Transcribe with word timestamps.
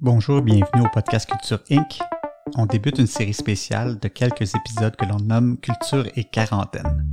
Bonjour, 0.00 0.42
bienvenue 0.42 0.82
au 0.84 0.88
podcast 0.94 1.28
Culture 1.28 1.58
Inc. 1.72 1.98
On 2.54 2.66
débute 2.66 3.00
une 3.00 3.08
série 3.08 3.34
spéciale 3.34 3.98
de 3.98 4.06
quelques 4.06 4.54
épisodes 4.54 4.94
que 4.94 5.04
l'on 5.04 5.18
nomme 5.18 5.58
Culture 5.58 6.06
et 6.14 6.22
quarantaine. 6.22 7.04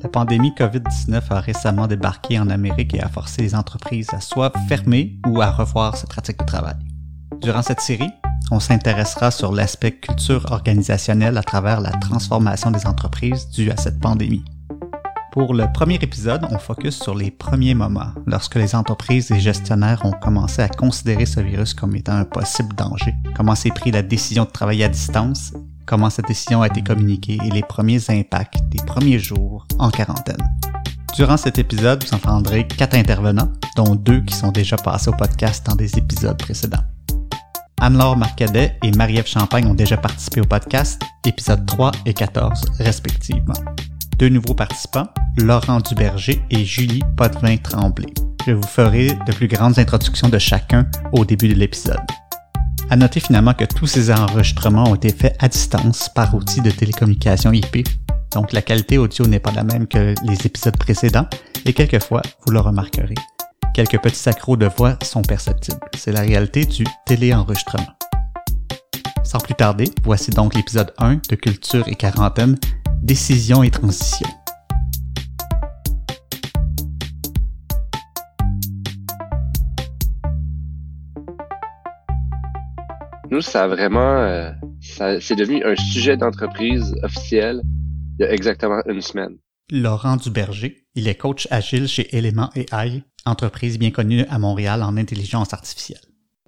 La 0.00 0.08
pandémie 0.08 0.52
COVID-19 0.56 1.22
a 1.30 1.40
récemment 1.40 1.88
débarqué 1.88 2.38
en 2.38 2.50
Amérique 2.50 2.94
et 2.94 3.02
a 3.02 3.08
forcé 3.08 3.42
les 3.42 3.56
entreprises 3.56 4.14
à 4.14 4.20
soit 4.20 4.52
fermer 4.68 5.18
ou 5.26 5.40
à 5.42 5.50
revoir 5.50 5.96
ses 5.96 6.06
pratiques 6.06 6.38
de 6.38 6.44
travail. 6.44 6.76
Durant 7.40 7.62
cette 7.62 7.80
série, 7.80 8.12
on 8.52 8.60
s'intéressera 8.60 9.32
sur 9.32 9.50
l'aspect 9.50 9.98
culture 9.98 10.46
organisationnelle 10.52 11.36
à 11.36 11.42
travers 11.42 11.80
la 11.80 11.90
transformation 11.90 12.70
des 12.70 12.86
entreprises 12.86 13.48
due 13.48 13.72
à 13.72 13.76
cette 13.76 13.98
pandémie. 13.98 14.44
Pour 15.34 15.52
le 15.52 15.66
premier 15.72 15.96
épisode, 15.96 16.46
on 16.52 16.58
focus 16.58 17.02
sur 17.02 17.16
les 17.16 17.32
premiers 17.32 17.74
moments, 17.74 18.12
lorsque 18.24 18.54
les 18.54 18.76
entreprises 18.76 19.32
et 19.32 19.40
gestionnaires 19.40 20.00
ont 20.04 20.12
commencé 20.12 20.62
à 20.62 20.68
considérer 20.68 21.26
ce 21.26 21.40
virus 21.40 21.74
comme 21.74 21.96
étant 21.96 22.12
un 22.12 22.24
possible 22.24 22.72
danger, 22.76 23.12
comment 23.34 23.56
s'est 23.56 23.70
pris 23.70 23.90
la 23.90 24.02
décision 24.02 24.44
de 24.44 24.50
travailler 24.50 24.84
à 24.84 24.88
distance, 24.88 25.52
comment 25.86 26.08
cette 26.08 26.28
décision 26.28 26.62
a 26.62 26.68
été 26.68 26.82
communiquée 26.82 27.38
et 27.44 27.50
les 27.50 27.64
premiers 27.64 27.98
impacts 28.10 28.62
des 28.68 28.78
premiers 28.84 29.18
jours 29.18 29.66
en 29.80 29.90
quarantaine. 29.90 30.38
Durant 31.16 31.36
cet 31.36 31.58
épisode, 31.58 32.04
vous 32.04 32.14
entendrez 32.14 32.68
quatre 32.68 32.94
intervenants, 32.94 33.50
dont 33.74 33.96
deux 33.96 34.20
qui 34.20 34.36
sont 34.36 34.52
déjà 34.52 34.76
passés 34.76 35.08
au 35.08 35.14
podcast 35.14 35.66
dans 35.66 35.74
des 35.74 35.98
épisodes 35.98 36.38
précédents. 36.38 36.84
Anne-Laure 37.80 38.16
Marcadet 38.16 38.78
et 38.84 38.92
Marie-Ève 38.92 39.26
Champagne 39.26 39.66
ont 39.66 39.74
déjà 39.74 39.96
participé 39.96 40.42
au 40.42 40.46
podcast, 40.46 41.02
épisodes 41.26 41.66
3 41.66 41.90
et 42.06 42.14
14 42.14 42.66
respectivement 42.78 43.54
deux 44.18 44.28
nouveaux 44.28 44.54
participants, 44.54 45.08
Laurent 45.38 45.80
Duberger 45.80 46.40
et 46.50 46.64
Julie 46.64 47.02
Potvin-Tremblay. 47.16 48.12
Je 48.46 48.52
vous 48.52 48.66
ferai 48.66 49.08
de 49.26 49.32
plus 49.32 49.48
grandes 49.48 49.78
introductions 49.78 50.28
de 50.28 50.38
chacun 50.38 50.86
au 51.12 51.24
début 51.24 51.48
de 51.48 51.54
l'épisode. 51.54 52.00
À 52.90 52.96
noter 52.96 53.20
finalement 53.20 53.54
que 53.54 53.64
tous 53.64 53.86
ces 53.86 54.10
enregistrements 54.10 54.90
ont 54.90 54.94
été 54.94 55.10
faits 55.10 55.36
à 55.40 55.48
distance 55.48 56.08
par 56.14 56.34
outil 56.34 56.60
de 56.60 56.70
télécommunication 56.70 57.52
IP, 57.52 57.88
donc 58.32 58.52
la 58.52 58.62
qualité 58.62 58.98
audio 58.98 59.26
n'est 59.26 59.40
pas 59.40 59.52
la 59.52 59.64
même 59.64 59.86
que 59.86 60.14
les 60.24 60.46
épisodes 60.46 60.76
précédents 60.76 61.26
et 61.64 61.72
quelquefois, 61.72 62.22
vous 62.44 62.52
le 62.52 62.60
remarquerez, 62.60 63.14
quelques 63.74 64.00
petits 64.00 64.28
accros 64.28 64.56
de 64.56 64.66
voix 64.66 64.98
sont 65.02 65.22
perceptibles. 65.22 65.80
C'est 65.96 66.12
la 66.12 66.20
réalité 66.20 66.66
du 66.66 66.84
téléenregistrement. 67.06 67.94
Sans 69.24 69.38
plus 69.38 69.54
tarder, 69.54 69.90
voici 70.04 70.30
donc 70.30 70.54
l'épisode 70.54 70.92
1 70.98 71.20
de 71.28 71.34
Culture 71.36 71.88
et 71.88 71.94
Quarantaine 71.94 72.56
décision 73.02 73.62
et 73.62 73.70
transition. 73.70 74.26
Nous, 83.34 83.40
ça 83.40 83.64
a 83.64 83.66
vraiment, 83.66 84.18
euh, 84.20 84.52
c'est 84.80 85.34
devenu 85.34 85.64
un 85.64 85.74
sujet 85.74 86.16
d'entreprise 86.16 86.94
officiel 87.02 87.62
il 88.16 88.24
y 88.24 88.28
a 88.28 88.32
exactement 88.32 88.80
une 88.86 89.00
semaine. 89.00 89.38
Laurent 89.72 90.16
Duberger, 90.18 90.86
il 90.94 91.08
est 91.08 91.16
coach 91.16 91.48
agile 91.50 91.88
chez 91.88 92.16
Element 92.16 92.50
AI, 92.54 93.02
entreprise 93.26 93.76
bien 93.76 93.90
connue 93.90 94.24
à 94.30 94.38
Montréal 94.38 94.84
en 94.84 94.96
intelligence 94.96 95.52
artificielle. 95.52 95.98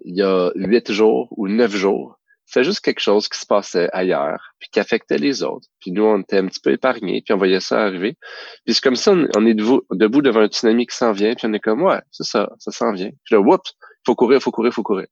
Il 0.05 0.15
y 0.15 0.23
a 0.23 0.53
huit 0.55 0.93
jours 0.93 1.27
ou 1.37 1.49
neuf 1.49 1.75
jours, 1.75 2.21
c'est 2.45 2.63
juste 2.63 2.83
quelque 2.83 3.01
chose 3.01 3.29
qui 3.29 3.41
se 3.41 3.47
passait 3.47 3.89
ailleurs, 3.93 4.55
puis 4.61 4.69
qui 4.71 4.79
affectait 4.79 5.19
les 5.19 5.43
autres. 5.43 5.67
Puis 5.81 5.91
nous, 5.91 6.05
on 6.05 6.21
était 6.21 6.39
un 6.39 6.47
petit 6.47 6.61
peu 6.61 6.71
épargnés, 6.71 7.21
puis 7.21 7.35
on 7.35 7.37
voyait 7.37 7.59
ça 7.59 7.83
arriver. 7.83 8.17
Puis 8.65 8.75
c'est 8.75 8.81
comme 8.81 8.95
ça, 8.95 9.13
on 9.37 9.45
est 9.45 9.55
debout, 9.55 9.83
debout 9.91 10.23
devant 10.23 10.43
un 10.43 10.47
tsunami 10.47 10.87
qui 10.87 10.97
s'en 10.97 11.11
vient, 11.11 11.35
puis 11.35 11.49
on 11.49 11.53
est 11.53 11.59
comme, 11.59 11.83
ouais, 11.83 12.01
c'est 12.13 12.27
ça, 12.27 12.49
ça 12.61 12.71
s'en 12.71 12.93
vient. 12.93 13.11
Puis 13.25 13.35
là, 13.35 13.41
oups, 13.41 13.75
faut 14.07 14.15
courir, 14.15 14.41
faut 14.41 14.53
courir, 14.53 14.73
faut 14.73 14.85
courir. 14.85 15.09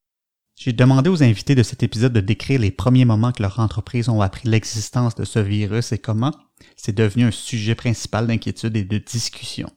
J'ai 0.56 0.72
demandé 0.72 1.10
aux 1.10 1.22
invités 1.22 1.54
de 1.54 1.62
cet 1.62 1.82
épisode 1.82 2.12
de 2.12 2.20
décrire 2.20 2.60
les 2.60 2.70
premiers 2.70 3.04
moments 3.04 3.32
que 3.32 3.42
leur 3.42 3.59
entreprise 3.59 4.09
ont 4.09 4.20
appris 4.20 4.48
l'existence 4.48 5.15
de 5.16 5.25
ce 5.25 5.41
virus 5.41 5.92
et 5.92 5.98
comment 5.98 6.32
c'est 6.76 6.94
devenu 6.94 7.25
un 7.25 7.31
sujet 7.32 7.75
principal 7.75 8.26
d'inquiétude 8.26 8.76
et 8.76 8.84
de 8.84 8.98
discussion. 8.98 9.69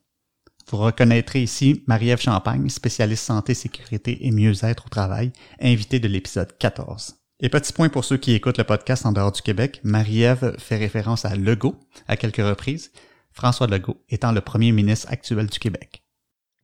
Vous 0.69 0.77
reconnaîtrez 0.77 1.41
ici 1.41 1.83
Marie-Ève 1.87 2.21
Champagne, 2.21 2.69
spécialiste 2.69 3.23
santé, 3.23 3.53
sécurité 3.53 4.27
et 4.27 4.31
mieux-être 4.31 4.85
au 4.85 4.89
travail, 4.89 5.31
invitée 5.59 5.99
de 5.99 6.07
l'épisode 6.07 6.55
14. 6.57 7.15
Et 7.39 7.49
petit 7.49 7.73
point 7.73 7.89
pour 7.89 8.03
ceux 8.03 8.17
qui 8.17 8.33
écoutent 8.33 8.57
le 8.57 8.63
podcast 8.63 9.05
en 9.05 9.11
dehors 9.11 9.31
du 9.31 9.41
Québec, 9.41 9.79
Marie-Ève 9.83 10.55
fait 10.59 10.77
référence 10.77 11.25
à 11.25 11.35
Legault 11.35 11.75
à 12.07 12.17
quelques 12.17 12.37
reprises, 12.37 12.91
François 13.31 13.67
Legault 13.67 13.97
étant 14.09 14.31
le 14.31 14.41
premier 14.41 14.71
ministre 14.71 15.11
actuel 15.11 15.47
du 15.47 15.57
Québec. 15.57 16.03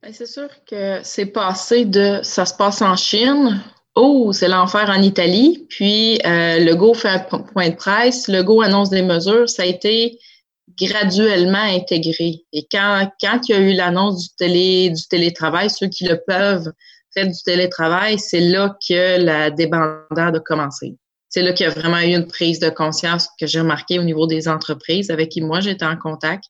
Ben, 0.01 0.11
c'est 0.13 0.27
sûr 0.27 0.49
que 0.69 0.99
c'est 1.03 1.27
passé 1.27 1.85
de 1.85 2.19
ça 2.23 2.45
se 2.45 2.55
passe 2.55 2.81
en 2.81 2.95
Chine, 2.95 3.63
oh, 3.95 4.33
c'est 4.33 4.47
l'enfer 4.47 4.89
en 4.89 5.01
Italie, 5.01 5.65
puis 5.69 6.19
euh, 6.25 6.59
Legault 6.59 6.93
fait 6.93 7.09
un 7.09 7.19
point 7.19 7.69
de 7.69 7.75
presse, 7.75 8.27
Legault 8.27 8.61
annonce 8.61 8.89
des 8.89 9.01
mesures, 9.01 9.49
ça 9.49 9.63
a 9.63 9.65
été 9.65 10.19
graduellement 10.77 11.57
intégré. 11.57 12.43
Et 12.51 12.65
quand, 12.71 13.09
quand 13.21 13.41
il 13.47 13.51
y 13.51 13.55
a 13.55 13.59
eu 13.59 13.73
l'annonce 13.73 14.23
du, 14.23 14.35
télé, 14.35 14.89
du 14.89 15.07
télétravail, 15.07 15.69
ceux 15.69 15.87
qui 15.87 16.05
le 16.05 16.19
peuvent 16.25 16.71
fait 17.13 17.27
du 17.27 17.43
télétravail, 17.43 18.17
c'est 18.17 18.39
là 18.39 18.75
que 18.87 19.21
la 19.21 19.51
débandade 19.51 20.35
a 20.35 20.39
commencé. 20.39 20.95
C'est 21.29 21.41
là 21.41 21.53
qu'il 21.53 21.65
y 21.65 21.69
a 21.69 21.73
vraiment 21.73 21.99
eu 21.99 22.15
une 22.15 22.27
prise 22.27 22.59
de 22.59 22.69
conscience 22.69 23.27
que 23.39 23.47
j'ai 23.47 23.59
remarqué 23.59 23.99
au 23.99 24.03
niveau 24.03 24.27
des 24.27 24.47
entreprises 24.47 25.11
avec 25.11 25.29
qui 25.29 25.41
moi 25.41 25.59
j'étais 25.59 25.85
en 25.85 25.97
contact. 25.97 26.45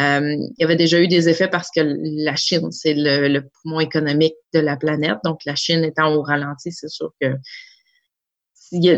Euh, 0.00 0.36
il 0.36 0.54
y 0.58 0.64
avait 0.64 0.76
déjà 0.76 1.00
eu 1.00 1.08
des 1.08 1.28
effets 1.28 1.48
parce 1.48 1.70
que 1.70 1.80
la 1.80 2.34
Chine, 2.36 2.70
c'est 2.72 2.94
le, 2.96 3.40
poumon 3.40 3.80
économique 3.80 4.34
de 4.54 4.60
la 4.60 4.76
planète. 4.76 5.18
Donc, 5.24 5.40
la 5.44 5.54
Chine 5.54 5.84
étant 5.84 6.14
au 6.14 6.22
ralenti, 6.22 6.72
c'est 6.72 6.88
sûr 6.88 7.12
que 7.20 7.36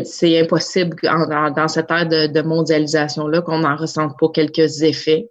c'est 0.05 0.39
impossible 0.39 0.95
dans, 1.03 1.67
cette 1.67 1.91
ère 1.91 2.07
de, 2.07 2.41
mondialisation-là 2.41 3.41
qu'on 3.41 3.59
n'en 3.59 3.75
ressente 3.75 4.17
pas 4.17 4.29
quelques 4.29 4.83
effets. 4.83 5.29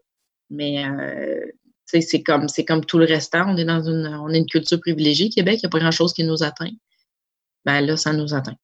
Mais 0.50 0.84
euh, 0.84 1.40
c'est 1.86 2.22
comme, 2.22 2.46
comme 2.66 2.84
tout 2.84 2.98
le 2.98 3.06
restant. 3.06 3.46
On 3.48 3.56
est 3.56 3.64
dans 3.64 3.82
une, 3.82 4.06
on 4.22 4.28
est 4.28 4.38
une 4.38 4.46
culture 4.46 4.80
privilégiée. 4.80 5.30
Québec, 5.30 5.60
il 5.62 5.66
n'y 5.66 5.68
a 5.68 5.70
pas 5.70 5.78
grand-chose 5.78 6.12
qui 6.12 6.24
nous 6.24 6.42
atteint. 6.42 6.70
Ben 7.64 7.80
là, 7.80 7.96
ça 7.96 8.12
nous 8.12 8.34
atteint. 8.34 8.56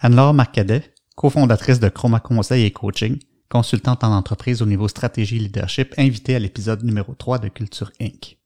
Anne-Laure 0.00 0.34
Marcadet, 0.34 0.92
cofondatrice 1.14 1.78
de 1.78 1.88
Chroma 1.88 2.18
Conseil 2.18 2.64
et 2.64 2.72
Coaching, 2.72 3.20
consultante 3.48 4.04
en 4.04 4.12
entreprise 4.12 4.62
au 4.62 4.66
niveau 4.66 4.88
stratégie 4.88 5.38
leadership, 5.38 5.94
invitée 5.98 6.34
à 6.34 6.38
l'épisode 6.38 6.82
numéro 6.84 7.14
3 7.14 7.38
de 7.38 7.48
Culture 7.48 7.90
Inc. 8.00 8.38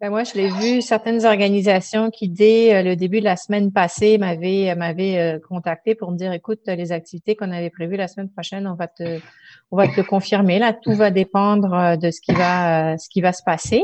Ben 0.00 0.10
moi, 0.10 0.22
je 0.22 0.34
l'ai 0.34 0.48
vu, 0.48 0.80
certaines 0.80 1.26
organisations 1.26 2.10
qui, 2.10 2.28
dès 2.28 2.72
euh, 2.72 2.82
le 2.84 2.94
début 2.94 3.18
de 3.18 3.24
la 3.24 3.34
semaine 3.34 3.72
passée, 3.72 4.16
m'avaient, 4.16 4.70
euh, 4.70 4.76
m'avaient 4.76 5.18
euh, 5.18 5.38
contacté 5.40 5.96
pour 5.96 6.12
me 6.12 6.16
dire, 6.16 6.32
écoute, 6.32 6.60
les 6.68 6.92
activités 6.92 7.34
qu'on 7.34 7.50
avait 7.50 7.70
prévues 7.70 7.96
la 7.96 8.06
semaine 8.06 8.30
prochaine, 8.30 8.68
on 8.68 8.74
va 8.74 8.86
te, 8.86 10.00
confirmer. 10.02 10.60
Là, 10.60 10.72
tout 10.72 10.92
va 10.92 11.10
dépendre 11.10 11.98
de 11.98 12.12
ce 12.12 12.20
qui 12.20 12.32
va 13.20 13.32
se 13.32 13.42
passer. 13.44 13.82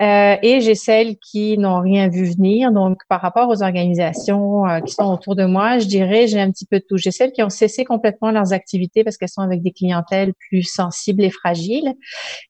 Euh, 0.00 0.36
et 0.42 0.60
j'ai 0.60 0.74
celles 0.74 1.16
qui 1.18 1.58
n'ont 1.58 1.80
rien 1.80 2.08
vu 2.08 2.24
venir. 2.24 2.72
Donc, 2.72 3.00
par 3.08 3.20
rapport 3.20 3.48
aux 3.48 3.62
organisations 3.62 4.66
euh, 4.66 4.80
qui 4.80 4.94
sont 4.94 5.12
autour 5.12 5.36
de 5.36 5.44
moi, 5.44 5.78
je 5.78 5.86
dirais, 5.86 6.26
j'ai 6.26 6.40
un 6.40 6.50
petit 6.50 6.64
peu 6.64 6.78
de 6.78 6.84
tout. 6.88 6.96
J'ai 6.96 7.10
celles 7.10 7.32
qui 7.32 7.42
ont 7.42 7.50
cessé 7.50 7.84
complètement 7.84 8.30
leurs 8.30 8.52
activités 8.52 9.04
parce 9.04 9.18
qu'elles 9.18 9.28
sont 9.28 9.42
avec 9.42 9.62
des 9.62 9.72
clientèles 9.72 10.32
plus 10.48 10.62
sensibles 10.62 11.22
et 11.22 11.30
fragiles. 11.30 11.94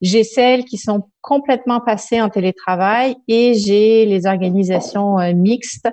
J'ai 0.01 0.23
celles 0.23 0.65
qui 0.65 0.79
sont 0.79 1.09
complètement 1.21 1.81
passées 1.81 2.21
en 2.21 2.29
télétravail 2.29 3.17
et 3.29 3.55
j'ai 3.55 4.07
les 4.07 4.27
organisations 4.27 5.19
euh, 5.19 5.35
mixtes 5.35 5.89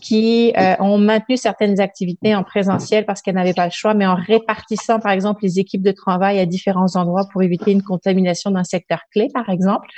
qui 0.00 0.52
euh, 0.56 0.74
ont 0.80 0.98
maintenu 0.98 1.36
certaines 1.36 1.80
activités 1.80 2.34
en 2.34 2.42
présentiel 2.42 3.04
parce 3.04 3.20
qu'elles 3.20 3.34
n'avaient 3.34 3.54
pas 3.54 3.66
le 3.66 3.72
choix, 3.72 3.94
mais 3.94 4.06
en 4.06 4.14
répartissant, 4.14 4.98
par 4.98 5.12
exemple, 5.12 5.40
les 5.42 5.58
équipes 5.58 5.82
de 5.82 5.92
travail 5.92 6.38
à 6.38 6.46
différents 6.46 6.96
endroits 6.96 7.26
pour 7.30 7.42
éviter 7.42 7.72
une 7.72 7.82
contamination 7.82 8.50
d'un 8.50 8.64
secteur 8.64 9.00
clé, 9.12 9.28
par 9.34 9.48
exemple. 9.50 9.88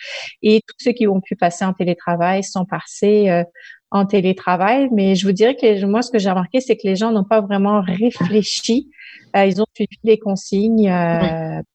Et 0.42 0.62
tous 0.66 0.76
ceux 0.78 0.92
qui 0.92 1.06
ont 1.06 1.20
pu 1.20 1.36
passer 1.36 1.64
en 1.64 1.72
télétravail 1.72 2.42
sont 2.42 2.64
passés 2.64 3.30
euh, 3.30 3.44
en 3.92 4.06
télétravail. 4.06 4.88
Mais 4.92 5.14
je 5.14 5.26
vous 5.26 5.32
dirais 5.32 5.54
que 5.54 5.84
moi, 5.84 6.02
ce 6.02 6.10
que 6.10 6.18
j'ai 6.18 6.30
remarqué, 6.30 6.60
c'est 6.60 6.76
que 6.76 6.86
les 6.86 6.96
gens 6.96 7.12
n'ont 7.12 7.24
pas 7.24 7.40
vraiment 7.40 7.80
réfléchi. 7.80 8.90
Euh, 9.36 9.46
ils 9.46 9.60
ont 9.60 9.66
suivi 9.74 9.98
les 10.02 10.18
consignes 10.18 10.92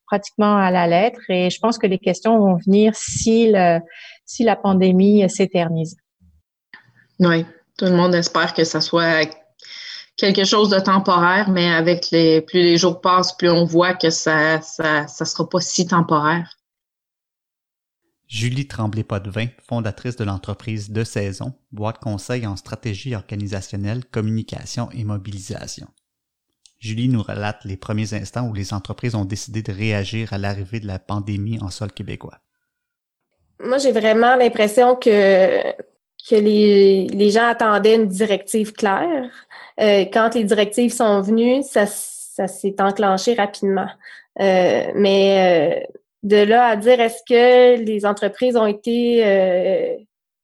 pratiquement 0.08 0.58
à 0.58 0.72
la 0.72 0.88
lettre. 0.88 1.22
Et 1.30 1.50
je 1.50 1.60
pense 1.60 1.78
que 1.78 1.88
les 1.88 2.00
questions 2.00 2.40
vont 2.40 2.56
venir 2.56 2.94
si, 2.96 3.52
le, 3.52 3.80
si 4.26 4.44
la 4.44 4.56
pandémie 4.56 5.30
s'éternise. 5.30 5.98
Oui, 7.20 7.46
tout 7.78 7.86
le 7.86 7.96
monde 7.96 8.16
espère 8.16 8.54
que 8.54 8.64
ça 8.64 8.82
soit 8.82 9.28
quelque 10.18 10.46
chose 10.46 10.70
de 10.70 10.80
temporaire, 10.80 11.50
mais 11.50 11.72
avec 11.72 12.10
les 12.12 12.42
plus 12.42 12.62
les 12.62 12.78
jours 12.78 13.02
passent, 13.02 13.36
plus 13.38 13.50
on 13.50 13.66
voit 13.66 13.94
que 13.94 14.10
ça 14.10 14.62
ça, 14.62 15.08
ça 15.08 15.26
sera 15.26 15.48
pas 15.48 15.60
si 15.60 15.88
temporaire. 15.88 16.57
Julie 18.28 18.68
Tremblay-Potvin, 18.68 19.48
fondatrice 19.68 20.18
de 20.18 20.26
l'entreprise 20.26 20.92
De 20.92 21.04
Saison, 21.04 21.54
boîte 21.72 22.00
conseil 22.00 22.46
en 22.46 22.56
stratégie 22.56 23.16
organisationnelle, 23.16 24.04
communication 24.06 24.90
et 24.92 25.04
mobilisation. 25.04 25.88
Julie 26.80 27.08
nous 27.08 27.24
relate 27.24 27.64
les 27.64 27.78
premiers 27.78 28.14
instants 28.14 28.48
où 28.48 28.54
les 28.54 28.74
entreprises 28.74 29.16
ont 29.16 29.26
décidé 29.26 29.64
de 29.64 29.72
réagir 29.72 30.34
à 30.34 30.38
l'arrivée 30.38 30.80
de 30.80 30.88
la 30.88 31.00
pandémie 31.00 31.60
en 31.62 31.70
sol 31.70 31.92
québécois. 31.92 32.40
Moi, 33.60 33.78
j'ai 33.80 33.92
vraiment 33.92 34.36
l'impression 34.36 34.96
que 34.96 35.74
que 36.30 36.36
les, 36.36 37.30
gens 37.30 37.48
attendaient 37.48 37.96
une 37.96 38.08
directive 38.08 38.74
claire. 38.74 39.32
Euh, 39.80 40.06
quand 40.12 40.36
les 40.36 40.44
directives 40.44 40.92
sont 40.92 41.22
venues, 41.22 41.64
ça, 41.64 41.86
ça 41.86 42.48
s'est 42.48 42.76
enclenché 42.80 43.34
rapidement. 43.34 43.88
Euh, 44.40 44.92
mais 44.96 45.86
euh, 45.88 46.00
de 46.24 46.38
là 46.38 46.66
à 46.66 46.76
dire 46.76 47.00
est-ce 47.00 47.22
que 47.28 47.82
les 47.84 48.06
entreprises 48.06 48.58
ont 48.58 48.66
été 48.66 49.26
euh, 49.26 49.96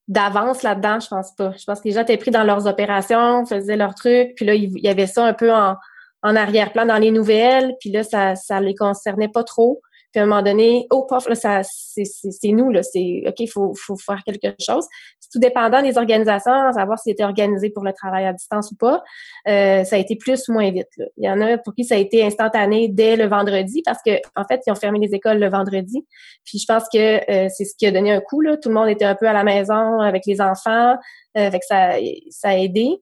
d'avance 0.08 0.64
là-dedans, 0.64 1.00
je 1.00 1.08
pense 1.08 1.34
pas. 1.36 1.54
Je 1.58 1.64
pense 1.66 1.80
que 1.80 1.88
les 1.88 1.94
gens 1.94 2.02
étaient 2.02 2.18
pris 2.18 2.32
dans 2.32 2.44
leurs 2.44 2.68
opérations, 2.68 3.46
faisaient 3.46 3.78
leurs 3.78 3.96
trucs, 3.96 4.36
puis 4.36 4.46
là, 4.46 4.54
il 4.54 4.78
y 4.80 4.90
avait 4.90 5.08
ça 5.08 5.26
un 5.26 5.34
peu 5.34 5.52
en, 5.52 5.76
arrière-plan 6.24 6.86
dans 6.86 6.98
les 6.98 7.12
nouvelles, 7.12 7.74
puis 7.80 7.92
là, 7.92 8.04
ça 8.04 8.36
ça 8.36 8.62
les 8.62 8.76
concernait 8.76 9.28
pas 9.28 9.44
trop. 9.44 9.82
Puis 10.14 10.20
à 10.20 10.24
un 10.24 10.28
moment 10.28 10.44
donné, 10.44 10.86
oh, 10.92 11.08
pof, 11.10 11.28
là, 11.28 11.34
ça, 11.34 11.62
c'est, 11.64 12.04
nous, 12.50 12.70
là, 12.70 12.84
c'est, 12.84 13.24
OK, 13.26 13.40
il 13.40 13.48
faut, 13.48 13.74
faut 13.76 13.98
faire 13.98 14.22
quelque 14.24 14.54
chose. 14.64 14.86
C'est 15.20 15.32
tout 15.32 15.40
dépendant 15.40 15.82
des 15.82 15.98
organisations, 15.98 16.52
à 16.52 16.72
savoir 16.72 17.00
si 17.00 17.10
c'était 17.10 17.24
organisé 17.24 17.72
pour 17.72 17.84
le 17.84 17.94
travail 17.94 18.26
à 18.26 18.34
distance 18.34 18.72
ou 18.72 18.76
pas. 18.76 19.04
Euh, 19.48 19.84
ça 19.84 19.96
a 19.96 20.00
été 20.00 20.16
plus 20.16 20.48
ou 20.50 20.54
moins 20.54 20.70
vite. 20.70 20.90
Là. 20.98 21.06
Il 21.18 21.26
y 21.26 21.30
en 21.32 21.42
a 21.42 21.58
pour 21.58 21.74
qui 21.74 21.84
ça 21.84 21.96
a 21.96 21.98
été 21.98 22.24
instantané 22.24 22.90
dès 22.90 23.16
le 23.16 23.26
vendredi 23.26 23.82
parce 23.84 24.04
que, 24.06 24.12
en 24.36 24.44
fait, 24.48 24.62
ils 24.68 24.72
ont 24.72 24.76
fermé 24.76 25.00
les 25.00 25.16
écoles 25.16 25.40
le 25.40 25.50
vendredi. 25.50 26.06
Puis 26.46 26.60
je 26.60 26.66
pense 26.68 26.84
que 26.94 27.18
euh, 27.32 27.50
c'est 27.50 27.66
ce 27.66 27.74
qui 27.76 27.88
a 27.88 27.92
donné 27.92 28.12
un 28.12 28.22
coup, 28.22 28.42
là. 28.42 28.56
Tout 28.58 28.70
le 28.70 28.76
monde 28.76 28.90
était 28.90 29.06
un 29.06 29.16
peu 29.16 29.28
à 29.28 29.34
la 29.34 29.44
maison 29.44 30.00
avec 30.00 30.28
les 30.28 30.42
enfants. 30.42 30.96
Euh, 31.38 31.50
fait 31.50 31.62
ça, 31.68 31.94
ça 32.30 32.50
a 32.50 32.58
aidé. 32.58 33.02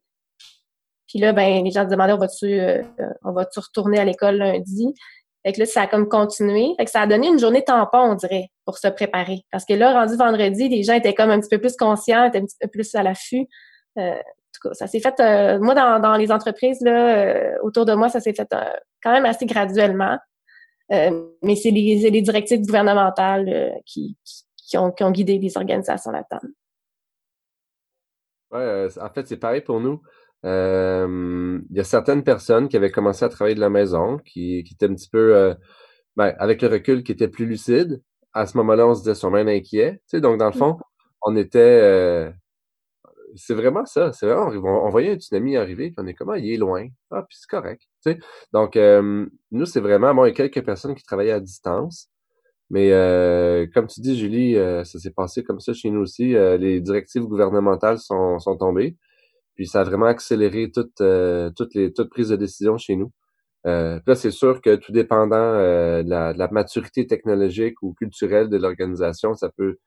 Puis 1.12 1.20
là, 1.20 1.34
ben, 1.34 1.62
les 1.66 1.72
gens 1.72 1.84
se 1.84 1.90
demandaient, 1.90 2.14
on 2.14 2.18
va-tu, 2.18 2.46
euh, 2.46 2.82
on 3.26 3.34
va-tu 3.34 3.60
retourner 3.60 4.00
à 4.00 4.06
l'école 4.06 4.38
lundi? 4.38 4.94
Fait 5.44 5.54
que 5.54 5.60
là, 5.60 5.66
ça 5.66 5.82
a 5.82 5.88
comme 5.88 6.08
continué. 6.08 6.74
Fait 6.78 6.86
que 6.86 6.92
ça 6.92 7.02
a 7.02 7.08
donné 7.08 7.28
une 7.28 7.40
journée 7.40 7.64
tampon, 7.64 8.00
on 8.00 8.16
dirait, 8.16 8.50
pour 8.66 8.78
se 8.78 8.88
préparer. 8.88 9.44
Parce 9.52 9.66
que 9.66 9.74
là, 9.74 9.94
rendu 9.94 10.16
vendredi, 10.16 10.70
les 10.70 10.84
gens 10.84 10.94
étaient 10.94 11.16
comme 11.16 11.32
un 11.32 11.40
petit 11.40 11.50
peu 11.50 11.60
plus 11.60 11.76
conscients, 11.76 12.26
étaient 12.26 12.40
un 12.40 12.46
petit 12.46 12.58
peu 12.60 12.68
plus 12.68 12.94
à 12.96 13.04
l'affût. 13.04 13.48
Euh, 13.98 14.12
en 14.12 14.54
tout 14.54 14.70
cas, 14.70 14.74
ça 14.74 14.88
s'est 14.88 15.00
fait, 15.00 15.20
euh, 15.20 15.60
moi, 15.60 15.74
dans, 15.74 16.00
dans 16.00 16.16
les 16.16 16.32
entreprises, 16.32 16.82
là, 16.82 17.26
euh, 17.26 17.58
autour 17.64 17.86
de 17.86 17.94
moi, 17.94 18.10
ça 18.10 18.20
s'est 18.20 18.34
fait 18.34 18.48
quand 19.02 19.12
même 19.12 19.26
assez 19.26 19.46
graduellement. 19.46 20.18
mais 20.90 21.56
c'est 21.56 21.72
les, 21.72 22.10
les, 22.10 22.22
directives 22.22 22.62
gouvernementales 22.62 23.80
qui, 23.86 24.18
qui, 24.58 24.78
ont, 24.78 24.92
qui 24.92 25.04
ont 25.04 25.12
guidé 25.12 25.40
les 25.40 25.58
organisations 25.58 26.12
là-dedans. 26.12 26.50
Ouais, 28.52 28.88
en 29.02 29.10
fait, 29.10 29.28
c'est 29.28 29.38
pareil 29.38 29.62
pour 29.62 29.80
nous. 29.80 30.02
Euh, 30.46 31.60
il 31.70 31.78
y 31.78 31.80
a 31.80 31.84
certaines 31.84 32.24
personnes 32.24 32.68
qui 32.68 32.78
avaient 32.78 32.92
commencé 32.92 33.24
à 33.26 33.30
travailler 33.30 33.56
de 33.56 33.60
la 33.60 33.70
maison, 33.70 34.18
qui, 34.18 34.64
qui 34.64 34.74
étaient 34.74 34.88
un 34.88 34.96
petit 34.96 35.10
peu, 35.10 35.36
euh, 35.36 35.54
ben, 36.16 36.34
avec 36.40 36.62
le 36.62 36.68
recul, 36.68 37.04
qui 37.04 37.12
étaient 37.12 37.28
plus 37.28 37.46
lucides. 37.46 38.02
À 38.34 38.46
ce 38.46 38.58
moment-là, 38.58 38.88
on 38.88 38.96
se 38.96 39.02
disait 39.02 39.16
sont 39.16 39.32
même 39.32 39.48
inquiets. 39.48 39.94
Tu 39.94 40.18
sais, 40.18 40.22
donc, 40.22 40.40
dans 40.40 40.48
le 40.48 40.54
fond, 40.54 40.78
on 41.24 41.36
était... 41.36 41.60
Euh, 41.60 42.32
c'est 43.36 43.54
vraiment 43.54 43.86
ça. 43.86 44.12
C'est 44.14 44.26
vraiment, 44.26 44.48
on, 44.86 44.90
voyait 44.90 45.12
un 45.12 45.16
tsunami 45.16 45.58
arriver, 45.58 45.92
puis 45.92 45.96
on 46.00 46.08
est 46.08 46.14
comment, 46.14 46.34
ah, 46.34 46.40
il 46.40 46.54
est 46.54 46.58
loin. 46.58 46.88
Ah, 47.12 47.24
puis 47.28 47.38
c'est 47.40 47.50
correct. 47.50 47.84
Tu 48.04 48.12
sais? 48.12 48.20
Donc, 48.54 48.76
nous, 48.76 49.66
c'est 49.66 49.80
vraiment, 49.80 50.14
bon, 50.14 50.26
il 50.26 50.30
y 50.30 50.32
a 50.32 50.34
quelques 50.34 50.66
personnes 50.66 50.96
qui 50.96 51.04
travaillaient 51.04 51.32
à 51.32 51.40
distance. 51.40 52.10
Mais 52.70 52.90
comme 53.74 53.88
tu 53.88 54.02
dis, 54.02 54.18
Julie, 54.18 54.56
ça 54.56 55.00
s'est 55.00 55.12
passé 55.12 55.44
comme 55.44 55.62
ça 55.62 55.74
chez 55.74 55.90
nous 55.90 56.02
aussi. 56.02 56.34
les 56.34 56.82
directives 56.82 57.24
gouvernementales 57.24 58.00
sont, 58.00 58.40
sont 58.40 58.58
tombées. 58.58 58.98
Puis 59.56 59.68
ça 59.68 59.82
a 59.82 59.84
vraiment 59.84 60.06
accéléré 60.06 60.72
toute, 60.72 61.02
euh, 61.02 61.52
toutes 61.56 61.74
les 61.76 61.94
toute 61.94 62.10
prise 62.10 62.30
de 62.30 62.36
décision 62.36 62.78
chez 62.78 62.96
nous. 62.96 63.12
Euh, 63.68 64.00
là, 64.08 64.16
c'est 64.16 64.32
sûr 64.32 64.62
que 64.62 64.76
tout 64.76 64.92
dépendant 64.92 65.36
euh, 65.36 66.04
de, 66.04 66.10
la, 66.10 66.48
maturité 66.52 67.06
technologique 67.06 67.82
ou 67.84 67.94
culturelle 67.94 68.50
de 68.50 68.58
l'organisation, 68.58 69.36
ça 69.36 69.50
peut 69.50 69.78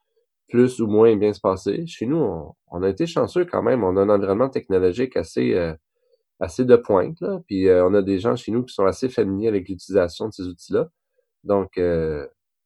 plus 0.48 0.80
ou 0.80 0.86
moins 0.86 1.16
bien 1.16 1.32
se 1.32 1.40
passer. 1.40 1.86
Chez 1.86 2.06
nous, 2.06 2.52
on, 2.70 2.82
a 2.82 2.88
été 2.88 3.06
chanceux 3.06 3.44
quand 3.46 3.62
même. 3.62 3.82
On 3.84 3.96
a 3.96 4.02
un 4.02 4.10
environnement 4.10 4.48
technologique 4.48 5.16
assez 5.16 5.54
euh, 5.54 5.74
assez 6.40 6.64
de 6.64 6.76
pointe. 6.76 7.20
Là. 7.20 7.40
Puis 7.46 7.68
on 7.70 7.94
a 7.94 8.02
des 8.02 8.18
gens 8.18 8.36
chez 8.36 8.52
nous 8.52 8.64
qui 8.64 8.74
sont 8.74 8.84
assez 8.84 9.08
familiers 9.08 9.48
avec 9.48 9.68
l'utilisation 9.68 10.28
de 10.28 10.32
ces 10.32 10.44
outils-là. 10.44 10.88
Donc, 11.44 11.80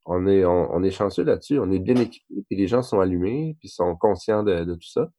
on 0.07 0.27
est 0.27 0.45
on, 0.45 0.83
est 0.83 0.91
chanceux 0.91 1.25
là-dessus. 1.25 1.59
On 1.61 1.71
est 1.71 1.79
bien 1.79 1.97
équipés. 1.97 2.45
Puis 2.49 2.57
les 2.57 2.67
gens 2.67 2.83
sont 2.83 3.01
allumés, 3.01 3.57
puis 3.61 3.69
sont 3.69 3.97
conscients 3.97 4.43
de, 4.43 4.65
de 4.65 4.75
tout 4.75 4.89
ça. 4.89 5.11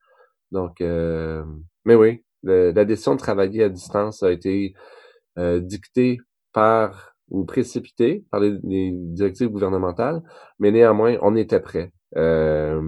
Donc, 0.52 0.78
mais 0.82 1.96
oui, 1.96 2.24
la 2.44 2.86
décision 2.86 3.16
de 3.16 3.20
travailler 3.20 3.64
à 3.64 3.70
distance 3.70 4.24
a 4.24 4.32
été 4.32 4.74
euh, 5.38 5.60
dictée 5.60 6.18
par 6.54 7.16
ou 7.30 7.46
précipitée 7.46 8.26
par 8.32 8.40
les, 8.40 8.58
directives 8.92 9.50
gouvernementales, 9.50 10.22
mais 10.58 10.72
néanmoins, 10.72 11.18
on 11.22 11.36
était 11.36 11.60
prêt. 11.60 11.92
Euh, 12.18 12.82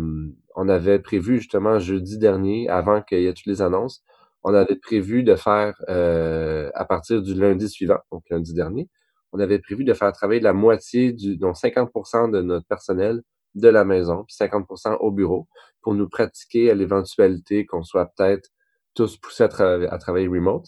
on 0.55 0.67
avait 0.67 0.99
prévu 0.99 1.37
justement 1.37 1.79
jeudi 1.79 2.17
dernier, 2.17 2.67
avant 2.67 3.01
qu'il 3.03 3.21
y 3.21 3.27
ait 3.27 3.33
toutes 3.33 3.45
les 3.45 3.61
annonces, 3.61 4.03
on 4.43 4.53
avait 4.53 4.75
prévu 4.75 5.23
de 5.23 5.35
faire 5.35 5.75
euh, 5.89 6.71
à 6.73 6.85
partir 6.85 7.21
du 7.21 7.35
lundi 7.35 7.69
suivant, 7.69 7.99
donc 8.11 8.23
lundi 8.29 8.53
dernier, 8.53 8.89
on 9.31 9.39
avait 9.39 9.59
prévu 9.59 9.83
de 9.83 9.93
faire 9.93 10.11
travailler 10.11 10.41
la 10.41 10.53
moitié 10.53 11.13
du, 11.13 11.37
donc 11.37 11.55
50% 11.55 12.31
de 12.31 12.41
notre 12.41 12.65
personnel 12.67 13.21
de 13.55 13.67
la 13.67 13.83
maison, 13.85 14.23
puis 14.23 14.35
50% 14.39 14.97
au 14.99 15.11
bureau, 15.11 15.47
pour 15.81 15.93
nous 15.93 16.07
pratiquer 16.07 16.71
à 16.71 16.75
l'éventualité 16.75 17.65
qu'on 17.65 17.83
soit 17.83 18.11
peut-être 18.15 18.49
tous 18.93 19.17
poussés 19.17 19.43
à, 19.43 19.97
travailler 19.97 20.27
remote. 20.27 20.67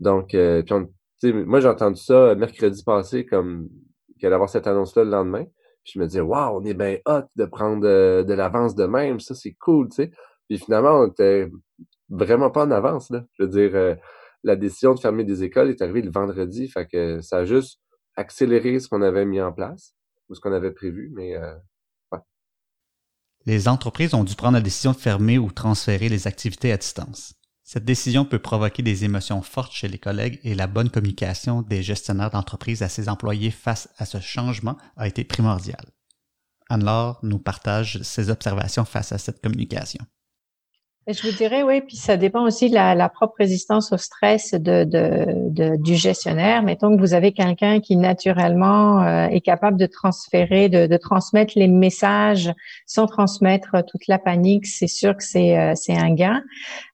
Donc, 0.00 0.34
euh, 0.34 0.62
puis 1.20 1.32
moi, 1.32 1.60
j'ai 1.60 1.68
entendu 1.68 2.00
ça 2.00 2.34
mercredi 2.34 2.82
passé, 2.82 3.24
comme 3.24 3.68
qu'il 4.18 4.32
allait 4.32 4.46
cette 4.48 4.66
annonce-là 4.66 5.04
le 5.04 5.10
lendemain. 5.10 5.44
Puis 5.84 5.94
je 5.94 5.98
me 5.98 6.06
disais, 6.06 6.20
waouh, 6.20 6.58
on 6.60 6.64
est 6.64 6.74
bien 6.74 6.98
hot 7.06 7.22
de 7.36 7.44
prendre 7.44 7.86
euh, 7.86 8.22
de, 8.22 8.34
l'avance 8.34 8.74
de 8.74 8.84
même, 8.84 9.20
ça 9.20 9.34
c'est 9.34 9.54
cool, 9.54 9.88
tu 9.88 9.96
sais. 9.96 10.10
Puis 10.48 10.58
finalement, 10.58 11.00
on 11.00 11.06
était 11.08 11.50
vraiment 12.08 12.50
pas 12.50 12.64
en 12.64 12.70
avance, 12.70 13.10
là. 13.10 13.24
Je 13.32 13.44
veux 13.44 13.48
dire, 13.48 13.74
euh, 13.74 13.94
la 14.44 14.56
décision 14.56 14.94
de 14.94 15.00
fermer 15.00 15.24
des 15.24 15.42
écoles 15.44 15.70
est 15.70 15.82
arrivée 15.82 16.02
le 16.02 16.10
vendredi, 16.10 16.68
fait 16.68 16.86
que 16.86 17.20
ça 17.20 17.38
a 17.38 17.44
juste 17.44 17.80
accéléré 18.16 18.78
ce 18.78 18.88
qu'on 18.88 19.02
avait 19.02 19.24
mis 19.24 19.40
en 19.40 19.52
place 19.52 19.94
ou 20.28 20.34
ce 20.34 20.40
qu'on 20.40 20.52
avait 20.52 20.72
prévu, 20.72 21.10
mais 21.14 21.36
ouais. 21.36 21.54
Les 23.44 23.66
entreprises 23.68 24.14
ont 24.14 24.24
dû 24.24 24.34
prendre 24.34 24.54
la 24.54 24.60
décision 24.60 24.92
de 24.92 24.96
fermer 24.96 25.38
ou 25.38 25.50
transférer 25.50 26.08
les 26.08 26.26
activités 26.26 26.72
à 26.72 26.76
distance. 26.76 27.34
Cette 27.64 27.84
décision 27.84 28.24
peut 28.24 28.38
provoquer 28.38 28.82
des 28.82 29.04
émotions 29.04 29.42
fortes 29.42 29.72
chez 29.72 29.88
les 29.88 29.98
collègues 29.98 30.38
et 30.42 30.54
la 30.54 30.66
bonne 30.66 30.90
communication 30.90 31.62
des 31.62 31.82
gestionnaires 31.82 32.30
d'entreprise 32.30 32.82
à 32.82 32.88
ses 32.88 33.08
employés 33.08 33.50
face 33.50 33.88
à 33.98 34.04
ce 34.04 34.20
changement 34.20 34.76
a 34.96 35.08
été 35.08 35.24
primordiale. 35.24 35.86
Anne-Laure 36.68 37.18
nous 37.22 37.38
partage 37.38 38.02
ses 38.02 38.30
observations 38.30 38.84
face 38.84 39.12
à 39.12 39.18
cette 39.18 39.42
communication. 39.42 40.04
Je 41.08 41.20
vous 41.28 41.36
dirais, 41.36 41.64
oui, 41.64 41.80
puis 41.80 41.96
ça 41.96 42.16
dépend 42.16 42.44
aussi 42.44 42.70
de 42.70 42.74
la, 42.74 43.08
propre 43.08 43.34
résistance 43.38 43.92
au 43.92 43.96
stress 43.96 44.52
de, 44.52 44.84
de, 44.84 45.76
du 45.76 45.96
gestionnaire. 45.96 46.62
Mettons 46.62 46.94
que 46.94 47.00
vous 47.00 47.12
avez 47.12 47.32
quelqu'un 47.32 47.80
qui 47.80 47.96
naturellement 47.96 49.02
euh, 49.02 49.26
est 49.26 49.40
capable 49.40 49.78
de 49.78 49.86
transférer, 49.86 50.68
de, 50.68 50.86
de, 50.86 50.96
transmettre 50.96 51.54
les 51.56 51.66
messages 51.66 52.52
sans 52.86 53.06
transmettre 53.06 53.84
toute 53.88 54.06
la 54.06 54.20
panique, 54.20 54.64
c'est 54.64 54.86
sûr 54.86 55.16
que 55.16 55.24
c'est 55.24 55.58
euh, 55.58 55.74
un 55.88 56.14
gain. 56.14 56.40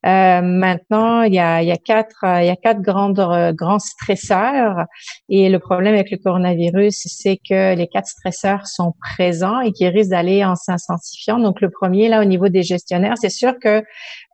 Euh, 0.06 0.40
maintenant, 0.40 1.20
il 1.20 1.34
y 1.34 1.38
a, 1.38 1.60
il 1.60 1.68
y 1.68 1.72
a 1.72 1.76
quatre 1.76 2.24
il 2.40 2.46
y 2.46 2.50
a 2.50 2.56
quatre 2.56 2.80
grandes 2.80 3.52
grands 3.54 3.78
stresseurs 3.78 4.86
et 5.28 5.50
le 5.50 5.58
problème 5.58 5.92
avec 5.92 6.10
le 6.10 6.16
coronavirus, 6.16 7.06
c'est 7.06 7.36
que 7.36 7.74
les 7.74 7.88
quatre 7.88 8.08
stresseurs 8.08 8.66
sont 8.66 8.94
présents 8.98 9.60
et 9.60 9.72
qui 9.72 9.86
risquent 9.86 10.12
d'aller 10.12 10.46
en 10.46 10.56
s'intensifiant. 10.56 11.38
Donc 11.38 11.60
le 11.60 11.68
premier 11.68 12.08
là 12.08 12.22
au 12.22 12.24
niveau 12.24 12.48
des 12.48 12.62
gestionnaires, 12.62 13.16
c'est 13.20 13.28
sûr 13.28 13.52
que 13.58 13.84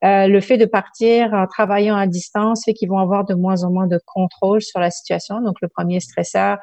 euh, 0.05 0.27
le 0.27 0.41
fait 0.41 0.59
de 0.59 0.67
partir 0.67 1.33
en 1.33 1.47
travaillant 1.47 1.97
à 1.97 2.07
distance 2.07 2.65
fait 2.65 2.75
qu'ils 2.75 2.89
vont 2.89 2.99
avoir 2.99 3.25
de 3.25 3.35
moins 3.35 3.65
en 3.65 3.71
moins 3.71 3.87
de 3.87 3.99
contrôle 4.07 4.61
sur 4.61 4.81
la 4.81 4.91
situation. 4.91 5.41
Donc, 5.41 5.57
le 5.63 5.69
premier 5.69 6.01
stresseur 6.01 6.59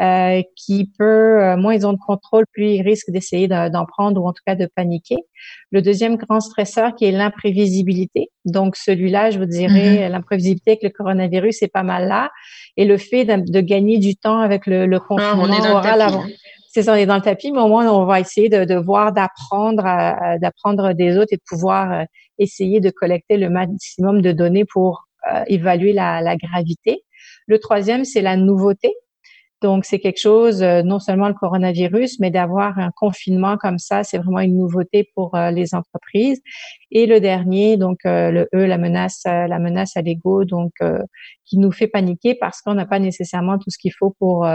euh, 0.00 0.42
qui 0.56 0.90
peut, 0.98 1.42
euh, 1.42 1.56
moins 1.56 1.74
ils 1.74 1.86
ont 1.86 1.92
de 1.92 1.98
contrôle, 1.98 2.44
plus 2.52 2.74
ils 2.76 2.82
risquent 2.82 3.10
d'essayer 3.10 3.48
d'en 3.48 3.84
prendre 3.84 4.22
ou 4.22 4.26
en 4.26 4.32
tout 4.32 4.42
cas 4.46 4.54
de 4.54 4.66
paniquer. 4.74 5.18
Le 5.70 5.82
deuxième 5.82 6.16
grand 6.16 6.40
stresseur 6.40 6.94
qui 6.94 7.04
est 7.04 7.12
l'imprévisibilité. 7.12 8.30
Donc, 8.44 8.76
celui-là, 8.76 9.30
je 9.30 9.38
vous 9.38 9.46
dirais, 9.46 10.08
mm-hmm. 10.08 10.10
l'imprévisibilité 10.10 10.70
avec 10.72 10.82
le 10.82 10.90
coronavirus, 10.90 11.56
c'est 11.60 11.72
pas 11.72 11.82
mal 11.82 12.08
là. 12.08 12.30
Et 12.76 12.84
le 12.84 12.96
fait 12.96 13.24
de, 13.24 13.60
gagner 13.60 13.98
du 13.98 14.16
temps 14.16 14.40
avec 14.40 14.66
le, 14.66 14.86
le 14.86 15.00
confinement 15.00 15.46
ah, 15.84 16.22
c'est 16.70 16.82
ça, 16.82 16.92
on 16.92 16.96
est 16.96 17.06
dans 17.06 17.16
le 17.16 17.22
tapis, 17.22 17.50
mais 17.52 17.60
au 17.60 17.68
moins 17.68 17.90
on 17.90 18.04
va 18.04 18.20
essayer 18.20 18.48
de, 18.48 18.64
de 18.64 18.74
voir, 18.74 19.12
d'apprendre, 19.12 19.82
d'apprendre 20.40 20.92
des 20.92 21.16
autres 21.16 21.32
et 21.32 21.36
de 21.36 21.42
pouvoir 21.48 22.04
essayer 22.38 22.80
de 22.80 22.90
collecter 22.90 23.36
le 23.36 23.50
maximum 23.50 24.22
de 24.22 24.32
données 24.32 24.64
pour 24.64 25.08
euh, 25.30 25.42
évaluer 25.48 25.92
la, 25.92 26.20
la, 26.20 26.36
gravité. 26.36 27.02
Le 27.46 27.58
troisième, 27.58 28.04
c'est 28.04 28.22
la 28.22 28.36
nouveauté. 28.36 28.94
Donc, 29.60 29.84
c'est 29.84 29.98
quelque 29.98 30.20
chose, 30.20 30.62
euh, 30.62 30.82
non 30.82 31.00
seulement 31.00 31.26
le 31.26 31.34
coronavirus, 31.34 32.20
mais 32.20 32.30
d'avoir 32.30 32.78
un 32.78 32.90
confinement 32.94 33.56
comme 33.56 33.78
ça, 33.78 34.04
c'est 34.04 34.18
vraiment 34.18 34.38
une 34.38 34.56
nouveauté 34.56 35.10
pour 35.16 35.34
euh, 35.34 35.50
les 35.50 35.74
entreprises. 35.74 36.40
Et 36.92 37.06
le 37.06 37.20
dernier, 37.20 37.76
donc 37.76 37.98
le 38.04 38.48
E, 38.54 38.64
la 38.64 38.78
menace, 38.78 39.22
la 39.24 39.58
menace 39.58 39.96
à 39.96 40.02
l'ego, 40.02 40.44
donc 40.44 40.72
qui 41.44 41.58
nous 41.58 41.72
fait 41.72 41.88
paniquer 41.88 42.34
parce 42.34 42.62
qu'on 42.62 42.74
n'a 42.74 42.86
pas 42.86 43.00
nécessairement 43.00 43.58
tout 43.58 43.70
ce 43.70 43.76
qu'il 43.76 43.92
faut 43.92 44.14
pour 44.18 44.46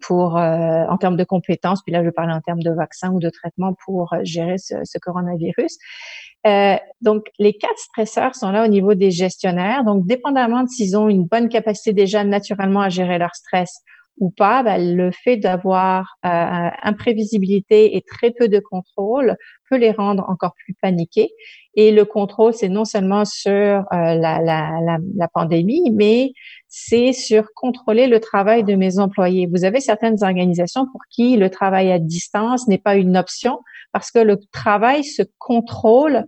pour 0.00 0.38
euh, 0.38 0.84
en 0.88 0.96
termes 0.96 1.16
de 1.16 1.24
compétences, 1.24 1.82
puis 1.82 1.92
là 1.92 2.00
je 2.00 2.06
vais 2.06 2.12
parler 2.12 2.32
en 2.32 2.40
termes 2.40 2.62
de 2.62 2.70
vaccins 2.70 3.10
ou 3.10 3.20
de 3.20 3.30
traitements 3.30 3.74
pour 3.84 4.12
euh, 4.12 4.20
gérer 4.24 4.58
ce, 4.58 4.74
ce 4.84 4.98
coronavirus. 4.98 5.76
Euh, 6.46 6.76
donc 7.00 7.26
les 7.38 7.52
quatre 7.52 7.78
stresseurs 7.78 8.34
sont 8.34 8.50
là 8.50 8.64
au 8.64 8.68
niveau 8.68 8.94
des 8.94 9.10
gestionnaires. 9.10 9.84
Donc 9.84 10.06
dépendamment 10.06 10.64
de 10.64 10.68
s'ils 10.68 10.96
ont 10.96 11.08
une 11.08 11.24
bonne 11.24 11.48
capacité 11.48 11.92
déjà 11.92 12.24
naturellement 12.24 12.80
à 12.80 12.88
gérer 12.88 13.18
leur 13.18 13.34
stress 13.34 13.82
ou 14.18 14.30
pas, 14.30 14.62
ben, 14.62 14.96
le 14.96 15.10
fait 15.10 15.36
d'avoir 15.36 16.16
euh, 16.24 16.68
imprévisibilité 16.82 17.96
et 17.96 18.02
très 18.02 18.30
peu 18.30 18.48
de 18.48 18.60
contrôle 18.60 19.36
peut 19.70 19.76
les 19.76 19.90
rendre 19.90 20.28
encore 20.28 20.54
plus 20.64 20.74
paniqués. 20.74 21.30
Et 21.74 21.90
le 21.90 22.04
contrôle, 22.04 22.52
c'est 22.52 22.68
non 22.68 22.84
seulement 22.84 23.24
sur 23.24 23.50
euh, 23.50 23.82
la, 23.90 24.40
la, 24.40 24.98
la, 25.16 25.28
pandémie, 25.28 25.90
mais 25.92 26.32
c'est 26.74 27.12
sur 27.12 27.52
contrôler 27.54 28.06
le 28.06 28.18
travail 28.18 28.64
de 28.64 28.74
mes 28.74 28.98
employés. 28.98 29.46
Vous 29.46 29.66
avez 29.66 29.78
certaines 29.78 30.24
organisations 30.24 30.86
pour 30.90 31.02
qui 31.10 31.36
le 31.36 31.50
travail 31.50 31.92
à 31.92 31.98
distance 31.98 32.66
n'est 32.66 32.78
pas 32.78 32.96
une 32.96 33.18
option 33.18 33.58
parce 33.92 34.10
que 34.10 34.18
le 34.18 34.38
travail 34.52 35.04
se 35.04 35.22
contrôle 35.38 36.24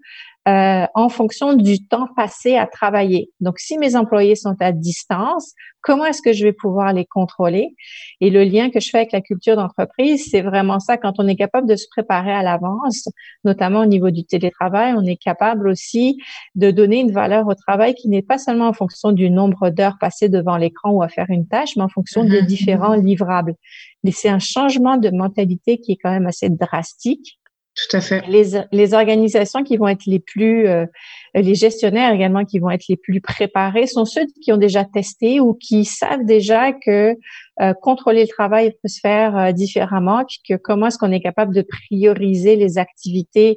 euh, 0.46 0.86
en 0.94 1.08
fonction 1.08 1.54
du 1.54 1.86
temps 1.86 2.06
passé 2.16 2.56
à 2.56 2.66
travailler. 2.66 3.30
Donc, 3.40 3.58
si 3.58 3.78
mes 3.78 3.96
employés 3.96 4.36
sont 4.36 4.56
à 4.60 4.72
distance, 4.72 5.54
comment 5.80 6.04
est-ce 6.04 6.20
que 6.20 6.34
je 6.34 6.44
vais 6.44 6.52
pouvoir 6.52 6.92
les 6.92 7.06
contrôler? 7.06 7.74
Et 8.20 8.28
le 8.28 8.44
lien 8.44 8.68
que 8.68 8.78
je 8.78 8.90
fais 8.90 8.98
avec 8.98 9.12
la 9.12 9.22
culture 9.22 9.56
d'entreprise, 9.56 10.28
c'est 10.30 10.42
vraiment 10.42 10.80
ça. 10.80 10.98
Quand 10.98 11.14
on 11.18 11.26
est 11.28 11.36
capable 11.36 11.66
de 11.66 11.76
se 11.76 11.86
préparer 11.90 12.30
à 12.30 12.42
l'avance, 12.42 13.08
notamment 13.44 13.80
au 13.80 13.86
niveau 13.86 14.10
du 14.10 14.24
télétravail, 14.24 14.92
on 14.94 15.04
est 15.06 15.16
capable 15.16 15.66
aussi 15.66 16.18
de 16.56 16.70
donner 16.70 17.00
une 17.00 17.12
valeur 17.12 17.46
au 17.46 17.54
travail 17.54 17.94
qui 17.94 18.10
n'est 18.10 18.20
pas 18.20 18.36
seulement 18.36 18.68
en 18.68 18.74
fonction 18.74 19.12
du 19.12 19.30
nombre 19.30 19.70
d'heures 19.70 19.96
passées 19.98 20.28
devant 20.28 20.58
l'écran 20.58 20.90
ou 20.90 21.02
à 21.02 21.08
faire 21.08 21.30
une 21.30 21.46
tâche, 21.46 21.76
mais 21.76 21.82
en 21.84 21.88
fonction 21.88 22.22
des 22.22 22.42
mm-hmm. 22.42 22.46
différents 22.46 22.94
livrables. 22.94 23.54
Mais 24.02 24.10
c'est 24.10 24.28
un 24.28 24.38
changement 24.38 24.98
de 24.98 25.08
mentalité 25.08 25.78
qui 25.78 25.92
est 25.92 25.98
quand 26.02 26.10
même 26.10 26.26
assez 26.26 26.50
drastique 26.50 27.38
tout 27.74 27.96
à 27.96 28.00
fait. 28.00 28.22
Les, 28.28 28.60
les 28.70 28.94
organisations 28.94 29.64
qui 29.64 29.76
vont 29.76 29.88
être 29.88 30.06
les 30.06 30.20
plus, 30.20 30.68
euh, 30.68 30.86
les 31.34 31.56
gestionnaires 31.56 32.12
également 32.12 32.44
qui 32.44 32.60
vont 32.60 32.70
être 32.70 32.84
les 32.88 32.96
plus 32.96 33.20
préparés 33.20 33.88
sont 33.88 34.04
ceux 34.04 34.26
qui 34.42 34.52
ont 34.52 34.56
déjà 34.56 34.84
testé 34.84 35.40
ou 35.40 35.54
qui 35.54 35.84
savent 35.84 36.24
déjà 36.24 36.72
que 36.72 37.16
euh, 37.60 37.74
contrôler 37.74 38.22
le 38.22 38.28
travail 38.28 38.70
peut 38.80 38.88
se 38.88 39.00
faire 39.00 39.36
euh, 39.36 39.52
différemment, 39.52 40.24
puis 40.24 40.38
que 40.48 40.54
comment 40.54 40.86
est-ce 40.86 40.98
qu'on 40.98 41.10
est 41.10 41.20
capable 41.20 41.52
de 41.52 41.62
prioriser 41.62 42.54
les 42.54 42.78
activités 42.78 43.54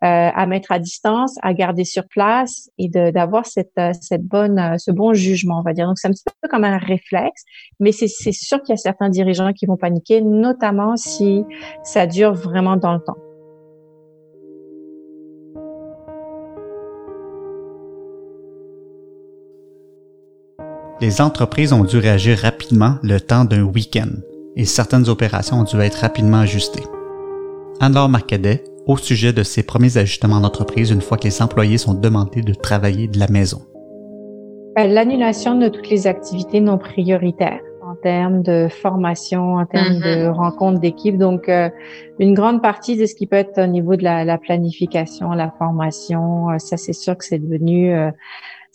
à 0.00 0.46
mettre 0.46 0.70
à 0.70 0.78
distance, 0.78 1.34
à 1.42 1.52
garder 1.54 1.82
sur 1.82 2.06
place 2.06 2.70
et 2.78 2.88
d'avoir 2.88 3.46
cette, 3.46 3.80
cette 4.00 4.22
bonne, 4.22 4.78
ce 4.78 4.92
bon 4.92 5.12
jugement, 5.12 5.58
on 5.58 5.62
va 5.62 5.72
dire. 5.72 5.88
Donc 5.88 5.98
c'est 5.98 6.06
un 6.06 6.12
petit 6.12 6.22
peu 6.40 6.48
comme 6.48 6.62
un 6.62 6.78
réflexe, 6.78 7.42
mais 7.80 7.90
c'est 7.90 8.06
sûr 8.06 8.62
qu'il 8.62 8.74
y 8.74 8.74
a 8.74 8.76
certains 8.76 9.08
dirigeants 9.08 9.52
qui 9.52 9.66
vont 9.66 9.76
paniquer, 9.76 10.22
notamment 10.22 10.96
si 10.96 11.42
ça 11.82 12.06
dure 12.06 12.34
vraiment 12.34 12.76
dans 12.76 12.94
le 12.94 13.00
temps. 13.00 13.16
Les 21.00 21.20
entreprises 21.20 21.72
ont 21.72 21.84
dû 21.84 21.98
réagir 21.98 22.38
rapidement 22.38 22.96
le 23.04 23.20
temps 23.20 23.44
d'un 23.44 23.62
week-end 23.62 24.08
et 24.56 24.64
certaines 24.64 25.08
opérations 25.08 25.60
ont 25.60 25.62
dû 25.62 25.78
être 25.78 26.00
rapidement 26.00 26.38
ajustées. 26.38 26.82
Anne-Laure 27.80 28.08
Marcadet, 28.08 28.64
au 28.84 28.96
sujet 28.96 29.32
de 29.32 29.44
ces 29.44 29.62
premiers 29.62 29.96
ajustements 29.96 30.40
d'entreprise 30.40 30.90
une 30.90 31.00
fois 31.00 31.16
que 31.16 31.24
les 31.24 31.40
employés 31.40 31.78
sont 31.78 31.94
demandés 31.94 32.42
de 32.42 32.52
travailler 32.52 33.06
de 33.06 33.20
la 33.20 33.28
maison. 33.28 33.60
Euh, 34.76 34.88
l'annulation 34.88 35.56
de 35.56 35.68
toutes 35.68 35.88
les 35.88 36.08
activités 36.08 36.60
non 36.60 36.78
prioritaires 36.78 37.60
en 37.80 37.94
termes 37.94 38.42
de 38.42 38.66
formation, 38.68 39.54
en 39.54 39.66
termes 39.66 40.00
de 40.00 40.26
mm-hmm. 40.26 40.30
rencontres 40.32 40.80
d'équipe. 40.80 41.16
Donc, 41.16 41.48
euh, 41.48 41.70
une 42.18 42.34
grande 42.34 42.60
partie 42.60 42.96
de 42.96 43.06
ce 43.06 43.14
qui 43.14 43.28
peut 43.28 43.36
être 43.36 43.62
au 43.62 43.68
niveau 43.68 43.94
de 43.94 44.02
la, 44.02 44.24
la 44.24 44.36
planification, 44.36 45.30
la 45.30 45.52
formation, 45.58 46.50
euh, 46.50 46.58
ça 46.58 46.76
c'est 46.76 46.92
sûr 46.92 47.16
que 47.16 47.24
c'est 47.24 47.38
devenu 47.38 47.94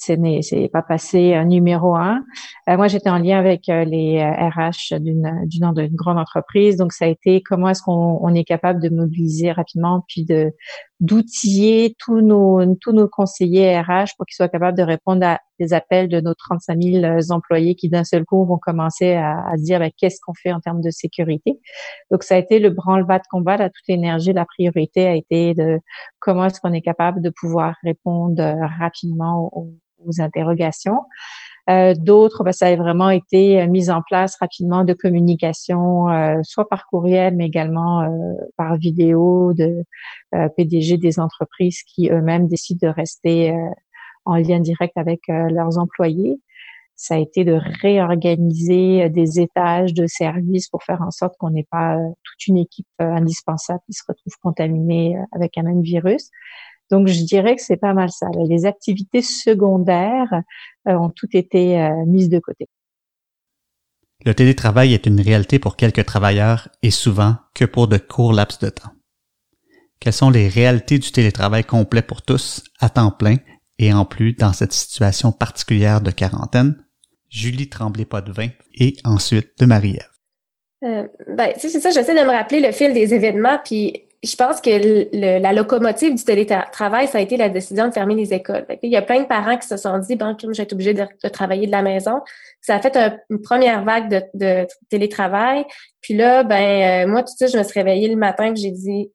ce 0.05 0.55
n'est 0.55 0.69
pas 0.69 0.81
passé 0.81 1.33
euh, 1.33 1.43
numéro 1.43 1.95
un. 1.95 2.23
Euh, 2.69 2.77
moi, 2.77 2.87
j'étais 2.87 3.09
en 3.09 3.17
lien 3.17 3.39
avec 3.39 3.69
euh, 3.69 3.85
les 3.85 4.23
RH 4.23 4.99
d'une 4.99 5.45
d'une 5.45 5.95
grande 5.95 6.17
entreprise, 6.17 6.77
donc 6.77 6.93
ça 6.93 7.05
a 7.05 7.07
été 7.07 7.41
comment 7.41 7.69
est-ce 7.69 7.81
qu'on 7.81 8.19
on 8.21 8.33
est 8.33 8.43
capable 8.43 8.81
de 8.81 8.89
mobiliser 8.89 9.51
rapidement, 9.51 10.03
puis 10.07 10.25
de 10.25 10.51
d'outiller 10.99 11.95
tous 11.99 12.21
nos 12.21 12.75
tous 12.75 12.93
nos 12.93 13.07
conseillers 13.07 13.79
RH 13.79 14.15
pour 14.17 14.25
qu'ils 14.25 14.35
soient 14.35 14.47
capables 14.47 14.77
de 14.77 14.83
répondre 14.83 15.25
à 15.25 15.39
des 15.59 15.73
appels 15.73 16.07
de 16.07 16.19
nos 16.21 16.33
35 16.33 16.81
000 16.81 17.19
employés 17.29 17.75
qui 17.75 17.89
d'un 17.89 18.03
seul 18.03 18.25
coup 18.25 18.45
vont 18.45 18.57
commencer 18.57 19.13
à, 19.13 19.45
à 19.47 19.57
se 19.57 19.63
dire 19.63 19.79
ben, 19.79 19.91
qu'est-ce 19.97 20.19
qu'on 20.25 20.33
fait 20.33 20.51
en 20.51 20.59
termes 20.59 20.81
de 20.81 20.89
sécurité. 20.89 21.59
Donc 22.11 22.23
ça 22.23 22.35
a 22.35 22.37
été 22.37 22.59
le 22.59 22.69
branle-bas 22.69 23.19
de 23.19 23.23
combat, 23.29 23.57
là, 23.57 23.69
toute 23.69 23.87
l'énergie, 23.87 24.33
la 24.33 24.45
priorité 24.45 25.07
a 25.07 25.15
été 25.15 25.53
de 25.53 25.79
comment 26.19 26.45
est-ce 26.45 26.59
qu'on 26.59 26.73
est 26.73 26.81
capable 26.81 27.21
de 27.21 27.29
pouvoir 27.29 27.75
répondre 27.83 28.41
rapidement 28.79 29.49
aux, 29.53 29.73
aux 30.05 30.21
interrogations. 30.21 30.99
Euh, 31.69 31.93
D'autres, 31.97 32.43
ben, 32.43 32.51
ça 32.51 32.67
a 32.67 32.75
vraiment 32.75 33.09
été 33.09 33.61
euh, 33.61 33.67
mis 33.67 33.89
en 33.89 34.01
place 34.01 34.35
rapidement 34.39 34.83
de 34.83 34.93
communication, 34.93 36.09
euh, 36.09 36.39
soit 36.43 36.67
par 36.67 36.87
courriel, 36.87 37.35
mais 37.37 37.45
également 37.45 38.01
euh, 38.01 38.09
par 38.57 38.75
vidéo 38.75 39.53
de 39.53 39.83
euh, 40.35 40.49
PDG 40.57 40.97
des 40.97 41.19
entreprises 41.19 41.81
qui 41.83 42.09
eux-mêmes 42.09 42.47
décident 42.47 42.89
de 42.89 42.93
rester 42.93 43.55
en 44.25 44.35
lien 44.35 44.59
direct 44.59 44.97
avec 44.97 45.21
leurs 45.27 45.77
employés. 45.77 46.39
Ça 46.95 47.15
a 47.15 47.17
été 47.17 47.43
de 47.43 47.59
réorganiser 47.81 49.09
des 49.09 49.39
étages 49.39 49.93
de 49.93 50.05
services 50.05 50.69
pour 50.69 50.83
faire 50.83 51.01
en 51.01 51.11
sorte 51.11 51.35
qu'on 51.37 51.49
n'ait 51.49 51.67
pas 51.69 51.97
toute 52.23 52.47
une 52.47 52.57
équipe 52.57 52.87
indispensable 52.99 53.81
qui 53.85 53.93
se 53.93 54.03
retrouve 54.07 54.33
contaminée 54.41 55.17
avec 55.33 55.57
un 55.57 55.63
même 55.63 55.81
virus. 55.81 56.29
Donc, 56.93 57.07
je 57.07 57.23
dirais 57.23 57.55
que 57.55 57.61
c'est 57.63 57.77
pas 57.77 57.95
mal 57.95 58.11
ça. 58.11 58.27
Les 58.47 58.67
activités 58.67 59.23
secondaires 59.23 60.31
euh, 60.87 60.93
ont 60.93 61.09
toutes 61.09 61.33
été 61.33 61.81
euh, 61.81 62.05
mises 62.05 62.29
de 62.29 62.37
côté. 62.37 62.67
Le 64.23 64.35
télétravail 64.35 64.93
est 64.93 65.07
une 65.07 65.19
réalité 65.19 65.57
pour 65.57 65.75
quelques 65.75 66.05
travailleurs 66.05 66.69
et 66.83 66.91
souvent 66.91 67.37
que 67.55 67.65
pour 67.65 67.87
de 67.87 67.97
courts 67.97 68.31
laps 68.31 68.59
de 68.59 68.69
temps. 68.69 68.91
Quelles 69.99 70.13
sont 70.13 70.29
les 70.29 70.47
réalités 70.47 70.99
du 70.99 71.11
télétravail 71.11 71.63
complet 71.63 72.03
pour 72.03 72.21
tous, 72.21 72.63
à 72.79 72.89
temps 72.89 73.09
plein, 73.09 73.37
et 73.79 73.91
en 73.91 74.05
plus 74.05 74.33
dans 74.33 74.53
cette 74.53 74.73
situation 74.73 75.31
particulière 75.31 75.99
de 75.99 76.11
quarantaine? 76.11 76.75
Julie 77.27 77.69
Tremblay-Potvin 77.69 78.49
et 78.75 78.97
ensuite 79.03 79.59
de 79.59 79.65
Marie-Ève. 79.65 80.11
Euh, 80.83 81.07
ben, 81.27 81.53
c'est 81.57 81.69
ça, 81.69 81.89
j'essaie 81.89 82.13
de 82.13 82.23
me 82.23 82.31
rappeler 82.31 82.59
le 82.59 82.71
fil 82.71 82.93
des 82.93 83.15
événements, 83.15 83.57
puis 83.65 84.03
je 84.23 84.35
pense 84.37 84.61
que 84.61 85.09
la 85.13 85.51
locomotive 85.51 86.15
du 86.15 86.23
télétravail, 86.23 87.07
ça 87.09 87.17
a 87.17 87.21
été 87.21 87.35
la 87.35 87.49
décision 87.49 87.89
de 87.89 87.93
fermer 87.93 88.15
les 88.15 88.33
écoles. 88.33 88.65
il 88.81 88.89
y 88.89 88.95
a 88.95 89.01
plein 89.01 89.21
de 89.21 89.27
parents 89.27 89.57
qui 89.57 89.67
se 89.67 89.75
sont 89.75 89.97
dit, 89.97 90.15
bon, 90.15 90.35
je 90.39 90.47
vais 90.47 90.63
être 90.63 90.71
obligé 90.71 90.93
de, 90.93 91.05
travailler 91.27 91.67
de 91.67 91.71
la 91.71 91.81
maison. 91.81 92.21
Ça 92.61 92.75
a 92.75 92.79
fait 92.79 92.97
une 93.29 93.41
première 93.41 93.83
vague 93.83 94.23
de, 94.33 94.65
télétravail. 94.89 95.65
Puis 96.01 96.13
là, 96.13 96.43
ben 96.43 97.05
euh, 97.05 97.11
moi, 97.11 97.23
tout 97.23 97.33
de 97.33 97.37
suite, 97.37 97.51
je 97.51 97.57
me 97.57 97.63
suis 97.63 97.79
réveillée 97.79 98.07
le 98.07 98.15
matin 98.15 98.53
et 98.53 98.55
j'ai 98.55 98.71
dit, 98.71 99.11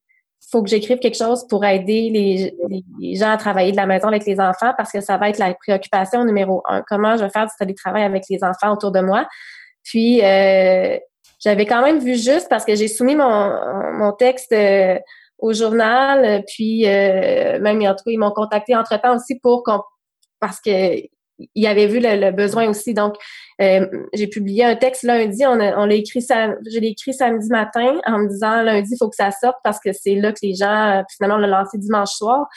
faut 0.50 0.62
que 0.62 0.68
j'écrive 0.68 0.98
quelque 0.98 1.16
chose 1.16 1.46
pour 1.48 1.64
aider 1.64 2.10
les, 2.10 2.54
les, 3.00 3.14
gens 3.16 3.30
à 3.30 3.36
travailler 3.38 3.72
de 3.72 3.76
la 3.76 3.86
maison 3.86 4.08
avec 4.08 4.26
les 4.26 4.38
enfants 4.40 4.72
parce 4.76 4.92
que 4.92 5.00
ça 5.00 5.16
va 5.16 5.30
être 5.30 5.38
la 5.38 5.54
préoccupation 5.54 6.24
numéro 6.24 6.62
un. 6.68 6.82
Comment 6.86 7.16
je 7.16 7.24
vais 7.24 7.30
faire 7.30 7.46
du 7.46 7.52
télétravail 7.58 8.02
avec 8.02 8.24
les 8.28 8.44
enfants 8.44 8.72
autour 8.72 8.92
de 8.92 9.00
moi? 9.00 9.26
Puis, 9.84 10.22
euh, 10.22 10.98
j'avais 11.38 11.66
quand 11.66 11.82
même 11.82 11.98
vu 11.98 12.14
juste 12.14 12.48
parce 12.48 12.64
que 12.64 12.74
j'ai 12.74 12.88
soumis 12.88 13.16
mon, 13.16 13.52
mon 13.94 14.12
texte 14.12 14.52
euh, 14.52 14.98
au 15.38 15.52
journal, 15.52 16.42
puis 16.46 16.86
euh, 16.86 17.60
même 17.60 17.80
en 17.82 17.94
tout 17.94 18.04
cas, 18.04 18.10
ils 18.10 18.18
m'ont 18.18 18.32
contacté 18.32 18.74
entre-temps 18.74 19.16
aussi 19.16 19.38
pour 19.38 19.62
qu'on 19.62 19.80
parce 20.40 20.60
que 20.60 20.96
il 21.54 21.66
avait 21.68 21.86
vu 21.86 22.00
le, 22.00 22.32
besoin 22.32 22.68
aussi. 22.68 22.94
Donc, 22.94 23.14
euh, 23.60 23.86
j'ai 24.12 24.26
publié 24.26 24.64
un 24.64 24.74
texte 24.74 25.04
lundi. 25.04 25.46
On, 25.46 25.52
on 25.52 25.86
l'a 25.86 25.94
écrit, 25.94 26.20
je 26.20 26.80
l'ai 26.80 26.88
écrit 26.88 27.14
samedi 27.14 27.48
matin 27.48 28.00
en 28.06 28.18
me 28.18 28.28
disant 28.28 28.62
lundi, 28.62 28.90
il 28.92 28.96
faut 28.98 29.08
que 29.08 29.14
ça 29.14 29.30
sorte 29.30 29.56
parce 29.62 29.78
que 29.78 29.92
c'est 29.92 30.16
là 30.16 30.32
que 30.32 30.40
les 30.42 30.54
gens, 30.54 31.04
finalement, 31.14 31.36
on 31.36 31.46
l'a 31.46 31.46
lancé 31.46 31.78
dimanche 31.78 32.10
soir. 32.10 32.48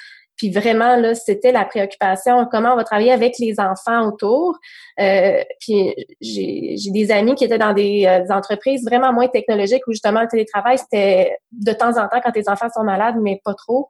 Puis 0.41 0.49
vraiment, 0.49 0.95
là, 0.95 1.13
c'était 1.13 1.51
la 1.51 1.65
préoccupation, 1.65 2.47
comment 2.51 2.73
on 2.73 2.75
va 2.75 2.83
travailler 2.83 3.11
avec 3.11 3.37
les 3.37 3.59
enfants 3.59 4.07
autour. 4.07 4.57
Euh, 4.99 5.43
puis 5.59 5.93
j'ai 6.19 6.89
des 6.91 7.11
amis 7.11 7.35
qui 7.35 7.43
étaient 7.43 7.59
dans 7.59 7.73
des, 7.73 8.07
euh, 8.07 8.23
des, 8.23 8.31
entreprises 8.31 8.83
vraiment 8.83 9.13
moins 9.13 9.27
technologiques 9.27 9.85
où 9.85 9.91
justement 9.91 10.21
le 10.21 10.27
télétravail, 10.27 10.79
c'était 10.79 11.37
de 11.51 11.71
temps 11.73 11.91
en 11.91 12.07
temps 12.07 12.19
quand 12.23 12.31
tes 12.31 12.49
enfants 12.49 12.69
sont 12.73 12.83
malades, 12.83 13.17
mais 13.21 13.39
pas 13.45 13.53
trop. 13.53 13.89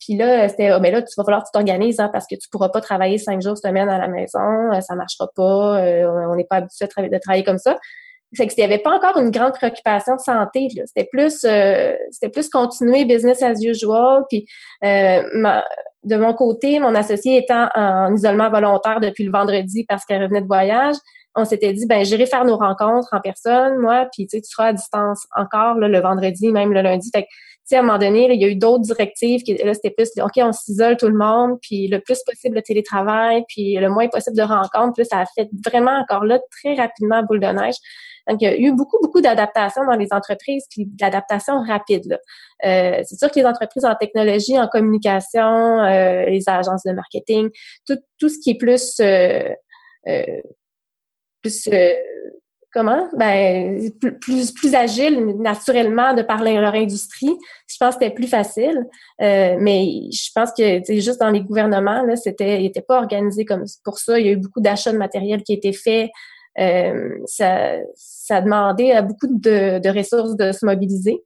Puis 0.00 0.16
là, 0.16 0.48
c'était, 0.48 0.72
oh, 0.72 0.80
mais 0.80 0.90
là, 0.90 1.00
tu 1.00 1.14
vas 1.16 1.22
falloir 1.22 1.44
que 1.44 1.48
tu 1.48 1.52
t'organises 1.52 2.00
hein, 2.00 2.10
parce 2.12 2.26
que 2.26 2.34
tu 2.34 2.48
pourras 2.50 2.70
pas 2.70 2.80
travailler 2.80 3.18
cinq 3.18 3.40
jours 3.40 3.56
semaine 3.56 3.88
à 3.88 3.98
la 3.98 4.08
maison, 4.08 4.72
euh, 4.72 4.80
ça 4.80 4.96
marchera 4.96 5.28
pas, 5.36 5.80
on 5.80 6.34
n'est 6.34 6.42
pas 6.42 6.56
habitué 6.56 6.86
de 6.86 7.18
travailler 7.18 7.44
comme 7.44 7.58
ça. 7.58 7.76
C'est 8.32 8.46
qu'il 8.46 8.58
n'y 8.58 8.72
avait 8.72 8.82
pas 8.82 8.90
encore 8.90 9.16
une 9.16 9.30
grande 9.30 9.52
préoccupation 9.52 10.16
de 10.16 10.20
santé. 10.20 10.68
C'était 10.86 11.08
plus, 11.10 11.44
euh, 11.44 11.94
c'était 12.10 12.28
plus 12.28 12.48
continuer 12.50 13.04
business 13.04 13.42
as 13.42 13.62
usual. 13.62 14.24
Puis 14.28 14.46
euh, 14.84 15.22
de 16.04 16.16
mon 16.16 16.34
côté, 16.34 16.78
mon 16.78 16.94
associé 16.94 17.38
étant 17.38 17.68
en 17.74 18.14
isolement 18.14 18.50
volontaire 18.50 19.00
depuis 19.00 19.24
le 19.24 19.32
vendredi 19.32 19.84
parce 19.88 20.04
qu'elle 20.04 20.22
revenait 20.22 20.42
de 20.42 20.46
voyage, 20.46 20.96
on 21.34 21.44
s'était 21.44 21.72
dit, 21.72 21.86
ben 21.86 22.04
j'irai 22.04 22.26
faire 22.26 22.44
nos 22.44 22.56
rencontres 22.56 23.08
en 23.12 23.20
personne, 23.20 23.78
moi, 23.78 24.08
puis 24.12 24.26
tu 24.26 24.36
sais, 24.36 24.42
tu 24.42 24.50
seras 24.50 24.68
à 24.68 24.72
distance 24.72 25.26
encore 25.36 25.74
le 25.76 26.00
vendredi, 26.00 26.50
même 26.50 26.72
le 26.72 26.82
lundi. 26.82 27.10
Fait 27.14 27.26
sais, 27.68 27.76
à 27.76 27.80
un 27.80 27.82
moment 27.82 27.98
donné, 27.98 28.32
il 28.32 28.40
y 28.40 28.44
a 28.44 28.48
eu 28.48 28.56
d'autres 28.56 28.84
directives 28.84 29.42
qui, 29.42 29.54
là, 29.58 29.74
c'était 29.74 29.90
plus, 29.90 30.08
OK, 30.22 30.32
on 30.38 30.52
s'isole 30.52 30.96
tout 30.96 31.08
le 31.08 31.16
monde, 31.16 31.58
puis 31.60 31.86
le 31.88 32.00
plus 32.00 32.22
possible 32.24 32.56
de 32.56 32.60
télétravail, 32.60 33.44
puis 33.46 33.74
le 33.74 33.90
moins 33.90 34.08
possible 34.08 34.36
de 34.36 34.42
rencontres. 34.42 34.94
Puis 34.96 35.04
ça 35.04 35.20
a 35.20 35.26
fait 35.26 35.48
vraiment 35.64 35.98
encore 35.98 36.24
là 36.24 36.38
très 36.50 36.74
rapidement 36.74 37.22
boule 37.22 37.40
de 37.40 37.46
neige. 37.46 37.76
Donc, 38.28 38.40
il 38.40 38.44
y 38.44 38.48
a 38.48 38.56
eu 38.56 38.72
beaucoup, 38.72 38.98
beaucoup 39.02 39.20
d'adaptations 39.20 39.84
dans 39.84 39.96
les 39.96 40.08
entreprises, 40.12 40.66
puis 40.70 40.86
d'adaptation 40.86 41.62
rapide. 41.62 42.04
Là. 42.06 42.18
Euh, 42.66 43.02
c'est 43.04 43.18
sûr 43.18 43.30
que 43.30 43.38
les 43.38 43.46
entreprises 43.46 43.84
en 43.84 43.94
technologie, 43.94 44.58
en 44.58 44.68
communication, 44.68 45.80
euh, 45.80 46.26
les 46.26 46.48
agences 46.48 46.82
de 46.84 46.92
marketing, 46.92 47.48
tout, 47.86 47.98
tout 48.18 48.28
ce 48.28 48.38
qui 48.38 48.50
est 48.50 48.58
plus 48.58 49.00
euh, 49.00 49.48
euh 50.08 50.40
plus 51.40 51.68
comment? 52.72 53.08
Ben, 53.16 53.90
plus, 54.20 54.52
plus 54.52 54.74
agile 54.74 55.36
naturellement 55.38 56.14
de 56.14 56.22
par 56.22 56.42
leur 56.42 56.74
industrie. 56.74 57.36
Je 57.66 57.76
pense 57.78 57.96
que 57.96 58.04
c'était 58.04 58.14
plus 58.14 58.26
facile. 58.26 58.86
Euh, 59.20 59.56
mais 59.58 60.10
je 60.12 60.30
pense 60.34 60.52
que 60.52 60.82
juste 61.00 61.20
dans 61.20 61.30
les 61.30 61.40
gouvernements, 61.40 62.02
là, 62.02 62.16
c'était, 62.16 62.58
n'était 62.58 62.82
pas 62.82 62.98
organisé 62.98 63.44
comme 63.44 63.64
pour 63.84 63.98
ça. 63.98 64.18
Il 64.18 64.26
y 64.26 64.28
a 64.28 64.32
eu 64.32 64.36
beaucoup 64.36 64.60
d'achats 64.60 64.92
de 64.92 64.98
matériel 64.98 65.42
qui 65.42 65.52
a 65.52 65.56
été 65.56 65.72
fait. 65.72 66.04
Euh, 66.04 66.08
ça, 67.26 67.76
ça 67.94 68.36
a 68.36 68.40
demandé 68.42 68.92
à 68.92 69.02
beaucoup 69.02 69.26
de, 69.28 69.78
de 69.78 69.88
ressources 69.96 70.36
de 70.36 70.52
se 70.52 70.64
mobiliser 70.66 71.22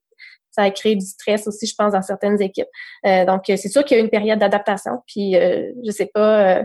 ça 0.55 0.65
a 0.65 0.71
créé 0.71 0.95
du 0.97 1.07
stress 1.07 1.47
aussi, 1.47 1.67
je 1.67 1.75
pense, 1.75 1.95
dans 1.95 2.03
certaines 2.03 2.41
équipes. 2.43 2.69
Euh, 3.07 3.25
donc, 3.25 3.45
c'est 3.47 3.57
sûr 3.57 3.85
qu'il 3.85 3.97
y 3.97 4.01
a 4.01 4.03
eu 4.03 4.05
une 4.05 4.11
période 4.11 4.39
d'adaptation. 4.39 5.03
Puis, 5.07 5.35
euh, 5.35 5.73
je 5.83 5.91
sais 5.91 6.11
pas, 6.13 6.59
euh, 6.59 6.63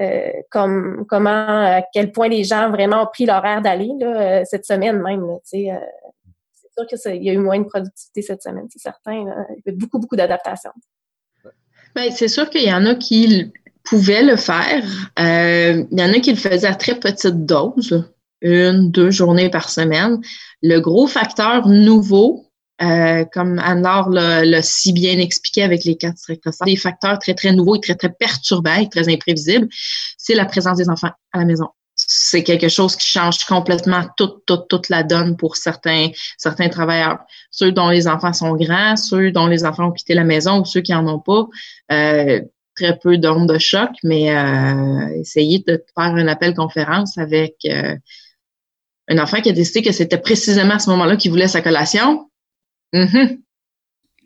euh, 0.00 0.30
comme 0.50 1.04
comment 1.08 1.30
à 1.76 1.82
quel 1.92 2.10
point 2.10 2.28
les 2.28 2.42
gens 2.44 2.70
vraiment 2.70 3.02
ont 3.02 3.06
pris 3.06 3.26
l'horaire 3.26 3.62
d'aller 3.62 3.90
là, 4.00 4.40
euh, 4.40 4.44
cette 4.44 4.64
semaine 4.64 5.00
même. 5.00 5.22
euh, 5.22 5.38
c'est 5.52 6.72
sûr 6.76 6.86
qu'il 6.86 7.22
y 7.22 7.30
a 7.30 7.32
eu 7.32 7.38
moins 7.38 7.58
de 7.60 7.64
productivité 7.64 8.22
cette 8.22 8.42
semaine, 8.42 8.66
c'est 8.70 8.80
certain. 8.80 9.12
Il 9.14 9.62
y 9.66 9.70
a 9.70 9.72
eu 9.72 9.76
beaucoup, 9.76 10.00
beaucoup 10.00 10.16
d'adaptation. 10.16 10.72
Ben, 11.94 12.10
c'est 12.10 12.26
sûr 12.26 12.50
qu'il 12.50 12.64
y 12.68 12.72
en 12.72 12.84
a 12.86 12.96
qui 12.96 13.52
pouvaient 13.84 14.24
le 14.24 14.36
faire. 14.36 14.84
Euh, 15.18 15.84
il 15.90 15.98
y 15.98 16.02
en 16.02 16.12
a 16.12 16.20
qui 16.20 16.30
le 16.30 16.36
faisaient 16.36 16.66
à 16.66 16.74
très 16.74 16.94
petite 16.94 17.46
dose, 17.46 18.04
une, 18.40 18.90
deux 18.90 19.10
journées 19.10 19.50
par 19.50 19.68
semaine. 19.68 20.20
Le 20.62 20.80
gros 20.80 21.06
facteur 21.06 21.68
nouveau, 21.68 22.46
euh, 22.82 23.24
comme 23.32 23.58
Anne-Laure 23.58 24.10
l'a 24.10 24.62
si 24.62 24.92
bien 24.92 25.18
expliqué 25.18 25.62
avec 25.62 25.84
les 25.84 25.96
quatre 25.96 26.16
des 26.64 26.76
facteurs 26.76 27.18
très, 27.18 27.34
très 27.34 27.52
nouveaux 27.52 27.76
et 27.76 27.80
très, 27.80 27.94
très 27.94 28.10
perturbants 28.10 28.80
et 28.80 28.88
très 28.88 29.08
imprévisibles, 29.12 29.68
c'est 30.18 30.34
la 30.34 30.46
présence 30.46 30.78
des 30.78 30.88
enfants 30.88 31.12
à 31.32 31.38
la 31.38 31.44
maison. 31.44 31.68
C'est 31.96 32.42
quelque 32.42 32.68
chose 32.68 32.96
qui 32.96 33.08
change 33.08 33.44
complètement 33.44 34.02
toute, 34.16 34.44
toute, 34.46 34.66
toute 34.68 34.88
la 34.88 35.04
donne 35.04 35.36
pour 35.36 35.56
certains, 35.56 36.08
certains 36.36 36.68
travailleurs. 36.68 37.18
Ceux 37.52 37.70
dont 37.70 37.88
les 37.88 38.08
enfants 38.08 38.32
sont 38.32 38.56
grands, 38.56 38.96
ceux 38.96 39.30
dont 39.30 39.46
les 39.46 39.64
enfants 39.64 39.88
ont 39.88 39.92
quitté 39.92 40.14
la 40.14 40.24
maison 40.24 40.62
ou 40.62 40.64
ceux 40.64 40.80
qui 40.80 40.92
en 40.92 41.06
ont 41.06 41.20
pas. 41.20 41.46
Euh, 41.92 42.40
très 42.76 42.98
peu 42.98 43.18
d'ondes 43.18 43.48
de 43.48 43.58
choc, 43.58 43.90
mais 44.02 44.34
euh, 44.36 45.20
essayez 45.20 45.64
de 45.66 45.84
faire 45.94 46.14
un 46.14 46.28
appel 46.28 46.54
conférence 46.54 47.18
avec 47.18 47.56
euh, 47.66 47.96
un 49.08 49.18
enfant 49.18 49.40
qui 49.40 49.50
a 49.50 49.52
décidé 49.52 49.82
que 49.82 49.92
c'était 49.92 50.18
précisément 50.18 50.74
à 50.74 50.78
ce 50.78 50.90
moment-là 50.90 51.16
qu'il 51.16 51.30
voulait 51.30 51.48
sa 51.48 51.60
collation 51.60 52.28
Mm-hmm. 52.94 53.40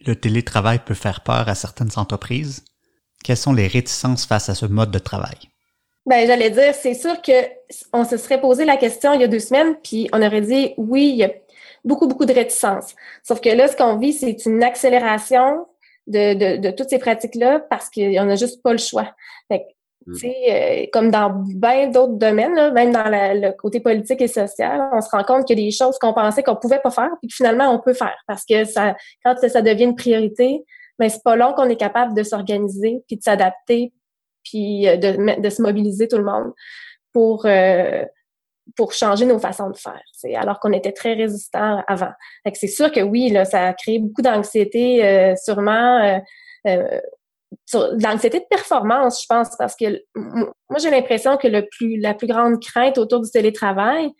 Le 0.07 0.14
télétravail 0.14 0.78
peut 0.85 0.95
faire 0.95 1.23
peur 1.23 1.49
à 1.49 1.55
certaines 1.55 1.90
entreprises. 1.97 2.64
Quelles 3.25 3.38
sont 3.38 3.55
les 3.55 3.67
réticences 3.67 4.26
face 4.26 4.49
à 4.49 4.55
ce 4.55 4.67
mode 4.67 4.90
de 4.90 4.99
travail? 4.99 5.38
Ben, 6.07 6.26
j'allais 6.26 6.50
dire, 6.50 6.75
c'est 6.75 6.95
sûr 6.95 7.21
que 7.21 7.33
on 7.93 8.05
se 8.05 8.17
serait 8.17 8.40
posé 8.40 8.64
la 8.64 8.76
question 8.76 9.12
il 9.14 9.21
y 9.23 9.25
a 9.25 9.28
deux 9.28 9.40
semaines, 9.40 9.75
puis 9.83 10.09
on 10.12 10.23
aurait 10.23 10.43
dit 10.43 10.75
oui, 10.76 11.11
il 11.11 11.17
y 11.17 11.25
a 11.25 11.31
beaucoup, 11.85 12.07
beaucoup 12.07 12.26
de 12.26 12.33
réticences. 12.33 12.95
Sauf 13.23 13.40
que 13.40 13.49
là, 13.49 13.69
ce 13.69 13.76
qu'on 13.76 13.97
vit, 13.97 14.12
c'est 14.12 14.47
une 14.47 14.62
accélération 14.62 15.67
de, 16.09 16.35
de, 16.35 16.57
de 16.57 16.71
toutes 16.71 16.91
ces 16.91 16.99
pratiques-là 16.99 17.61
parce 17.71 17.91
qu'on 17.91 18.25
n'a 18.25 18.37
juste 18.37 18.63
pas 18.63 18.73
le 18.73 18.78
choix. 18.78 19.15
Fait 19.49 19.67
Mm. 20.09 20.15
Euh, 20.25 20.87
comme 20.93 21.11
dans 21.11 21.30
bien 21.30 21.89
d'autres 21.89 22.15
domaines, 22.15 22.73
même 22.73 22.93
dans 22.93 23.04
le 23.06 23.52
côté 23.52 23.80
politique 23.80 24.23
et 24.23 24.28
social, 24.28 24.89
on 24.93 25.00
se 25.00 25.11
rend 25.11 25.23
compte 25.23 25.47
qu'il 25.47 25.59
y 25.59 25.63
a 25.63 25.67
des 25.67 25.71
choses 25.71 25.99
qu'on 25.99 26.15
pensait 26.15 26.43
qu'on 26.43 26.56
pouvait 26.56 26.80
pas 26.80 26.91
faire, 26.91 27.11
puis 27.21 27.28
que 27.28 27.35
finalement 27.35 27.71
on 27.71 27.78
peut 27.78 27.93
faire. 27.93 28.17
Parce 28.26 28.45
que 28.47 28.65
ça, 28.65 28.97
quand 29.25 29.37
ça 29.37 29.61
devient 29.61 29.85
une 29.85 29.97
priorité, 29.97 30.65
ben 30.99 31.11
c'est 31.11 31.23
pas 31.23 31.37
long 31.37 31.52
qu'on 31.52 31.69
est 31.69 31.76
capable 31.76 32.15
de 32.15 32.23
s'organiser, 32.23 33.02
puis 33.06 33.17
de 33.17 33.23
s'adapter, 33.23 33.93
puis 34.45 34.89
euh, 34.89 34.97
de, 34.97 35.41
de 35.41 35.50
se 35.50 35.61
mobiliser 35.61 36.09
tout 36.09 36.19
le 36.19 36.25
monde 36.25 36.52
pour 37.13 37.45
euh, 37.45 38.04
pour 38.76 38.93
changer 38.93 39.26
nos 39.26 39.39
façons 39.39 39.71
de 39.71 39.76
faire. 39.76 40.02
C'est 40.13 40.35
alors 40.35 40.61
qu'on 40.61 40.73
était 40.73 40.93
très 40.93 41.15
résistants 41.15 41.83
avant. 41.87 42.13
c'est 42.54 42.67
sûr 42.67 42.93
que 42.93 43.00
oui, 43.00 43.31
là, 43.31 43.45
ça 43.45 43.69
a 43.69 43.73
créé 43.75 43.99
beaucoup 43.99 44.23
d'anxiété, 44.23 45.04
euh, 45.04 45.35
sûrement. 45.37 46.21
Euh, 46.67 47.00
l'anxiété 48.00 48.41
de 48.41 48.47
performance, 48.50 49.23
je 49.23 49.26
pense, 49.28 49.57
parce 49.57 49.75
que 49.75 50.02
moi, 50.15 50.78
j'ai 50.78 50.91
l'impression 50.91 51.37
que 51.37 51.49
le 51.49 51.67
plus, 51.67 51.99
la 51.99 52.15
plus 52.15 52.26
grande 52.26 52.61
crainte 52.63 52.99
autour 52.99 53.21
du 53.21 53.31
télétravail, 53.31 54.11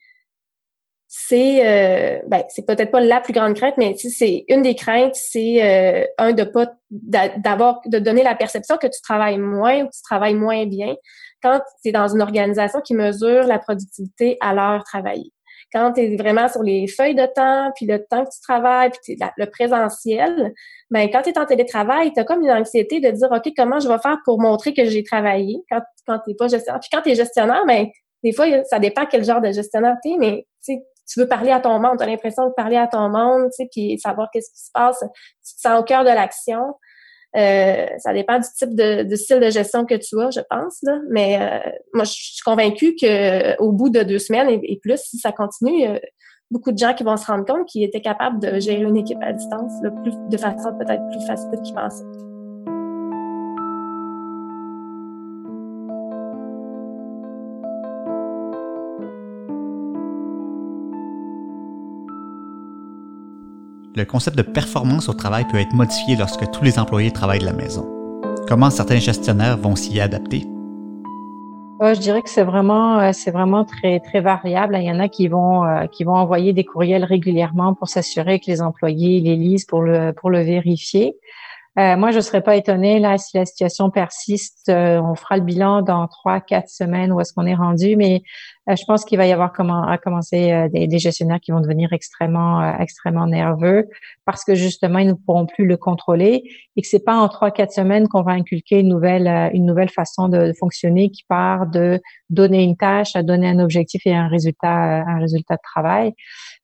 c'est, 1.11 1.67
euh, 1.67 2.21
ben, 2.27 2.45
c'est 2.51 2.67
peut-être 2.67 2.91
pas 2.91 3.01
la 3.01 3.23
plus 3.23 3.33
grande 3.33 3.55
crainte, 3.55 3.75
mais 3.79 3.97
c'est 3.97 4.45
une 4.49 4.61
des 4.61 4.75
craintes, 4.75 5.15
c'est 5.15 5.63
euh, 5.63 6.07
un 6.19 6.33
de 6.33 6.45
pas 6.45 6.75
d'abord 6.91 7.81
de 7.87 7.99
donner 7.99 8.23
la 8.23 8.35
perception 8.35 8.77
que 8.77 8.87
tu 8.87 9.01
travailles 9.01 9.39
moins 9.39 9.83
ou 9.83 9.87
que 9.87 9.95
tu 9.95 10.03
travailles 10.03 10.35
moins 10.35 10.67
bien 10.67 10.95
quand 11.43 11.61
es 11.85 11.93
dans 11.93 12.09
une 12.09 12.23
organisation 12.23 12.81
qui 12.81 12.95
mesure 12.95 13.45
la 13.45 13.59
productivité 13.59 14.37
à 14.41 14.55
l'heure 14.55 14.85
travaillée 14.85 15.33
quand 15.73 15.93
tu 15.93 16.01
es 16.01 16.17
vraiment 16.17 16.49
sur 16.49 16.63
les 16.63 16.87
feuilles 16.87 17.15
de 17.15 17.27
temps, 17.27 17.71
puis 17.75 17.87
le 17.87 18.05
temps 18.05 18.25
que 18.25 18.31
tu 18.31 18.41
travailles, 18.41 18.91
puis 18.91 19.19
le 19.37 19.47
présentiel, 19.47 20.55
ben 20.91 21.09
quand 21.11 21.23
tu 21.23 21.31
es 21.31 21.39
en 21.39 21.45
télétravail, 21.45 22.13
tu 22.13 22.21
as 22.21 22.25
comme 22.25 22.43
une 22.43 22.51
anxiété 22.51 23.01
de 23.01 23.11
dire 23.11 23.29
OK, 23.31 23.53
comment 23.57 23.81
je 23.81 23.89
vais 23.89 23.99
faire 23.99 24.19
pour 24.25 24.41
montrer 24.41 24.73
que 24.73 24.85
j'ai 24.87 25.03
travaillé? 25.05 25.59
Quand 25.71 25.83
quand 26.07 26.21
tu 26.27 26.35
pas 26.35 26.49
gestionnaire. 26.49 26.81
Puis 26.81 26.89
quand 26.91 27.03
tu 27.03 27.11
es 27.11 27.15
gestionnaire, 27.15 27.65
ben 27.67 27.87
des 28.25 28.33
fois 28.33 28.47
ça 28.65 28.79
dépend 28.79 29.05
quel 29.07 29.25
genre 29.25 29.41
de 29.41 29.53
gestionnaire 29.53 29.97
tu 30.03 30.13
es, 30.13 30.17
mais 30.17 30.47
tu 30.67 31.21
veux 31.21 31.29
parler 31.29 31.51
à 31.51 31.61
ton 31.61 31.79
monde, 31.79 31.99
tu 31.99 32.05
as 32.05 32.07
l'impression 32.07 32.49
de 32.49 32.53
parler 32.55 32.77
à 32.77 32.87
ton 32.87 33.09
monde, 33.09 33.51
puis 33.73 33.99
savoir 33.99 34.29
qu'est-ce 34.31 34.51
qui 34.51 34.61
se 34.61 34.71
passe, 34.73 35.01
tu 35.01 35.55
te 35.55 35.61
sens 35.61 35.81
au 35.81 35.83
cœur 35.83 36.05
de 36.05 36.11
l'action. 36.11 36.75
Euh, 37.37 37.87
ça 37.99 38.13
dépend 38.13 38.39
du 38.39 38.47
type 38.57 38.75
de, 38.75 39.15
style 39.15 39.41
de 39.41 39.51
gestion 39.51 39.85
que 39.85 39.95
tu 39.95 40.21
as, 40.21 40.31
je 40.31 40.41
pense. 40.49 40.79
Là. 40.83 40.99
Mais 41.11 41.39
euh, 41.41 41.71
moi, 41.93 42.05
je 42.05 42.13
suis 42.13 42.43
convaincue 42.45 42.97
qu'au 42.97 43.73
bout 43.73 43.91
de 43.91 44.03
deux 44.03 44.19
semaines 44.19 44.61
et, 44.63 44.79
plus, 44.83 44.99
si 44.99 45.19
ça 45.19 45.33
continue, 45.33 45.87
a 45.87 46.01
beaucoup 46.51 46.73
de 46.73 46.79
gens 46.79 46.95
qui 46.95 47.05
vont 47.05 47.17
se 47.17 47.27
rendre 47.27 47.45
compte 47.45 47.67
qu'ils 47.67 47.85
étaient 47.85 48.01
capables 48.01 48.41
de 48.41 48.59
gérer 48.59 48.83
une 48.83 48.97
équipe 48.97 49.19
à 49.21 49.33
distance 49.33 49.73
plus, 50.03 50.15
de 50.31 50.37
façon 50.39 50.71
peut-être 50.79 51.07
plus 51.11 51.27
facile 51.27 51.51
qu'ils 51.63 51.75
pensaient. 51.75 52.28
Le 63.99 64.05
concept 64.05 64.37
de 64.39 64.43
performance 64.43 65.09
au 65.09 65.13
travail 65.13 65.45
peut 65.51 65.59
être 65.59 65.75
modifié 65.75 66.15
lorsque 66.15 66.49
tous 66.53 66.63
les 66.63 66.79
employés 66.79 67.11
travaillent 67.11 67.41
de 67.41 67.45
la 67.45 67.53
maison. 67.53 67.85
Comment 68.47 68.71
certains 68.71 69.01
gestionnaires 69.01 69.59
vont 69.59 69.75
s'y 69.75 70.01
adapter? 70.01 70.47
je 71.81 72.01
dirais 72.01 72.23
que 72.23 72.31
c'est 72.31 72.43
vraiment, 72.43 72.99
euh, 72.99 73.11
c'est 73.13 73.31
vraiment 73.31 73.65
très, 73.65 74.01
très 74.01 74.21
variable. 74.21 74.77
Il 74.81 74.85
y 74.85 74.91
en 74.91 74.99
a 74.99 75.09
qui 75.09 75.29
vont, 75.29 75.65
euh, 75.65 75.87
qui 75.87 76.03
vont 76.03 76.15
envoyer 76.15 76.53
des 76.53 76.65
courriels 76.65 77.05
régulièrement 77.05 77.75
pour 77.75 77.89
s'assurer 77.89 78.41
que 78.41 78.47
les 78.49 78.63
employés 78.63 79.21
les 79.21 79.37
lisent 79.37 79.65
pour 79.65 79.83
le, 79.83 80.13
pour 80.13 80.31
le 80.31 80.41
vérifier. 80.41 81.17
Euh, 81.79 81.97
moi, 81.97 82.11
je 82.11 82.17
ne 82.17 82.23
serais 82.23 82.41
pas 82.41 82.57
étonnée 82.57 82.99
là 82.99 83.19
si 83.19 83.37
la 83.37 83.47
situation 83.47 83.91
persiste. 83.91 84.69
Euh, 84.69 85.01
on 85.01 85.15
fera 85.15 85.37
le 85.37 85.45
bilan 85.45 85.83
dans 85.83 86.09
trois, 86.09 86.41
quatre 86.41 86.69
semaines 86.69 87.13
où 87.13 87.21
est-ce 87.21 87.33
qu'on 87.33 87.47
est 87.47 87.55
rendu, 87.55 87.95
mais 87.95 88.23
euh, 88.69 88.75
je 88.75 88.85
pense 88.85 89.05
qu'il 89.05 89.17
va 89.17 89.27
y 89.27 89.33
avoir 89.33 89.53
comment, 89.53 89.87
à 89.87 89.97
commencer 89.97 90.69
des, 90.73 90.89
des, 90.89 90.99
gestionnaires 90.99 91.39
qui 91.41 91.53
vont 91.53 91.61
devenir 91.61 91.93
extrêmement, 91.93 92.79
extrêmement 92.79 93.27
nerveux 93.27 93.87
parce 94.25 94.45
que 94.45 94.55
justement 94.55 94.99
ils 94.99 95.09
ne 95.09 95.13
pourront 95.15 95.47
plus 95.47 95.67
le 95.67 95.77
contrôler 95.77 96.43
et 96.77 96.83
que 96.83 96.89
c'est 96.89 97.05
pas 97.05 97.17
en 97.17 97.29
trois, 97.29 97.51
quatre 97.51 97.73
semaines 97.73 98.09
qu'on 98.09 98.23
va 98.23 98.33
inculquer 98.33 98.81
une 98.81 98.89
nouvelle, 98.89 99.29
une 99.55 99.65
nouvelle 99.65 99.89
façon 99.89 100.29
de 100.29 100.53
fonctionner 100.59 101.11
qui 101.11 101.25
part 101.29 101.67
de 101.67 102.01
donner 102.29 102.65
une 102.65 102.77
tâche 102.77 103.15
à 103.15 103.23
donner 103.23 103.49
un 103.49 103.59
objectif 103.59 104.03
et 104.05 104.15
un 104.15 104.29
résultat, 104.29 105.05
un 105.07 105.19
résultat 105.19 105.55
de 105.55 105.63
travail. 105.63 106.13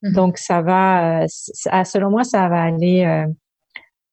Mm-hmm. 0.03 0.15
Donc 0.15 0.39
ça 0.39 0.61
va, 0.61 1.27
selon 1.29 2.11
moi, 2.11 2.25
ça 2.25 2.49
va 2.49 2.63
aller 2.63 3.27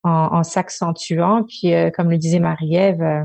en, 0.04 0.42
s'accentuant. 0.42 1.44
Puis, 1.44 1.74
euh, 1.74 1.90
comme 1.90 2.10
le 2.10 2.18
disait 2.18 2.40
Marie-Ève, 2.40 3.02
euh, 3.02 3.24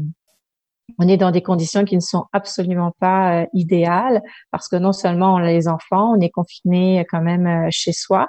on 1.00 1.08
est 1.08 1.18
dans 1.18 1.32
des 1.32 1.42
conditions 1.42 1.84
qui 1.84 1.96
ne 1.96 2.02
sont 2.02 2.26
absolument 2.32 2.94
pas 3.00 3.42
euh, 3.42 3.46
idéales 3.54 4.22
parce 4.52 4.70
que 4.70 4.78
non 4.78 4.94
seulement 4.94 5.34
on 5.34 5.38
a 5.38 5.48
les 5.48 5.68
enfants, 5.68 6.14
on 6.16 6.22
est 6.22 6.30
confiné 6.30 7.06
quand 7.10 7.22
même 7.22 7.68
chez 7.72 7.92
soi. 7.92 8.28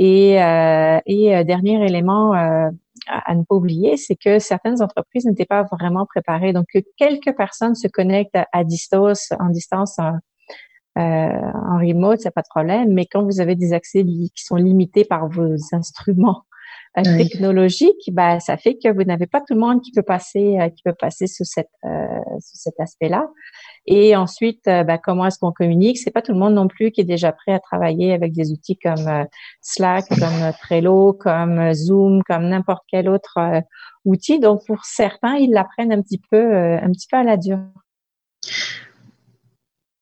Et, 0.00 0.34
et 0.34 1.44
dernier 1.44 1.84
élément 1.84 2.32
à, 2.32 3.34
ne 3.34 3.42
pas 3.42 3.54
oublier, 3.56 3.96
c'est 3.96 4.14
que 4.14 4.38
certaines 4.38 4.80
entreprises 4.80 5.24
n'étaient 5.24 5.44
pas 5.44 5.64
vraiment 5.64 6.06
préparées. 6.06 6.52
Donc, 6.52 6.66
que 6.72 6.78
quelques 6.96 7.36
personnes 7.36 7.74
se 7.74 7.88
connectent 7.88 8.38
à, 8.52 8.62
distance, 8.62 9.32
en 9.40 9.48
distance 9.48 9.98
en 10.94 11.78
remote, 11.78 12.20
c'est 12.20 12.30
pas 12.32 12.42
de 12.42 12.48
problème. 12.48 12.92
Mais 12.92 13.06
quand 13.06 13.24
vous 13.24 13.40
avez 13.40 13.56
des 13.56 13.72
accès 13.72 14.04
qui 14.04 14.30
sont 14.36 14.54
limités 14.54 15.04
par 15.04 15.26
vos 15.28 15.56
instruments 15.72 16.44
euh, 17.06 17.16
technologiques, 17.16 18.10
bah, 18.12 18.40
ça 18.40 18.56
fait 18.56 18.76
que 18.76 18.92
vous 18.92 19.04
n'avez 19.04 19.26
pas 19.26 19.40
tout 19.40 19.54
le 19.54 19.60
monde 19.60 19.82
qui 19.82 19.92
peut 19.92 20.02
passer, 20.02 20.56
qui 20.76 20.82
peut 20.82 20.94
passer 20.98 21.26
sous 21.26 21.44
cette, 21.44 21.70
sous 21.82 22.56
cet 22.56 22.78
aspect-là. 22.78 23.28
Et 23.86 24.16
ensuite, 24.16 24.64
bah, 24.64 24.98
comment 24.98 25.26
est-ce 25.26 25.38
qu'on 25.38 25.52
communique? 25.52 25.98
C'est 25.98 26.10
pas 26.10 26.22
tout 26.22 26.32
le 26.32 26.38
monde 26.38 26.54
non 26.54 26.68
plus 26.68 26.90
qui 26.90 27.00
est 27.00 27.04
déjà 27.04 27.32
prêt 27.32 27.52
à 27.52 27.60
travailler 27.60 28.12
avec 28.12 28.32
des 28.32 28.52
outils 28.52 28.78
comme 28.78 29.26
Slack, 29.62 30.08
comme 30.08 30.52
Trello, 30.60 31.12
comme 31.12 31.72
Zoom, 31.72 32.22
comme 32.24 32.48
n'importe 32.48 32.84
quel 32.88 33.08
autre 33.08 33.38
outil. 34.04 34.40
Donc, 34.40 34.66
pour 34.66 34.84
certains, 34.84 35.36
ils 35.36 35.50
l'apprennent 35.50 35.92
un 35.92 36.02
petit 36.02 36.20
peu, 36.30 36.54
un 36.54 36.90
petit 36.92 37.06
peu 37.10 37.16
à 37.16 37.24
la 37.24 37.36
dure. 37.36 37.58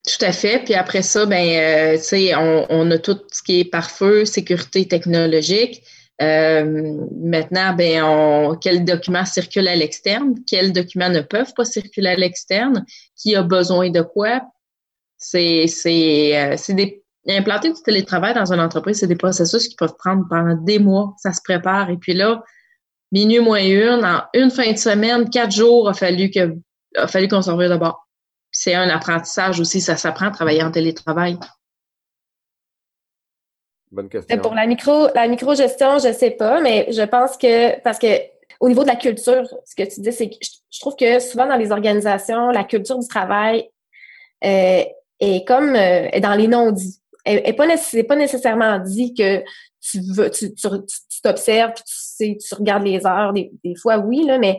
Tout 0.06 0.24
à 0.24 0.30
fait. 0.30 0.62
Puis 0.64 0.74
après 0.74 1.02
ça, 1.02 1.26
ben, 1.26 1.44
euh, 1.44 1.96
tu 1.96 2.04
sais, 2.04 2.34
on, 2.36 2.90
a 2.90 2.98
tout 2.98 3.18
ce 3.32 3.42
qui 3.42 3.60
est 3.60 3.64
pare-feu, 3.64 4.24
sécurité 4.24 4.86
technologique. 4.86 5.82
Euh, 6.22 7.06
maintenant, 7.14 7.74
ben, 7.74 8.02
on, 8.02 8.56
quels 8.56 8.84
documents 8.84 9.24
circulent 9.24 9.68
à 9.68 9.76
l'externe, 9.76 10.34
quels 10.46 10.72
documents 10.72 11.10
ne 11.10 11.20
peuvent 11.20 11.52
pas 11.54 11.64
circuler 11.64 12.08
à 12.08 12.16
l'externe, 12.16 12.84
qui 13.16 13.36
a 13.36 13.42
besoin 13.42 13.90
de 13.90 14.00
quoi. 14.00 14.42
C'est, 15.18 15.66
c'est, 15.66 16.36
euh, 16.36 16.54
c'est 16.56 16.74
des 16.74 17.02
implanter 17.28 17.72
du 17.72 17.82
télétravail 17.82 18.34
dans 18.34 18.52
une 18.52 18.60
entreprise, 18.60 19.00
c'est 19.00 19.08
des 19.08 19.16
processus 19.16 19.68
qui 19.68 19.74
peuvent 19.74 19.96
prendre 19.98 20.24
pendant 20.30 20.54
des 20.54 20.78
mois. 20.78 21.14
Ça 21.18 21.32
se 21.32 21.40
prépare. 21.42 21.90
Et 21.90 21.96
puis 21.96 22.14
là, 22.14 22.42
minuit 23.10 23.40
moins 23.40 23.64
une, 23.64 24.04
en 24.04 24.22
une 24.32 24.50
fin 24.50 24.70
de 24.72 24.78
semaine, 24.78 25.28
quatre 25.28 25.50
jours, 25.50 25.88
a 25.88 25.94
fallu 25.94 26.30
que, 26.30 26.54
a 26.96 27.08
fallu 27.08 27.26
qu'on 27.28 27.42
s'en 27.42 27.56
d'abord 27.56 28.06
c'est 28.56 28.74
un 28.74 28.88
apprentissage 28.88 29.60
aussi, 29.60 29.82
ça 29.82 29.96
s'apprend 29.96 30.28
à 30.28 30.30
travailler 30.30 30.62
en 30.62 30.70
télétravail. 30.70 31.38
Bonne 33.90 34.08
question. 34.08 34.38
Pour 34.38 34.54
la 34.54 34.66
micro, 34.66 35.08
la 35.14 35.28
micro-gestion, 35.28 35.98
je 35.98 36.12
sais 36.12 36.32
pas, 36.32 36.60
mais 36.60 36.86
je 36.90 37.02
pense 37.02 37.36
que 37.36 37.80
parce 37.80 37.98
que 37.98 38.06
au 38.60 38.68
niveau 38.68 38.82
de 38.82 38.88
la 38.88 38.96
culture, 38.96 39.46
ce 39.64 39.74
que 39.74 39.82
tu 39.88 40.00
dis, 40.00 40.12
c'est 40.12 40.28
que 40.28 40.36
je 40.42 40.80
trouve 40.80 40.96
que 40.96 41.20
souvent 41.20 41.46
dans 41.46 41.56
les 41.56 41.70
organisations, 41.70 42.50
la 42.50 42.64
culture 42.64 42.98
du 42.98 43.06
travail 43.06 43.70
euh, 44.44 44.82
est 45.20 45.46
comme 45.46 45.74
euh, 45.76 46.08
est 46.12 46.20
dans 46.20 46.34
les 46.34 46.48
non-dits. 46.48 47.00
Elle 47.24 47.42
n'est 47.42 47.52
pas, 47.52 47.66
pas 48.08 48.16
nécessairement 48.16 48.78
dit 48.78 49.14
que 49.14 49.42
tu 49.80 50.00
veux, 50.14 50.30
tu 50.30 50.52
t'observes, 51.22 51.74
tu, 51.74 51.82
tu, 52.18 52.38
tu, 52.38 52.54
regardes 52.54 52.84
les 52.84 53.04
heures, 53.06 53.32
des, 53.32 53.50
des 53.64 53.74
fois 53.76 53.98
oui, 53.98 54.24
là, 54.24 54.38
mais 54.38 54.58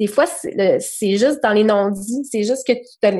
des 0.00 0.08
fois, 0.08 0.26
c'est 0.26 1.16
juste 1.16 1.40
dans 1.42 1.52
les 1.52 1.62
non-dits, 1.62 2.24
c'est 2.24 2.42
juste 2.42 2.66
que 2.66 2.72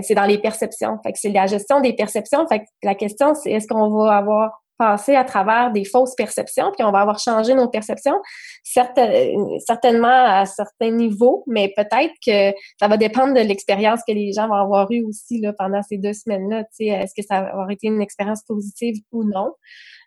c'est 0.03 0.15
dans 0.15 0.25
les 0.25 0.39
perceptions. 0.39 0.99
Fait 1.05 1.13
que 1.13 1.19
c'est 1.19 1.31
la 1.31 1.47
gestion 1.47 1.81
des 1.81 1.93
perceptions. 1.93 2.47
Fait 2.49 2.61
que 2.61 2.65
la 2.83 2.97
question, 2.97 3.35
c'est 3.35 3.53
est-ce 3.53 3.69
qu'on 3.69 3.91
va 3.91 4.17
avoir 4.17 4.64
passé 4.79 5.15
à 5.15 5.25
travers 5.25 5.71
des 5.73 5.85
fausses 5.85 6.15
perceptions, 6.15 6.73
puis 6.73 6.85
on 6.85 6.91
va 6.91 7.01
avoir 7.01 7.19
changé 7.19 7.55
nos 7.55 7.69
perceptions, 7.69 8.21
certainement 8.63 10.09
à 10.09 10.47
certains 10.47 10.91
niveaux, 10.91 11.45
mais 11.47 11.73
peut-être 11.77 12.13
que 12.25 12.57
ça 12.79 12.89
va 12.89 12.97
dépendre 12.97 13.35
de 13.35 13.41
l'expérience 13.41 14.01
que 14.07 14.13
les 14.13 14.33
gens 14.33 14.49
vont 14.49 14.55
avoir 14.55 14.91
eue 14.91 15.05
aussi 15.05 15.41
là, 15.41 15.53
pendant 15.53 15.83
ces 15.83 15.99
deux 15.99 16.13
semaines-là. 16.13 16.65
Est-ce 16.79 17.15
que 17.15 17.27
ça 17.27 17.43
va 17.43 17.49
avoir 17.51 17.71
été 17.71 17.87
une 17.87 18.03
expérience 18.03 18.43
positive 18.43 18.97
ou 19.13 19.25
non? 19.25 19.53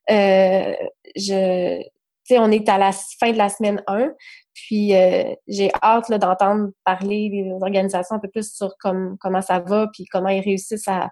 Euh, 0.10 0.74
je, 1.16 1.82
on 2.32 2.52
est 2.52 2.68
à 2.68 2.78
la 2.78 2.92
fin 2.92 3.32
de 3.32 3.38
la 3.38 3.50
semaine 3.50 3.82
1, 3.88 4.12
puis 4.54 4.96
euh, 4.96 5.34
j'ai 5.48 5.72
hâte 5.82 6.12
d'entendre 6.12 6.72
parler 6.84 7.30
des 7.30 7.52
organisations 7.62 8.16
un 8.16 8.20
peu 8.20 8.30
plus 8.30 8.54
sur 8.54 8.74
comment 8.80 9.42
ça 9.42 9.60
va, 9.60 9.88
puis 9.94 10.06
comment 10.06 10.30
ils 10.30 10.42
réussissent 10.42 10.88
à, 10.88 11.10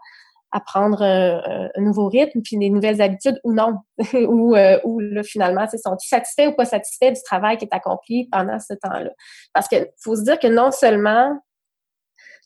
à 0.52 0.60
prendre 0.62 1.02
un, 1.02 1.70
nouveau 1.78 2.08
rythme, 2.08 2.42
puis 2.42 2.58
des 2.58 2.70
nouvelles 2.70 3.02
habitudes 3.02 3.40
ou 3.44 3.54
non, 3.54 3.74
ou, 4.14 4.56
euh, 4.56 4.80
ou 4.84 5.00
là, 5.00 5.24
finalement, 5.24 5.66
sont-ils 5.68 6.08
satisfaits 6.08 6.48
ou 6.48 6.54
pas 6.54 6.66
satisfaits 6.66 7.12
du 7.12 7.22
travail 7.24 7.58
qui 7.58 7.66
est 7.66 7.74
accompli 7.74 8.30
pendant 8.32 8.60
ce 8.60 8.74
temps-là. 8.74 9.12
Parce 9.54 9.68
que 9.68 9.76
faut 10.02 10.16
se 10.16 10.24
dire 10.24 10.40
que 10.40 10.48
non 10.48 10.72
seulement 10.72 11.38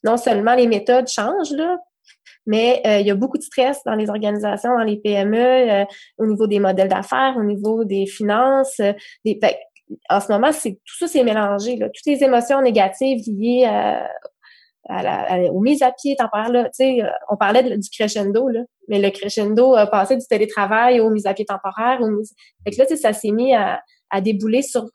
non 0.04 0.16
seulement 0.16 0.56
les 0.56 0.68
méthodes 0.68 1.10
changent, 1.10 1.52
là, 1.52 1.78
mais 2.46 2.82
euh, 2.88 3.00
il 3.00 3.08
y 3.08 3.12
a 3.12 3.16
beaucoup 3.16 3.38
de 3.38 3.44
stress 3.44 3.82
dans 3.86 3.96
les 3.96 4.10
organisations, 4.10 4.72
dans 4.78 4.84
les 4.84 4.98
PME, 4.98 5.38
euh, 5.38 5.86
au 6.18 6.26
niveau 6.26 6.48
des 6.48 6.60
modèles 6.60 6.88
d'affaires, 6.88 7.36
au 7.38 7.44
niveau 7.44 7.84
des 7.84 8.06
finances. 8.06 8.80
des, 9.26 9.40
en 10.10 10.20
ce 10.20 10.32
moment, 10.32 10.52
c'est 10.52 10.74
tout 10.74 10.98
ça 10.98 11.08
c'est 11.08 11.24
mélangé. 11.24 11.76
Là. 11.76 11.88
Toutes 11.90 12.06
les 12.06 12.24
émotions 12.24 12.62
négatives 12.62 13.22
liées 13.28 13.66
à, 13.66 14.08
à 14.90 15.04
la, 15.04 15.52
aux 15.52 15.62
mises 15.62 15.82
à 15.82 15.92
pied 15.92 16.16
temporaires. 16.16 16.52
Là. 16.52 16.70
sais, 16.74 17.00
on 17.30 17.38
parlait 17.38 17.78
du 17.78 17.90
crescendo, 17.90 18.50
là, 18.50 18.62
mais 18.88 19.00
le 19.00 19.10
crescendo 19.12 19.76
a 19.76 19.88
passé 19.88 20.18
du 20.18 20.26
télétravail 20.26 21.00
aux 21.00 21.10
mises 21.10 21.28
à 21.28 21.34
pied 21.34 21.46
temporaires. 21.46 22.00
Fait 22.66 22.72
que 22.72 22.78
là, 22.78 22.98
ça 22.98 23.14
s'est 23.14 23.32
mis 23.32 23.54
à, 23.54 23.82
à 24.10 24.22
débouler 24.22 24.62
sur 24.62 24.86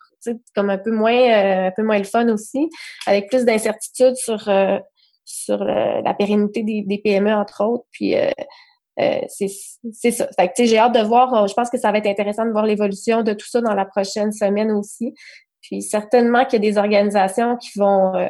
comme 0.55 0.71
un 0.71 0.79
peu 0.79 0.91
moins 0.91 1.13
euh, 1.13 1.67
un 1.69 1.71
peu 1.71 1.83
moins 1.83 1.99
le 1.99 2.05
fun 2.05 2.29
aussi, 2.29 2.71
avec 3.07 3.29
plus 3.29 3.45
d'incertitude 3.45 4.17
sur 4.17 4.49
euh, 4.49 4.79
sur 5.27 5.65
la 5.65 6.15
pérennité 6.15 6.63
des, 6.63 6.99
PME 6.99 7.33
entre 7.33 7.65
autres. 7.65 7.85
Puis 7.93 8.17
euh, 8.17 8.31
euh, 9.01 9.21
c'est 9.29 10.11
ça. 10.11 10.29
Fait 10.39 10.49
que, 10.49 10.65
j'ai 10.65 10.79
hâte 10.79 10.95
de 10.95 11.01
voir. 11.01 11.35
Euh, 11.35 11.47
je 11.47 11.55
pense 11.55 11.71
que 11.71 11.79
ça 11.79 11.91
va 11.91 11.99
être 11.99 12.07
intéressant 12.07 12.47
de 12.47 12.53
voir 12.53 12.65
l'évolution 12.65 13.23
de 13.23 13.33
tout 13.33 13.49
ça 13.49 13.61
dans 13.61 13.75
la 13.75 13.85
prochaine 13.85 14.33
semaine 14.33 14.71
aussi. 14.71 15.15
Puis 15.61 15.83
certainement 15.83 16.45
qu'il 16.45 16.63
y 16.65 16.69
a 16.69 16.71
des 16.71 16.79
organisations 16.79 17.57
qui 17.57 17.77
vont 17.79 18.15
euh, 18.15 18.29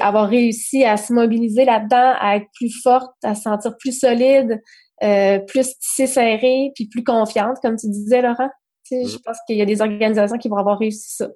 avoir 0.00 0.28
réussi 0.28 0.84
à 0.84 0.96
se 0.96 1.12
mobiliser 1.12 1.64
là-dedans, 1.64 2.14
à 2.18 2.36
être 2.36 2.46
plus 2.54 2.72
fortes, 2.82 3.12
à 3.22 3.34
se 3.34 3.42
sentir 3.42 3.76
plus 3.78 3.98
solides, 3.98 4.60
euh, 5.02 5.38
plus 5.40 5.78
tissées 5.78 6.06
serrées, 6.06 6.72
puis 6.74 6.86
plus 6.88 7.04
confiantes, 7.04 7.58
comme 7.62 7.76
tu 7.76 7.88
disais, 7.88 8.22
Laurent. 8.22 8.50
Mm. 8.90 9.06
Je 9.06 9.18
pense 9.18 9.38
qu'il 9.46 9.56
y 9.56 9.62
a 9.62 9.66
des 9.66 9.80
organisations 9.80 10.38
qui 10.38 10.48
vont 10.48 10.56
avoir 10.56 10.78
réussi 10.78 11.14
ça. 11.16 11.28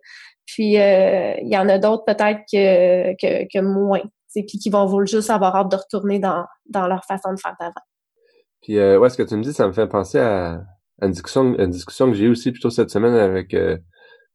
Puis 0.47 0.79
euh, 0.79 1.35
il 1.41 1.49
y 1.49 1.57
en 1.57 1.69
a 1.69 1.79
d'autres 1.79 2.05
peut-être 2.05 2.41
que, 2.53 3.13
que, 3.15 3.47
que 3.53 3.61
moins. 3.61 4.03
Puis 4.35 4.45
qui 4.45 4.71
vont 4.71 5.05
juste 5.05 5.31
avoir 5.31 5.55
hâte 5.57 5.71
de 5.71 5.77
retourner 5.77 6.19
dans, 6.19 6.45
dans 6.67 6.87
leur 6.87 7.05
façon 7.05 7.33
de 7.35 7.39
faire 7.39 7.55
d'avant. 7.61 7.75
Puis 8.63 8.79
euh, 8.79 8.99
ouais, 8.99 9.11
ce 9.11 9.17
que 9.17 9.23
tu 9.23 9.37
me 9.37 9.43
dis, 9.43 9.53
ça 9.53 9.67
me 9.67 9.73
fait 9.73 9.87
penser 9.87 10.19
à, 10.19 10.63
une 11.03 11.11
discussion, 11.11 11.55
une 11.59 11.71
discussion 11.71 12.07
que 12.07 12.15
j'ai 12.15 12.25
eue 12.25 12.31
aussi 12.31 12.51
plutôt 12.51 12.71
cette 12.71 12.91
semaine 12.91 13.15
avec 13.15 13.53
euh, 13.55 13.77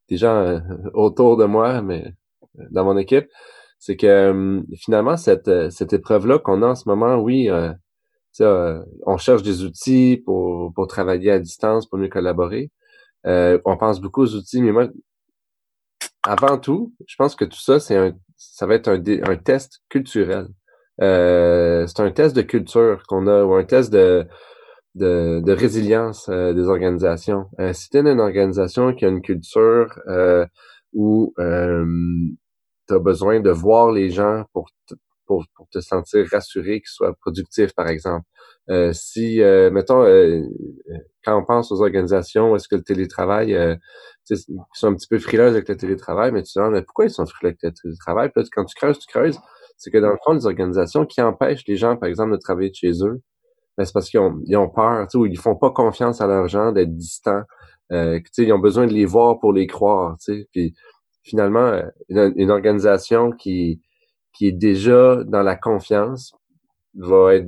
des 0.10 0.17
gens 0.17 0.62
autour 0.93 1.38
de 1.38 1.45
moi, 1.45 1.81
mais 1.81 2.13
dans 2.71 2.86
mon 2.86 2.97
équipe. 2.97 3.27
C'est 3.80 3.96
que 3.96 4.63
finalement, 4.76 5.18
cette, 5.18 5.72
cette 5.72 5.94
épreuve-là 5.94 6.40
qu'on 6.40 6.62
a 6.63 6.68
en 6.68 6.76
ce 6.76 6.90
moment, 6.90 7.18
oui, 7.18 7.50
on 8.40 9.18
cherche 9.18 9.44
des 9.44 9.63
outils 9.63 10.22
pour, 10.26 10.74
pour 10.74 10.88
travailler 10.88 11.32
à 11.32 11.40
distance, 11.40 11.88
pour 11.88 12.00
mieux 12.00 12.10
collaborer. 12.10 12.72
on 13.26 13.78
pense 13.80 14.02
beaucoup 14.02 14.24
aux 14.24 14.36
outils, 14.36 14.62
mais 14.62 14.72
moi, 14.72 14.88
avant 16.24 16.58
tout, 16.58 16.94
je 17.08 17.16
pense 17.18 17.36
que 17.36 17.46
tout 17.46 17.60
ça, 17.60 17.80
c'est 17.80 17.96
un, 17.96 18.13
ça 18.36 18.66
va 18.66 18.76
être 18.76 18.88
un, 18.88 19.02
un 19.30 19.36
test 19.38 19.82
culturel. 19.90 20.48
Euh, 21.02 21.86
c'est 21.88 22.02
un 22.02 22.12
test 22.12 22.36
de 22.36 22.42
culture 22.42 23.04
qu'on 23.08 23.28
a 23.28 23.44
ou 23.44 23.54
un 23.54 23.63
test 23.63 23.92
de, 23.94 24.28
de, 24.96 25.42
de 25.44 25.52
résilience 25.52 26.28
euh, 26.30 26.54
des 26.54 26.68
organisations. 26.68 27.50
Euh, 27.60 27.74
si 27.74 27.90
tu 27.90 27.98
une 27.98 28.20
organisation 28.20 28.94
qui 28.94 29.06
a 29.06 29.10
une 29.10 29.22
culture 29.22 30.00
euh, 30.08 30.46
où 30.94 31.34
tu 32.88 32.93
as 32.93 33.00
besoin 33.00 33.39
de 33.39 33.50
voir 33.50 33.91
les 33.91 34.10
gens 34.10 34.43
pour, 34.54 34.69
pour, 35.26 35.45
pour 35.56 35.67
te 35.69 35.80
sentir 35.80 36.26
rassuré, 36.32 36.80
qu'ils 36.80 36.88
soient 36.88 37.13
productifs, 37.13 37.73
par 37.73 37.88
exemple. 37.88 38.26
si, 38.93 39.39
mettons, 39.71 40.04
quand 41.26 41.38
on 41.38 41.45
pense 41.45 41.71
aux 41.71 41.82
organisations, 41.82 42.56
est-ce 42.56 42.67
que 42.67 42.76
le 42.76 42.84
télétravail, 42.84 43.58
ils 44.30 44.38
sont 44.73 44.88
un 44.88 44.95
petit 44.95 45.08
peu 45.08 45.19
frileux 45.19 45.47
avec 45.47 45.67
le 45.69 45.78
télétravail, 45.78 46.32
mais 46.32 46.43
tu 46.43 46.54
te 46.54 46.60
demandes, 46.60 46.73
mais 46.73 46.82
pourquoi 46.82 47.06
ils 47.06 47.12
sont 47.12 47.26
frileux 47.26 47.50
avec 47.50 47.63
le 47.63 47.71
télétravail? 47.71 48.30
Puis 48.30 48.43
là, 48.43 48.50
quand 48.54 48.65
tu 48.65 48.76
creuses, 48.76 49.00
tu 49.00 49.08
creuses, 49.08 49.39
c'est 49.78 49.91
que 49.91 49.97
dans 50.00 50.10
le 50.10 50.17
fond, 50.23 50.34
les 50.34 50.45
organisations 50.45 51.06
qui 51.06 51.21
empêchent 51.21 51.65
les 51.67 51.76
gens, 51.76 51.95
par 51.97 52.10
exemple, 52.10 52.32
de 52.32 52.38
travailler 52.38 52.69
de 52.69 52.76
chez 52.76 52.91
eux, 53.04 53.21
ben, 53.78 53.86
c'est 53.86 53.93
parce 53.93 54.10
qu'ils 54.10 54.19
ont, 54.19 54.41
ils 54.45 54.58
ont 54.58 54.69
peur, 54.69 55.08
ou 55.13 55.26
ils 55.28 55.38
font 55.38 55.56
pas 55.56 55.69
confiance 55.71 56.19
à 56.19 56.28
leurs 56.28 56.47
gens 56.47 56.71
d'être 56.71 56.95
distants. 56.95 57.43
Euh, 57.91 58.19
ils 58.38 58.52
ont 58.52 58.60
besoin 58.60 58.88
de 58.88 58.93
les 58.93 59.06
voir 59.06 59.39
pour 59.39 59.54
les 59.54 59.67
croire. 59.67 60.15
sais. 60.19 60.47
Puis 60.52 60.73
finalement, 61.28 61.60
euh, 61.60 62.32
une, 62.36 62.52
organisation 62.52 63.32
qui, 63.32 63.82
qui 64.34 64.48
est 64.48 64.54
déjà 64.54 65.24
dans 65.26 65.44
la 65.44 65.56
confiance 65.56 66.34
va 66.96 67.36
être 67.36 67.48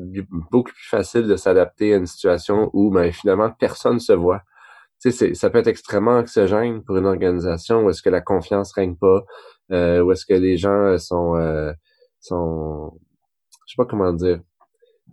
beaucoup 0.51 0.71
plus 0.71 0.87
facile 0.89 1.27
de 1.27 1.35
s'adapter 1.35 1.93
à 1.93 1.97
une 1.97 2.05
situation 2.05 2.69
où 2.73 2.91
ben, 2.91 3.11
finalement 3.11 3.51
personne 3.51 3.99
se 3.99 4.13
voit. 4.13 4.43
Tu 5.01 5.11
sais, 5.11 5.33
ça 5.33 5.49
peut 5.49 5.59
être 5.59 5.67
extrêmement 5.67 6.17
anxiogène 6.17 6.83
pour 6.83 6.97
une 6.97 7.05
organisation 7.05 7.83
où 7.83 7.89
est-ce 7.89 8.01
que 8.01 8.09
la 8.09 8.21
confiance 8.21 8.73
règne 8.73 8.95
pas, 8.95 9.23
euh, 9.71 10.01
où 10.01 10.11
est-ce 10.11 10.25
que 10.25 10.33
les 10.33 10.57
gens 10.57 10.97
sont 10.97 11.35
euh, 11.35 11.71
sont, 12.19 12.99
je 13.65 13.73
sais 13.73 13.77
pas 13.77 13.85
comment 13.85 14.11
dire, 14.11 14.41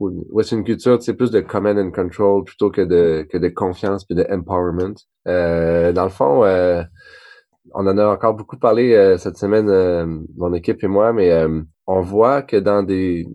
ouais, 0.01 0.45
c'est 0.45 0.57
une 0.57 0.65
culture, 0.65 1.01
c'est 1.03 1.15
plus 1.15 1.31
de 1.31 1.41
command 1.41 1.79
and 1.79 1.91
control 1.91 2.45
plutôt 2.45 2.71
que 2.71 2.83
de 2.83 3.27
que 3.31 3.39
de 3.39 3.49
confiance 3.49 4.05
puis 4.05 4.15
de 4.15 4.27
empowerment. 4.31 4.97
Euh, 5.27 5.93
dans 5.93 6.05
le 6.05 6.11
fond, 6.11 6.45
euh, 6.45 6.83
on 7.79 7.87
en 7.87 7.99
a 7.99 8.07
encore 8.07 8.35
beaucoup 8.35 8.57
parlé 8.57 8.95
euh, 8.95 9.19
cette 9.19 9.37
semaine, 9.37 9.69
euh, 9.69 10.07
mon 10.37 10.55
équipe 10.55 10.83
et 10.83 10.87
moi, 10.87 11.12
mais 11.12 11.31
on 11.87 12.01
voit 12.01 12.43
que 12.43 12.57
dans 12.57 12.83
des, 12.83 13.29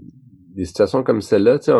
situations 0.63 1.03
comme 1.03 1.21
celle-là, 1.21 1.59
tu 1.59 1.65
sais, 1.65 1.77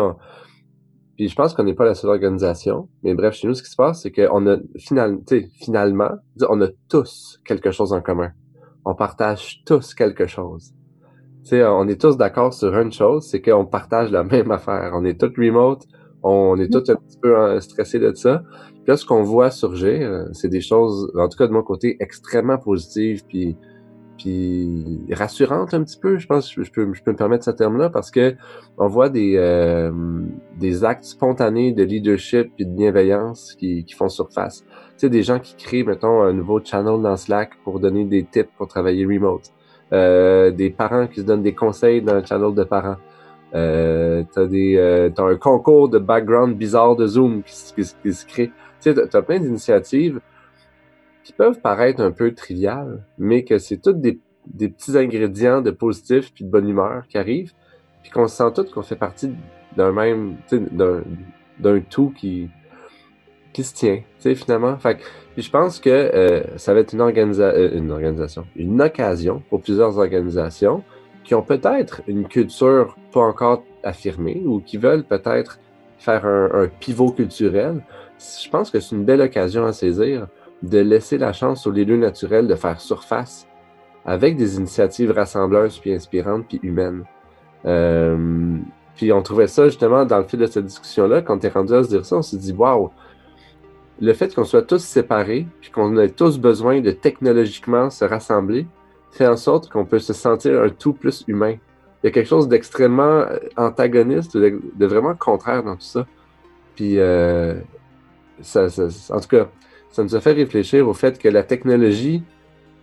Puis 1.16 1.28
je 1.28 1.34
pense 1.34 1.54
qu'on 1.54 1.64
n'est 1.64 1.74
pas 1.74 1.84
la 1.84 1.94
seule 1.94 2.10
organisation. 2.10 2.88
Mais 3.02 3.14
bref, 3.14 3.34
chez 3.34 3.48
nous, 3.48 3.54
ce 3.54 3.62
qui 3.62 3.70
se 3.70 3.76
passe, 3.76 4.02
c'est 4.02 4.12
qu'on 4.12 4.46
a 4.46 4.56
final, 4.78 5.18
finalement, 5.60 6.12
on 6.48 6.60
a 6.62 6.68
tous 6.88 7.40
quelque 7.44 7.72
chose 7.72 7.92
en 7.92 8.00
commun. 8.00 8.30
On 8.84 8.94
partage 8.94 9.62
tous 9.66 9.94
quelque 9.94 10.26
chose. 10.26 10.72
sais, 11.42 11.64
on 11.64 11.88
est 11.88 12.00
tous 12.00 12.16
d'accord 12.16 12.54
sur 12.54 12.76
une 12.78 12.92
chose, 12.92 13.28
c'est 13.28 13.42
qu'on 13.42 13.66
partage 13.66 14.12
la 14.12 14.22
même 14.34 14.52
affaire. 14.52 14.92
On 14.94 15.04
est 15.04 15.20
tous 15.20 15.34
remote, 15.36 15.84
on 16.22 16.58
est 16.58 16.68
tous 16.68 16.90
un 16.90 16.96
petit 16.96 17.18
peu 17.20 17.36
euh, 17.36 17.60
stressés 17.60 17.98
de 17.98 18.12
ça. 18.14 18.42
Puis 18.70 18.84
là, 18.88 18.96
ce 18.96 19.06
qu'on 19.06 19.22
voit 19.22 19.50
surgir, 19.50 20.08
euh, 20.08 20.24
c'est 20.32 20.48
des 20.48 20.60
choses, 20.60 21.12
en 21.16 21.28
tout 21.28 21.38
cas 21.38 21.46
de 21.46 21.52
mon 21.52 21.62
côté, 21.62 21.96
extrêmement 22.00 22.58
positives, 22.58 23.24
puis 23.26 23.56
puis 24.18 25.06
rassurante 25.10 25.74
un 25.74 25.82
petit 25.82 25.98
peu, 25.98 26.18
je 26.18 26.26
pense, 26.26 26.52
je, 26.52 26.70
peux, 26.70 26.92
je 26.92 27.02
peux 27.02 27.10
me 27.10 27.16
permettre 27.16 27.44
ce 27.44 27.50
terme-là, 27.50 27.90
parce 27.90 28.10
que 28.10 28.36
on 28.78 28.86
voit 28.86 29.08
des, 29.08 29.34
euh, 29.36 29.90
des 30.58 30.84
actes 30.84 31.04
spontanés 31.04 31.72
de 31.72 31.82
leadership 31.82 32.52
et 32.58 32.64
de 32.64 32.70
bienveillance 32.70 33.54
qui, 33.58 33.84
qui 33.84 33.94
font 33.94 34.08
surface. 34.08 34.62
Tu 34.62 34.68
sais, 34.98 35.08
des 35.08 35.22
gens 35.22 35.40
qui 35.40 35.56
créent, 35.56 35.82
mettons, 35.82 36.22
un 36.22 36.32
nouveau 36.32 36.60
channel 36.62 37.02
dans 37.02 37.16
Slack 37.16 37.50
pour 37.64 37.80
donner 37.80 38.04
des 38.04 38.24
tips 38.24 38.50
pour 38.56 38.68
travailler 38.68 39.04
remote. 39.06 39.50
Euh, 39.92 40.50
des 40.50 40.70
parents 40.70 41.06
qui 41.06 41.20
se 41.20 41.26
donnent 41.26 41.42
des 41.42 41.54
conseils 41.54 42.00
dans 42.00 42.14
un 42.14 42.24
channel 42.24 42.54
de 42.54 42.64
parents. 42.64 42.96
Euh, 43.54 44.24
t'as 44.32 44.46
des 44.46 44.76
euh, 44.76 45.10
t'as 45.10 45.24
un 45.24 45.36
concours 45.36 45.88
de 45.88 45.98
background 45.98 46.56
bizarre 46.56 46.96
de 46.96 47.06
Zoom 47.06 47.42
qui, 47.42 47.84
qui 48.02 48.12
se 48.12 48.26
crée. 48.26 48.50
Tu 48.80 48.92
sais, 48.92 49.08
t'as 49.08 49.22
plein 49.22 49.38
d'initiatives 49.38 50.20
qui 51.22 51.32
peuvent 51.32 51.60
paraître 51.60 52.00
un 52.00 52.10
peu 52.10 52.34
triviales, 52.34 53.04
mais 53.18 53.44
que 53.44 53.58
c'est 53.58 53.76
toutes 53.76 54.00
des, 54.00 54.18
des, 54.46 54.68
petits 54.68 54.96
ingrédients 54.98 55.60
de 55.60 55.70
positif 55.70 56.32
puis 56.34 56.44
de 56.44 56.50
bonne 56.50 56.68
humeur 56.68 57.04
qui 57.08 57.18
arrivent, 57.18 57.52
puis 58.02 58.10
qu'on 58.10 58.26
se 58.26 58.36
sent 58.36 58.52
tous 58.54 58.70
qu'on 58.72 58.82
fait 58.82 58.96
partie 58.96 59.32
d'un 59.76 59.92
même, 59.92 60.36
d'un, 60.50 61.02
d'un 61.60 61.80
tout 61.80 62.12
qui, 62.16 62.48
qui 63.52 63.62
se 63.62 63.74
tient, 63.74 63.96
tu 63.96 64.04
sais, 64.18 64.34
finalement. 64.34 64.76
Fait 64.78 64.98
puis 65.34 65.42
je 65.42 65.50
pense 65.50 65.80
que 65.80 65.88
euh, 65.90 66.42
ça 66.56 66.74
va 66.74 66.80
être 66.80 66.92
une, 66.92 67.00
organisa 67.00 67.44
euh, 67.44 67.70
une 67.76 67.90
organisation, 67.90 68.46
une 68.56 68.80
occasion 68.82 69.42
pour 69.48 69.62
plusieurs 69.62 69.98
organisations 69.98 70.82
qui 71.24 71.34
ont 71.34 71.42
peut-être 71.42 72.02
une 72.06 72.26
culture 72.28 72.96
pas 73.12 73.20
encore 73.20 73.64
affirmée 73.82 74.42
ou 74.44 74.60
qui 74.60 74.76
veulent 74.76 75.04
peut-être 75.04 75.58
faire 75.98 76.26
un, 76.26 76.68
pivot 76.80 77.12
culturel. 77.12 77.82
Je 78.18 78.48
pense 78.48 78.70
que 78.70 78.80
c'est 78.80 78.96
une 78.96 79.04
belle 79.04 79.20
occasion 79.20 79.64
à 79.64 79.72
saisir 79.72 80.26
de 80.62 80.78
laisser 80.78 81.18
la 81.18 81.32
chance 81.32 81.66
aux 81.66 81.70
lieux 81.70 81.96
naturels 81.96 82.46
de 82.46 82.54
faire 82.54 82.80
surface 82.80 83.46
avec 84.04 84.36
des 84.36 84.56
initiatives 84.56 85.12
rassembleuses, 85.12 85.78
puis 85.78 85.94
inspirantes, 85.94 86.46
puis 86.48 86.58
humaines. 86.62 87.04
Euh, 87.66 88.58
puis 88.96 89.12
on 89.12 89.22
trouvait 89.22 89.46
ça 89.46 89.66
justement 89.66 90.04
dans 90.04 90.18
le 90.18 90.24
fil 90.24 90.40
de 90.40 90.46
cette 90.46 90.66
discussion-là, 90.66 91.22
quand 91.22 91.36
on 91.36 91.40
est 91.40 91.48
rendu 91.48 91.72
à 91.72 91.84
se 91.84 91.88
dire 91.88 92.04
ça, 92.04 92.16
on 92.16 92.22
s'est 92.22 92.36
dit 92.36 92.52
waouh, 92.52 92.90
le 94.00 94.12
fait 94.12 94.34
qu'on 94.34 94.44
soit 94.44 94.62
tous 94.62 94.82
séparés, 94.82 95.46
puis 95.60 95.70
qu'on 95.70 95.96
ait 95.98 96.08
tous 96.08 96.38
besoin 96.38 96.80
de 96.80 96.90
technologiquement 96.90 97.90
se 97.90 98.04
rassembler, 98.04 98.66
fait 99.12 99.26
en 99.26 99.36
sorte 99.36 99.70
qu'on 99.70 99.84
peut 99.84 99.98
se 99.98 100.12
sentir 100.12 100.60
un 100.62 100.70
tout 100.70 100.94
plus 100.94 101.24
humain. 101.28 101.56
Il 102.02 102.06
y 102.06 102.08
a 102.08 102.10
quelque 102.10 102.28
chose 102.28 102.48
d'extrêmement 102.48 103.26
antagoniste, 103.56 104.36
de, 104.36 104.86
vraiment 104.86 105.14
contraire 105.14 105.62
dans 105.62 105.76
tout 105.76 105.82
ça. 105.82 106.06
Puis, 106.74 106.98
euh, 106.98 107.54
ça, 108.40 108.66
en 109.10 109.20
tout 109.20 109.28
cas, 109.28 109.48
ça 109.90 110.02
nous 110.02 110.16
a 110.16 110.20
fait 110.20 110.32
réfléchir 110.32 110.88
au 110.88 110.94
fait 110.94 111.18
que 111.18 111.28
la 111.28 111.42
technologie, 111.44 112.24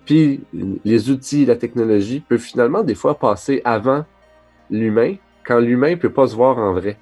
puis 0.06 0.42
les 0.86 1.10
outils, 1.10 1.46
la 1.46 1.56
technologie, 1.56 2.22
peut 2.22 2.38
finalement 2.38 2.84
des 2.84 2.96
fois 2.96 3.16
passer 3.16 3.62
avant 3.66 4.06
l'humain, 4.70 5.16
quand 5.44 5.60
l'humain 5.60 5.98
peut 5.98 6.12
pas 6.12 6.28
se 6.28 6.36
voir 6.36 6.60
en 6.60 6.74
vrai. 6.74 6.98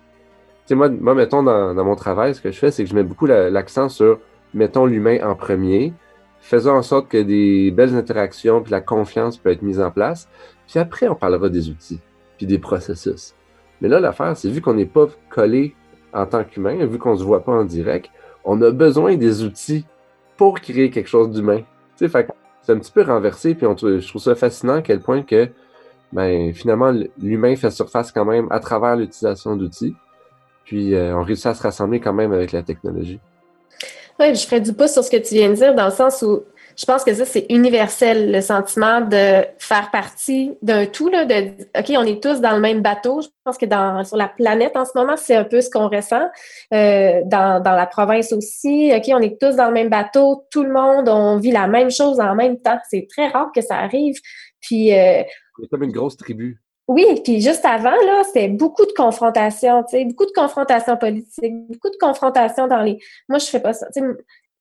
Tu 0.66 0.70
sais, 0.70 0.76
moi, 0.76 0.90
mettons, 1.14 1.44
dans 1.44 1.86
mon 1.86 1.96
travail, 1.96 2.34
ce 2.34 2.42
que 2.42 2.52
je 2.52 2.58
fais, 2.58 2.72
c'est 2.72 2.84
que 2.84 2.90
je 2.90 2.96
mets 2.96 3.04
beaucoup 3.04 3.26
l'accent 3.26 3.90
sur, 3.90 4.20
mettons, 4.54 4.86
l'humain 4.86 5.20
en 5.24 5.36
premier, 5.36 5.94
faisons 6.40 6.74
en 6.74 6.82
sorte 6.82 7.10
que 7.10 7.22
des 7.22 7.72
belles 7.72 7.96
interactions 7.96 8.62
puis 8.62 8.72
la 8.72 8.82
confiance 8.82 9.38
peut 9.38 9.52
être 9.52 9.62
mise 9.62 9.80
en 9.80 9.92
place. 9.92 10.30
Puis 10.68 10.80
après, 10.80 11.08
on 11.08 11.16
parlera 11.16 11.50
des 11.50 11.70
outils 11.70 12.00
puis 12.38 12.46
des 12.46 12.60
processus. 12.60 13.34
Mais 13.82 13.88
là, 13.88 14.00
l'affaire, 14.00 14.36
c'est 14.38 14.50
vu 14.50 14.62
qu'on 14.62 14.74
n'est 14.74 14.86
pas 14.86 15.08
collé 15.30 15.76
en 16.14 16.26
tant 16.26 16.44
qu'humain, 16.44 16.86
vu 16.86 16.98
qu'on 16.98 17.16
se 17.16 17.24
voit 17.24 17.44
pas 17.44 17.52
en 17.52 17.64
direct, 17.64 18.10
on 18.44 18.62
a 18.62 18.72
besoin 18.72 19.16
des 19.16 19.44
outils 19.44 19.86
pour 20.36 20.60
créer 20.60 20.90
quelque 20.90 21.10
chose 21.10 21.32
d'humain. 21.32 21.62
Tu 21.98 22.08
sais, 22.08 22.28
c'est 22.62 22.72
un 22.72 22.80
petit 22.80 22.92
peu 22.92 23.02
renversé, 23.02 23.56
puis 23.56 23.66
on, 23.66 23.76
je 23.76 24.08
trouve 24.08 24.22
ça 24.22 24.36
fascinant 24.36 24.76
à 24.76 24.82
quel 24.82 25.00
point 25.00 25.24
que 25.24 25.50
ben, 26.14 26.54
finalement, 26.54 26.94
l'humain 27.18 27.56
fait 27.56 27.72
surface 27.72 28.12
quand 28.12 28.26
même 28.26 28.48
à 28.50 28.60
travers 28.60 28.96
l'utilisation 28.96 29.56
d'outils. 29.56 29.96
Puis 30.64 30.96
euh, 30.96 31.16
on 31.18 31.24
réussit 31.24 31.48
à 31.48 31.54
se 31.54 31.64
rassembler 31.64 32.00
quand 32.00 32.14
même 32.14 32.32
avec 32.32 32.52
la 32.52 32.64
technologie. 32.64 33.20
Oui, 34.20 34.34
je 34.34 34.46
ferais 34.46 34.62
du 34.62 34.74
pouce 34.74 34.94
sur 34.94 35.04
ce 35.04 35.12
que 35.12 35.18
tu 35.18 35.36
viens 35.36 35.50
de 35.50 35.56
dire, 35.56 35.76
dans 35.76 35.86
le 35.86 35.92
sens 35.92 36.22
où 36.22 36.44
je 36.78 36.86
pense 36.86 37.04
que 37.04 37.14
ça, 37.14 37.26
c'est 37.26 37.48
universel, 37.50 38.32
le 38.32 38.40
sentiment 38.40 39.02
de 39.02 39.44
faire 39.58 39.90
partie 39.92 40.56
d'un 40.62 40.86
tout, 40.86 41.10
là, 41.10 41.26
de 41.26 41.50
OK, 41.76 41.92
on 41.98 42.04
est 42.04 42.22
tous 42.22 42.40
dans 42.40 42.54
le 42.54 42.60
même 42.60 42.82
bateau. 42.82 43.22
Je 43.22 43.30
pense 43.44 43.58
que 43.58 43.66
dans, 43.66 44.04
sur 44.04 44.16
la 44.16 44.28
planète 44.28 44.76
en 44.76 44.86
ce 44.86 44.92
moment, 44.94 45.18
c'est 45.18 45.36
un 45.36 45.44
peu 45.44 45.62
ce 45.62 45.72
qu'on 45.72 45.90
ressent. 45.90 46.30
Euh, 46.74 47.22
dans, 47.26 47.64
dans 47.64 47.74
la 47.74 47.88
province 47.88 48.32
aussi, 48.32 48.92
OK, 48.96 49.06
on 49.08 49.22
est 49.22 49.42
tous 49.42 49.56
dans 49.56 49.68
le 49.68 49.74
même 49.74 49.90
bateau, 49.90 50.46
tout 50.52 50.64
le 50.64 50.72
monde, 50.72 51.10
on 51.10 51.38
vit 51.38 51.52
la 51.52 51.68
même 51.68 51.90
chose 51.90 52.20
en 52.20 52.36
même 52.36 52.60
temps. 52.60 52.78
C'est 52.90 53.08
très 53.10 53.28
rare 53.28 53.52
que 53.54 53.62
ça 53.62 53.78
arrive. 53.78 54.16
Puis 54.62 54.94
euh, 54.94 55.24
comme 55.72 55.84
une 55.84 55.92
grosse 55.92 56.18
tribu. 56.18 56.62
Oui, 56.88 57.06
puis 57.22 57.42
juste 57.42 57.66
avant, 57.66 57.92
là, 57.92 58.24
c'était 58.24 58.48
beaucoup 58.48 58.86
de 58.86 58.94
confrontations, 58.94 59.84
tu 59.84 59.98
sais, 59.98 60.06
beaucoup 60.06 60.26
de 60.26 60.32
confrontations 60.34 60.96
politiques, 60.96 61.54
beaucoup 61.68 61.90
de 61.90 61.98
confrontations 62.00 62.68
dans 62.68 62.82
les. 62.82 62.98
Moi, 63.28 63.40
je 63.40 63.46
fais 63.46 63.60
pas 63.60 63.74
ça. 63.74 63.88
Tu 63.94 64.00
sais, 64.00 64.06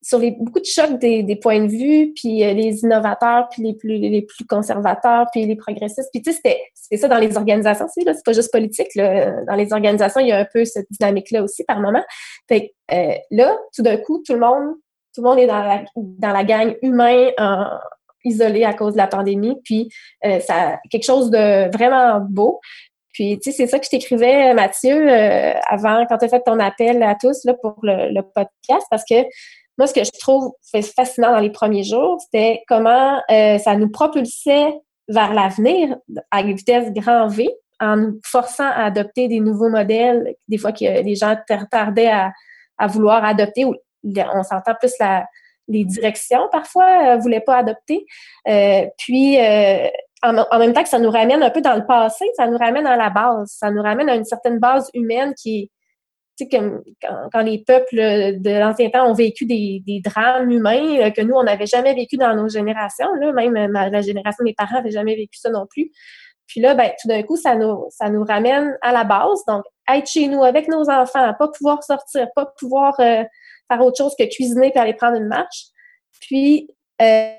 sur 0.02 0.18
les, 0.18 0.32
beaucoup 0.32 0.60
de 0.60 0.64
chocs 0.64 0.98
des, 0.98 1.24
des 1.24 1.36
points 1.36 1.60
de 1.60 1.68
vue, 1.68 2.12
puis 2.14 2.44
euh, 2.44 2.52
les 2.52 2.80
innovateurs, 2.80 3.48
puis 3.50 3.62
les 3.62 3.74
plus, 3.74 3.98
les 3.98 4.22
plus 4.22 4.44
conservateurs, 4.44 5.26
puis 5.32 5.46
les 5.46 5.56
progressistes. 5.56 6.10
Puis 6.12 6.22
tu 6.22 6.32
sais, 6.32 6.40
c'était 6.74 6.96
ça 6.96 7.08
dans 7.08 7.18
les 7.18 7.36
organisations 7.36 7.86
aussi, 7.86 8.04
là, 8.04 8.14
c'est 8.14 8.24
pas 8.24 8.32
juste 8.32 8.52
politique. 8.52 8.94
Là. 8.94 9.42
Dans 9.44 9.54
les 9.54 9.72
organisations, 9.72 10.20
il 10.20 10.28
y 10.28 10.32
a 10.32 10.38
un 10.38 10.44
peu 10.44 10.64
cette 10.64 10.86
dynamique-là 10.90 11.42
aussi 11.42 11.64
par 11.64 11.80
moment. 11.80 12.04
Fait 12.48 12.72
euh, 12.92 13.14
là, 13.32 13.56
tout 13.74 13.82
d'un 13.82 13.96
coup, 13.96 14.22
tout 14.24 14.34
le 14.34 14.40
monde, 14.40 14.74
tout 15.12 15.22
le 15.22 15.28
monde 15.28 15.38
est 15.40 15.46
dans 15.46 15.62
la, 15.62 15.82
dans 15.96 16.32
la 16.32 16.44
gang 16.44 16.76
humain, 16.82 17.30
isolé 18.26 18.64
à 18.64 18.74
cause 18.74 18.92
de 18.92 18.98
la 18.98 19.06
pandémie, 19.06 19.56
puis 19.64 19.88
euh, 20.24 20.40
ça 20.40 20.78
quelque 20.90 21.04
chose 21.04 21.30
de 21.30 21.70
vraiment 21.74 22.20
beau. 22.20 22.60
Puis, 23.12 23.38
tu 23.38 23.50
sais, 23.50 23.56
c'est 23.56 23.66
ça 23.66 23.78
que 23.78 23.86
je 23.86 23.90
t'écrivais, 23.90 24.52
Mathieu, 24.52 25.10
euh, 25.10 25.54
avant, 25.66 26.04
quand 26.06 26.18
tu 26.18 26.26
as 26.26 26.28
fait 26.28 26.42
ton 26.44 26.60
appel 26.60 27.02
à 27.02 27.14
tous 27.14 27.44
là, 27.44 27.54
pour 27.54 27.78
le, 27.82 28.20
podcast, 28.20 28.86
parce 28.90 29.04
que 29.08 29.14
moi, 29.78 29.86
ce 29.86 29.94
que 29.94 30.04
je 30.04 30.10
trouve 30.20 30.52
fascinant 30.94 31.32
dans 31.32 31.40
les 31.40 31.48
premiers 31.48 31.82
jours, 31.82 32.20
c'était 32.20 32.62
comment 32.68 33.22
euh, 33.30 33.56
ça 33.56 33.74
nous 33.76 33.88
propulsait 33.88 34.70
vers 35.08 35.32
l'avenir 35.32 35.96
à 36.30 36.42
une 36.42 36.54
vitesse 36.54 36.92
grand 36.92 37.28
V 37.28 37.48
en 37.80 37.96
nous 37.96 38.20
forçant 38.22 38.68
à 38.68 38.84
adopter 38.84 39.28
des 39.28 39.40
nouveaux 39.40 39.70
modèles, 39.70 40.34
des 40.48 40.58
fois 40.58 40.72
que 40.72 41.02
les 41.02 41.14
gens 41.14 41.36
tardaient 41.70 42.10
à, 42.10 42.32
à 42.76 42.86
vouloir 42.86 43.24
adopter, 43.24 43.64
ou 43.64 43.74
on 44.04 44.42
s'entend 44.42 44.74
plus 44.78 44.92
la, 45.00 45.24
les 45.68 45.84
directions 45.84 46.48
parfois 46.50 47.14
euh, 47.14 47.16
voulaient 47.16 47.40
pas 47.40 47.56
adopter. 47.56 48.06
Euh, 48.48 48.86
puis 48.98 49.40
euh, 49.40 49.88
en, 50.22 50.58
même 50.58 50.72
temps 50.72 50.82
que 50.82 50.88
ça 50.88 50.98
nous 50.98 51.10
ramène 51.10 51.42
un 51.42 51.50
peu 51.50 51.60
dans 51.60 51.76
le 51.76 51.86
passé, 51.86 52.24
ça 52.36 52.46
nous 52.46 52.58
ramène 52.58 52.86
à 52.86 52.96
la 52.96 53.10
base, 53.10 53.50
ça 53.58 53.70
nous 53.70 53.82
ramène 53.82 54.08
à 54.08 54.16
une 54.16 54.24
certaine 54.24 54.58
base 54.58 54.90
humaine 54.94 55.34
qui 55.34 55.70
sais, 56.36 56.48
quand, 56.48 56.80
quand, 57.32 57.42
les 57.42 57.58
peuples 57.58 57.96
de 57.96 58.58
l'ancien 58.58 58.90
temps 58.90 59.08
ont 59.08 59.14
vécu 59.14 59.46
des, 59.46 59.82
drames 60.04 60.50
humains 60.50 61.10
que 61.10 61.22
nous, 61.22 61.34
on 61.34 61.44
n'avait 61.44 61.66
jamais 61.66 61.94
vécu 61.94 62.16
dans 62.16 62.34
nos 62.34 62.48
générations, 62.48 63.12
là, 63.14 63.32
même 63.32 63.56
euh, 63.56 63.90
la 63.90 64.02
génération 64.02 64.42
de 64.42 64.50
mes 64.50 64.54
parents 64.54 64.76
n'avait 64.76 64.90
jamais 64.90 65.16
vécu 65.16 65.38
ça 65.38 65.50
non 65.50 65.66
plus. 65.66 65.90
Puis 66.46 66.60
là, 66.60 66.74
ben, 66.74 66.90
tout 67.00 67.08
d'un 67.08 67.22
coup, 67.22 67.36
ça 67.36 67.56
nous, 67.56 67.86
ça 67.90 68.08
nous 68.08 68.24
ramène 68.24 68.76
à 68.80 68.92
la 68.92 69.04
base. 69.04 69.44
Donc, 69.48 69.64
être 69.92 70.06
chez 70.06 70.28
nous 70.28 70.44
avec 70.44 70.68
nos 70.68 70.88
enfants, 70.88 71.32
pas 71.38 71.48
pouvoir 71.48 71.82
sortir, 71.82 72.28
pas 72.36 72.46
pouvoir 72.58 72.94
faire 73.70 73.84
autre 73.84 73.98
chose 73.98 74.14
que 74.18 74.24
cuisiner 74.24 74.70
puis 74.70 74.80
aller 74.80 74.94
prendre 74.94 75.16
une 75.16 75.28
marche. 75.28 75.66
Puis, 76.20 76.68
euh, 77.02 77.30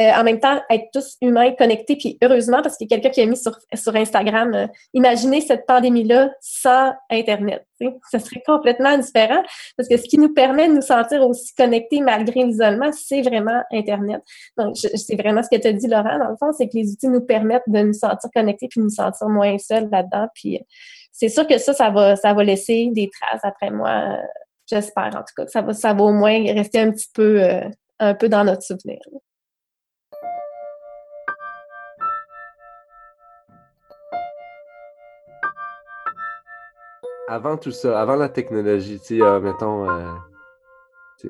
euh, 0.00 0.10
en 0.14 0.24
même 0.24 0.40
temps, 0.40 0.58
être 0.70 0.86
tous 0.90 1.18
humains, 1.20 1.52
connectés, 1.52 1.96
puis 1.96 2.16
heureusement, 2.22 2.62
parce 2.62 2.78
qu'il 2.78 2.90
y 2.90 2.94
a 2.94 2.96
quelqu'un 2.96 3.10
qui 3.10 3.20
a 3.20 3.26
mis 3.26 3.36
sur, 3.36 3.58
sur 3.74 3.94
Instagram, 3.94 4.54
euh, 4.54 4.66
imaginez 4.94 5.42
cette 5.42 5.66
pandémie-là 5.66 6.30
sans 6.40 6.94
Internet. 7.10 7.66
Ce 8.10 8.18
serait 8.18 8.42
complètement 8.46 8.96
différent, 8.96 9.42
parce 9.76 9.90
que 9.90 9.98
ce 9.98 10.04
qui 10.04 10.16
nous 10.16 10.32
permet 10.32 10.68
de 10.68 10.74
nous 10.74 10.82
sentir 10.82 11.20
aussi 11.28 11.54
connectés 11.54 12.00
malgré 12.00 12.42
l'isolement, 12.42 12.90
c'est 12.92 13.20
vraiment 13.20 13.62
Internet. 13.70 14.22
Donc, 14.56 14.76
c'est 14.78 15.16
vraiment 15.16 15.42
ce 15.42 15.54
que 15.54 15.60
tu 15.60 15.68
as 15.68 15.72
dit, 15.74 15.88
Laurent, 15.88 16.18
dans 16.18 16.30
le 16.30 16.36
fond, 16.38 16.52
c'est 16.56 16.68
que 16.68 16.76
les 16.78 16.90
outils 16.90 17.08
nous 17.08 17.26
permettent 17.26 17.62
de 17.66 17.80
nous 17.80 17.92
sentir 17.92 18.30
connectés, 18.34 18.68
puis 18.68 18.80
nous 18.80 18.88
sentir 18.88 19.28
moins 19.28 19.58
seuls 19.58 19.90
là-dedans. 19.92 20.26
Puis 20.34 20.56
euh, 20.56 20.64
c'est 21.12 21.28
sûr 21.28 21.46
que 21.46 21.58
ça, 21.58 21.74
ça 21.74 21.90
va, 21.90 22.16
ça 22.16 22.32
va 22.32 22.42
laisser 22.42 22.88
des 22.94 23.10
traces 23.10 23.44
après 23.44 23.70
moi. 23.70 24.16
J'espère, 24.72 25.14
en 25.14 25.18
tout 25.18 25.34
cas, 25.36 25.44
que 25.44 25.50
ça 25.50 25.60
va, 25.60 25.74
ça 25.74 25.92
va 25.92 26.02
au 26.02 26.12
moins 26.12 26.32
rester 26.54 26.80
un 26.80 26.90
petit 26.90 27.10
peu, 27.12 27.42
un 27.98 28.14
peu 28.14 28.28
dans 28.30 28.42
notre 28.42 28.62
souvenir. 28.62 28.98
avant 37.28 37.56
tout 37.56 37.70
ça, 37.70 37.98
avant 37.98 38.16
la 38.16 38.28
technologie, 38.28 38.98
tu 39.00 39.18
sais, 39.18 39.40
mettons, 39.40 39.86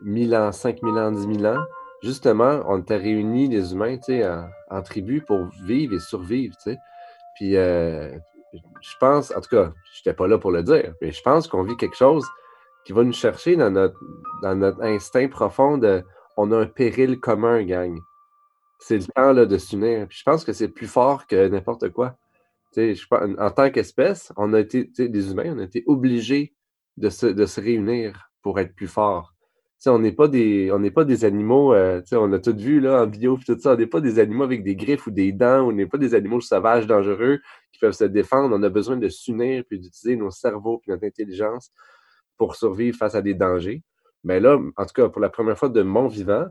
1000 0.03 0.35
ans, 0.35 0.51
5000 0.51 0.99
ans, 0.99 1.13
10 1.13 1.41
000 1.41 1.55
ans, 1.55 1.65
justement, 2.03 2.61
on 2.67 2.81
était 2.81 2.97
réunis, 2.97 3.49
les 3.49 3.73
humains, 3.73 3.97
tu 3.99 4.15
sais, 4.15 4.29
en, 4.29 4.49
en 4.71 4.83
tribu 4.83 5.21
pour 5.21 5.47
vivre 5.65 5.95
et 5.95 6.01
survivre, 6.01 6.57
tu 6.57 6.73
sais. 6.73 6.79
Puis, 7.37 7.57
euh, 7.57 8.11
je 8.53 8.95
pense, 8.99 9.31
en 9.31 9.41
tout 9.41 9.49
cas, 9.51 9.73
je 9.95 10.01
n'étais 10.01 10.17
pas 10.17 10.27
là 10.27 10.39
pour 10.39 10.51
le 10.51 10.63
dire, 10.63 10.93
mais 11.01 11.13
je 11.13 11.23
pense 11.23 11.47
qu'on 11.47 11.63
vit 11.63 11.77
quelque 11.77 11.97
chose 11.97 12.27
qui 12.85 12.92
va 12.92 13.05
nous 13.05 13.12
chercher 13.12 13.57
dans 13.57 13.71
notre, 13.71 13.99
dans 14.42 14.55
notre 14.55 14.83
instinct 14.83 15.29
profond 15.29 15.79
de 15.79 16.03
on 16.37 16.51
a 16.53 16.59
un 16.59 16.66
péril 16.66 17.21
commun, 17.21 17.62
gang. 17.62 17.99
C'est 18.79 18.99
le 18.99 19.05
temps 19.05 19.33
là, 19.33 19.47
de 19.47 19.59
s'unir. 19.59 20.07
Je 20.11 20.23
pense 20.25 20.45
que 20.45 20.53
c'est 20.53 20.68
plus 20.68 20.87
fort 20.87 21.27
que 21.27 21.49
n'importe 21.49 21.90
quoi. 21.90 22.16
Je, 22.75 23.05
en 23.38 23.51
tant 23.51 23.71
qu'espèce, 23.71 24.33
on 24.37 24.55
a 24.55 24.61
été, 24.61 24.85
des 24.85 25.31
humains, 25.31 25.55
on 25.55 25.59
a 25.59 25.64
été 25.64 25.85
obligés 25.87 26.55
de 26.97 27.11
se, 27.11 27.27
de 27.27 27.47
se 27.47 27.61
réunir 27.61 28.31
pour 28.42 28.59
être 28.59 28.75
plus 28.75 28.88
forts 28.88 29.33
on 29.90 29.99
n'est 29.99 30.12
pas 30.12 30.29
des 30.29 30.71
pas 30.95 31.05
des 31.05 31.25
animaux, 31.25 31.75
euh, 31.75 32.01
on 32.12 32.33
a 32.33 32.38
tout 32.38 32.55
vu 32.57 32.81
là, 32.81 33.03
en 33.03 33.07
bio 33.07 33.38
tout 33.45 33.59
ça, 33.59 33.73
on 33.73 33.77
n'est 33.77 33.87
pas 33.87 34.01
des 34.01 34.18
animaux 34.18 34.45
avec 34.45 34.62
des 34.62 34.77
griffes 34.77 35.07
ou 35.07 35.11
des 35.11 35.33
dents, 35.33 35.66
on 35.66 35.73
n'est 35.73 35.87
pas 35.87 35.99
des 35.99 36.14
animaux 36.14 36.40
sauvages, 36.40 36.87
dangereux, 36.87 37.40
qui 37.73 37.81
peuvent 37.81 37.92
se 37.92 38.05
défendre. 38.05 38.55
On 38.57 38.62
a 38.62 38.68
besoin 38.68 38.97
de 38.97 39.09
s'unir 39.09 39.64
puis 39.68 39.81
d'utiliser 39.81 40.16
nos 40.16 40.31
cerveaux 40.31 40.79
puis 40.79 40.92
notre 40.92 41.05
intelligence 41.05 41.73
pour 42.37 42.57
survivre 42.57 42.97
face 42.97 43.14
à 43.14 43.23
des 43.23 43.35
dangers. 43.35 43.83
Mais 44.25 44.40
là, 44.40 44.59
en 44.77 44.85
tout 44.85 44.95
cas, 44.95 45.09
pour 45.09 45.21
la 45.21 45.31
première 45.31 45.59
fois 45.59 45.68
de 45.68 45.83
mon 45.83 46.07
vivant, 46.07 46.47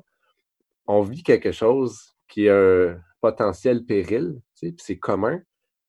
on 0.87 1.01
vit 1.01 1.23
quelque 1.23 1.51
chose 1.51 2.15
qui 2.27 2.45
est 2.45 2.49
un 2.49 2.99
potentiel 3.21 3.85
péril, 3.85 4.41
puis 4.59 4.75
c'est 4.77 4.97
commun. 4.97 5.39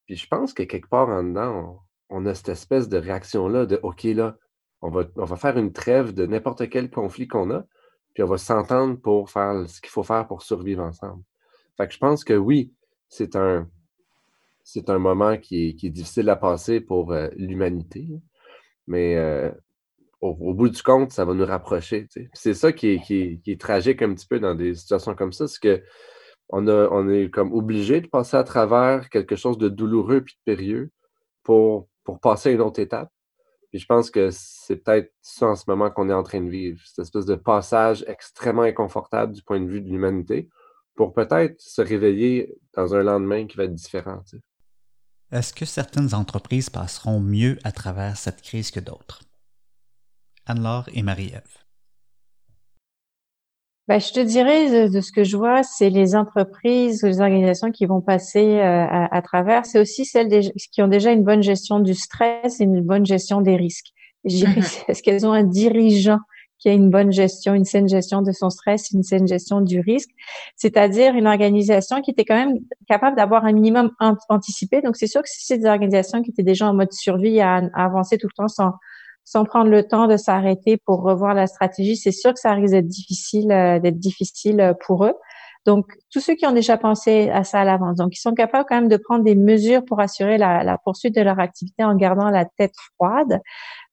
Puis 0.07 0.17
je 0.17 0.27
pense 0.27 0.53
que 0.53 0.63
quelque 0.63 0.89
part 0.89 1.09
en 1.09 1.23
dedans, 1.23 1.83
on 2.09 2.27
a 2.27 2.35
cette 2.35 2.51
espèce 2.51 2.89
de 2.89 2.99
réaction-là 2.99 3.67
de 3.67 3.81
OK, 3.83 4.05
là, 4.05 4.37
on 4.83 4.91
va, 4.91 5.37
faire 5.37 5.57
une 5.57 5.73
trêve 5.73 6.13
de 6.13 6.27
n'importe 6.27 6.69
quel 6.69 6.91
conflit 6.91 7.29
qu'on 7.29 7.51
a, 7.53 7.65
puis 8.15 8.23
on 8.23 8.27
va 8.27 8.37
s'entendre 8.37 8.97
pour 9.01 9.31
faire 9.31 9.69
ce 9.69 9.81
qu'il 9.81 9.91
faut 9.91 10.03
faire 10.03 10.27
pour 10.27 10.43
survivre 10.43 10.83
ensemble. 10.83 11.23
Fait 11.77 11.87
que 11.87 11.95
je 11.95 11.99
pense 11.99 12.25
que 12.25 12.35
oui, 12.35 12.73
c'est 13.09 13.37
un, 13.37 13.69
c'est 14.65 14.91
un 14.91 14.99
moment 14.99 15.37
qui 15.39 15.69
est, 15.69 15.91
difficile 15.91 16.29
à 16.29 16.37
passer 16.37 16.81
pour 16.81 17.13
euh, 17.13 17.29
l'humanité, 17.37 18.09
mais 18.89 19.17
euh, 19.17 19.53
au, 20.23 20.55
bout 20.55 20.69
du 20.69 20.83
compte, 20.83 21.13
ça 21.13 21.25
va 21.25 21.35
nous 21.35 21.45
rapprocher. 21.45 22.07
C'est 22.33 22.55
ça 22.55 22.73
qui 22.73 23.01
est, 23.45 23.61
tragique 23.61 24.03
un 24.03 24.15
petit 24.15 24.27
peu 24.27 24.39
dans 24.39 24.55
des 24.55 24.75
situations 24.75 25.15
comme 25.15 25.33
ça, 25.33 25.49
c'est 25.49 25.61
que 25.61 25.83
on, 26.49 26.67
on 26.69 27.09
est 27.11 27.29
comme 27.31 27.53
obligé 27.53 28.01
de 28.01 28.07
passer 28.07 28.37
à 28.37 28.45
travers 28.45 29.09
quelque 29.11 29.37
chose 29.37 29.59
de 29.59 29.69
douloureux 29.69 30.21
puis 30.21 30.35
de 30.35 30.53
périlleux 30.53 30.91
pour, 31.43 31.89
pour 32.05 32.21
passer 32.21 32.51
à 32.51 32.53
une 32.53 32.61
autre 32.61 32.81
étape. 32.81 33.11
Puis 33.71 33.81
je 33.81 33.87
pense 33.87 34.11
que 34.11 34.29
c'est 34.31 34.77
peut-être 34.77 35.13
ça 35.23 35.47
en 35.47 35.57
ce 35.57 35.65
moment 35.67 35.91
qu'on 35.91 36.09
est 36.09 36.15
en 36.15 36.23
train 36.23 36.43
de 36.43 36.51
vivre, 36.51 36.79
cette 36.85 37.01
espèce 37.01 37.25
de 37.25 37.35
passage 37.35 38.05
extrêmement 38.07 38.63
inconfortable 38.63 39.33
du 39.33 39.43
point 39.43 39.61
de 39.61 39.67
vue 39.67 39.81
de 39.81 39.89
l'humanité 39.89 40.49
pour 40.95 41.15
peut-être 41.15 41.59
se 41.59 41.81
réveiller 41.81 42.55
dans 42.75 42.95
un 42.95 43.03
lendemain 43.03 43.47
qui 43.47 43.57
va 43.57 43.65
être 43.65 43.75
différent. 43.75 44.23
Est-ce 45.33 45.55
que 45.55 45.65
certaines 45.65 46.15
entreprises 46.15 46.69
passeront 46.69 47.19
mieux 47.19 47.59
à 47.65 47.73
travers 47.73 48.19
cette 48.19 48.43
crise 48.43 48.71
que 48.71 48.81
d'autres? 48.81 49.23
Anne-Laure 50.47 50.89
et 50.93 51.03
Marie-Ève. 51.03 51.63
Ben, 53.89 53.99
je 53.99 54.13
te 54.13 54.21
dirais 54.21 54.89
de, 54.89 55.01
ce 55.01 55.11
que 55.11 55.25
je 55.25 55.37
vois, 55.37 55.65
c'est 55.65 55.91
les 55.91 56.15
entreprises 56.15 57.03
ou 57.03 57.07
les 57.07 57.21
organisations 57.21 57.73
qui 57.73 57.85
vont 57.85 58.01
passer 58.01 58.61
euh, 58.61 58.87
à, 58.89 59.23
travers. 59.23 59.67
C'est 59.67 59.81
aussi 59.81 60.05
celles 60.05 60.29
qui 60.71 60.83
ont 60.83 60.89
déjà 60.89 61.11
une 61.11 61.25
bonne 61.25 61.43
gestion 61.43 61.81
du 61.81 61.95
stress 61.95 62.61
et 62.61 62.65
une 62.65 62.81
bonne 62.81 63.05
gestion 63.05 63.41
des 63.41 63.57
risques. 63.57 63.89
Je 64.25 64.37
dirais, 64.37 64.53
mm-hmm. 64.53 64.85
est-ce 64.89 65.03
qu'elles 65.03 65.27
ont 65.27 65.33
un 65.33 65.43
dirigeant 65.43 66.21
qui 66.59 66.69
a 66.69 66.73
une 66.73 66.91
bonne 66.91 67.11
gestion, 67.11 67.55
une 67.55 67.65
saine 67.65 67.89
gestion 67.89 68.23
de 68.23 68.31
son 68.31 68.49
stress, 68.49 68.93
une 68.93 69.03
saine 69.03 69.27
gestion 69.27 69.63
du 69.63 69.81
risque, 69.81 70.11
c'est-à-dire 70.55 71.17
une 71.17 71.27
organisation 71.27 72.01
qui 72.03 72.13
était 72.13 72.25
quand 72.25 72.37
même 72.37 72.61
capable 72.87 73.17
d'avoir 73.17 73.45
un 73.45 73.51
minimum 73.51 73.91
anticipé. 74.29 74.81
Donc, 74.81 74.97
c'est 74.97 75.09
sûr 75.09 75.23
que 75.23 75.29
si 75.29 75.45
c'est 75.45 75.59
des 75.59 75.67
organisations 75.67 76.23
qui 76.23 76.31
étaient 76.31 76.45
déjà 76.45 76.69
en 76.69 76.75
mode 76.75 76.93
survie 76.93 77.41
à, 77.41 77.63
à 77.75 77.85
avancer 77.85 78.17
tout 78.17 78.29
le 78.29 78.37
temps 78.37 78.47
sans, 78.47 78.75
sans 79.25 79.45
prendre 79.45 79.71
le 79.71 79.87
temps 79.87 80.07
de 80.07 80.17
s'arrêter 80.17 80.77
pour 80.85 81.03
revoir 81.03 81.35
la 81.35 81.47
stratégie, 81.47 81.97
c'est 81.97 82.13
sûr 82.13 82.33
que 82.35 82.41
ça 82.41 82.53
risque 82.53 82.73
d'être 82.73 82.89
difficile, 82.89 83.53
euh, 83.53 83.79
d'être 83.79 83.99
difficile 83.99 84.61
euh, 84.61 84.75
pour 84.87 85.05
eux. 85.05 85.15
Donc, 85.65 85.87
tous 86.11 86.19
ceux 86.19 86.35
qui 86.35 86.45
ont 86.45 86.53
déjà 86.53 86.77
pensé 86.77 87.31
à 87.31 87.45
ça 87.45 87.61
à 87.61 87.65
l'avance, 87.65 87.97
donc 87.97 88.17
ils 88.17 88.21
sont 88.21 88.35
capables 88.35 88.67
quand 88.69 88.75
même 88.75 88.89
de 88.89 88.97
prendre 88.97 89.23
des 89.23 89.37
mesures 89.37 89.85
pour 89.85 90.01
assurer 90.01 90.37
la, 90.37 90.77
poursuite 90.85 91.15
de 91.15 91.21
leur 91.21 91.39
activité 91.39 91.85
en 91.85 91.95
gardant 91.95 92.31
la 92.31 92.45
tête 92.45 92.75
froide. 92.97 93.41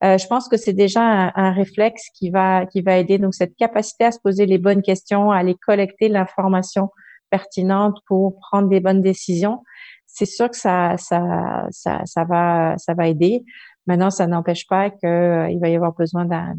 Euh, 0.03 0.17
je 0.17 0.25
pense 0.25 0.49
que 0.49 0.57
c'est 0.57 0.73
déjà 0.73 1.01
un, 1.35 1.51
réflexe 1.51 2.07
qui 2.15 2.31
va 2.31 2.65
qui 2.65 2.81
va 2.81 2.97
aider. 2.97 3.19
Donc, 3.19 3.35
cette 3.35 3.55
capacité 3.55 4.05
à 4.05 4.11
se 4.11 4.19
poser 4.19 4.47
les 4.47 4.57
bonnes 4.57 4.81
questions, 4.81 5.31
à 5.31 5.37
aller 5.37 5.55
collecter 5.63 6.09
l'information 6.09 6.89
pertinente 7.29 7.99
pour 8.07 8.39
prendre 8.39 8.67
des 8.67 8.79
bonnes 8.79 9.03
décisions, 9.03 9.61
c'est 10.07 10.25
sûr 10.25 10.49
que 10.49 10.57
ça 10.57 10.95
ça 10.97 11.67
ça 11.69 12.01
ça 12.05 12.23
va 12.23 12.75
ça 12.77 12.95
va 12.95 13.07
aider. 13.07 13.43
Maintenant, 13.89 14.12
ça 14.12 14.28
n'empêche 14.28 14.67
pas 14.67 14.91
qu'il 14.91 15.10
euh, 15.10 15.58
va 15.60 15.67
y 15.67 15.75
avoir 15.75 15.95
besoin 15.95 16.23
d'un, 16.23 16.54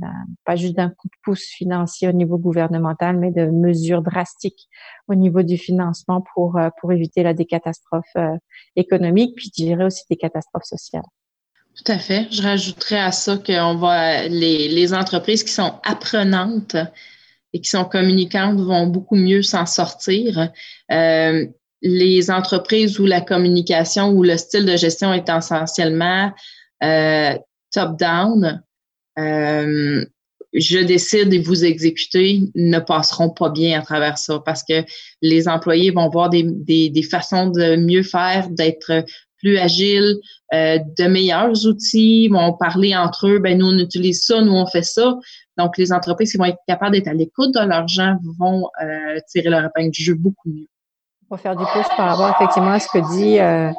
pas 0.45 0.57
juste 0.57 0.75
d'un 0.75 0.89
coup 0.89 1.07
de 1.07 1.17
pouce 1.23 1.45
financier 1.45 2.09
au 2.09 2.13
niveau 2.13 2.39
gouvernemental, 2.39 3.17
mais 3.17 3.31
de 3.31 3.47
mesures 3.47 4.03
drastiques 4.03 4.69
au 5.07 5.15
niveau 5.15 5.43
du 5.43 5.57
financement 5.57 6.25
pour, 6.35 6.59
euh, 6.59 6.71
pour 6.81 6.91
éviter 6.91 7.33
des 7.33 7.45
catastrophes 7.45 8.03
euh, 8.17 8.37
économiques, 8.75 9.37
puis 9.37 9.49
je 9.57 9.63
dirais 9.63 9.85
aussi 9.85 10.03
des 10.11 10.17
catastrophes 10.17 10.65
sociales. 10.65 11.05
Tout 11.77 11.93
à 11.93 11.99
fait. 11.99 12.27
Je 12.33 12.43
rajouterais 12.43 12.99
à 12.99 13.13
ça 13.13 13.37
qu'on 13.37 13.81
les, 14.29 14.67
les 14.67 14.93
entreprises 14.93 15.45
qui 15.45 15.53
sont 15.53 15.75
apprenantes 15.85 16.75
et 17.53 17.61
qui 17.61 17.71
sont 17.71 17.85
communicantes 17.85 18.59
vont 18.59 18.89
beaucoup 18.89 19.15
mieux 19.15 19.43
s'en 19.43 19.67
sortir. 19.67 20.51
Les 21.83 22.31
entreprises 22.31 22.99
où 22.99 23.07
la 23.07 23.21
communication 23.21 24.11
ou 24.11 24.25
le 24.25 24.37
style 24.37 24.67
de 24.67 24.77
gestion 24.77 25.15
est 25.15 25.31
essentiellement 25.31 26.33
top-down, 26.81 28.63
euh, 29.19 30.05
je 30.53 30.79
décide 30.81 31.33
et 31.33 31.41
vous 31.41 31.65
exécutez 31.65 32.41
ne 32.55 32.79
passeront 32.81 33.31
pas 33.31 33.51
bien 33.51 33.79
à 33.79 33.83
travers 33.83 34.19
ça 34.19 34.41
parce 34.45 34.65
que 34.65 34.85
les 35.23 35.49
employés 35.49 35.91
vont 35.91 36.09
voir 36.09 36.29
des, 36.29 36.43
des, 36.43 36.91
des 36.91 37.03
façons 37.03 37.49
de 37.49 37.77
mieux 37.77 38.03
faire, 38.03 38.49
d'être 38.51 39.05
plus 39.39 39.59
agiles, 39.59 40.17
euh, 40.53 40.79
de 40.99 41.05
meilleurs 41.05 41.67
outils, 41.67 42.29
vont 42.29 42.53
parler 42.53 42.95
entre 42.95 43.29
eux, 43.29 43.39
ben 43.39 43.57
nous 43.57 43.67
on 43.67 43.79
utilise 43.79 44.23
ça, 44.25 44.43
nous 44.43 44.53
on 44.53 44.67
fait 44.67 44.83
ça. 44.83 45.17
Donc 45.57 45.79
les 45.79 45.93
entreprises 45.93 46.33
qui 46.33 46.39
vont 46.39 46.45
être 46.45 46.59
capables 46.67 46.93
d'être 46.93 47.09
à 47.09 47.15
l'écoute 47.15 47.55
de 47.55 47.61
leurs 47.61 47.89
gens 47.89 48.17
vont 48.39 48.69
euh, 48.83 49.19
tirer 49.29 49.51
leur 49.51 49.65
épingle 49.65 49.91
du 49.91 50.03
jeu 50.03 50.15
beaucoup 50.15 50.49
mieux. 50.49 50.67
On 51.31 51.37
va 51.37 51.41
faire 51.41 51.57
du 51.57 51.65
pouce 51.65 51.89
par 51.97 52.17
rapport 52.17 52.37
effectivement 52.37 52.73
à 52.73 52.81
ce 52.81 52.89
que 52.89 53.17
dit 53.17 53.39
euh, 53.39 53.71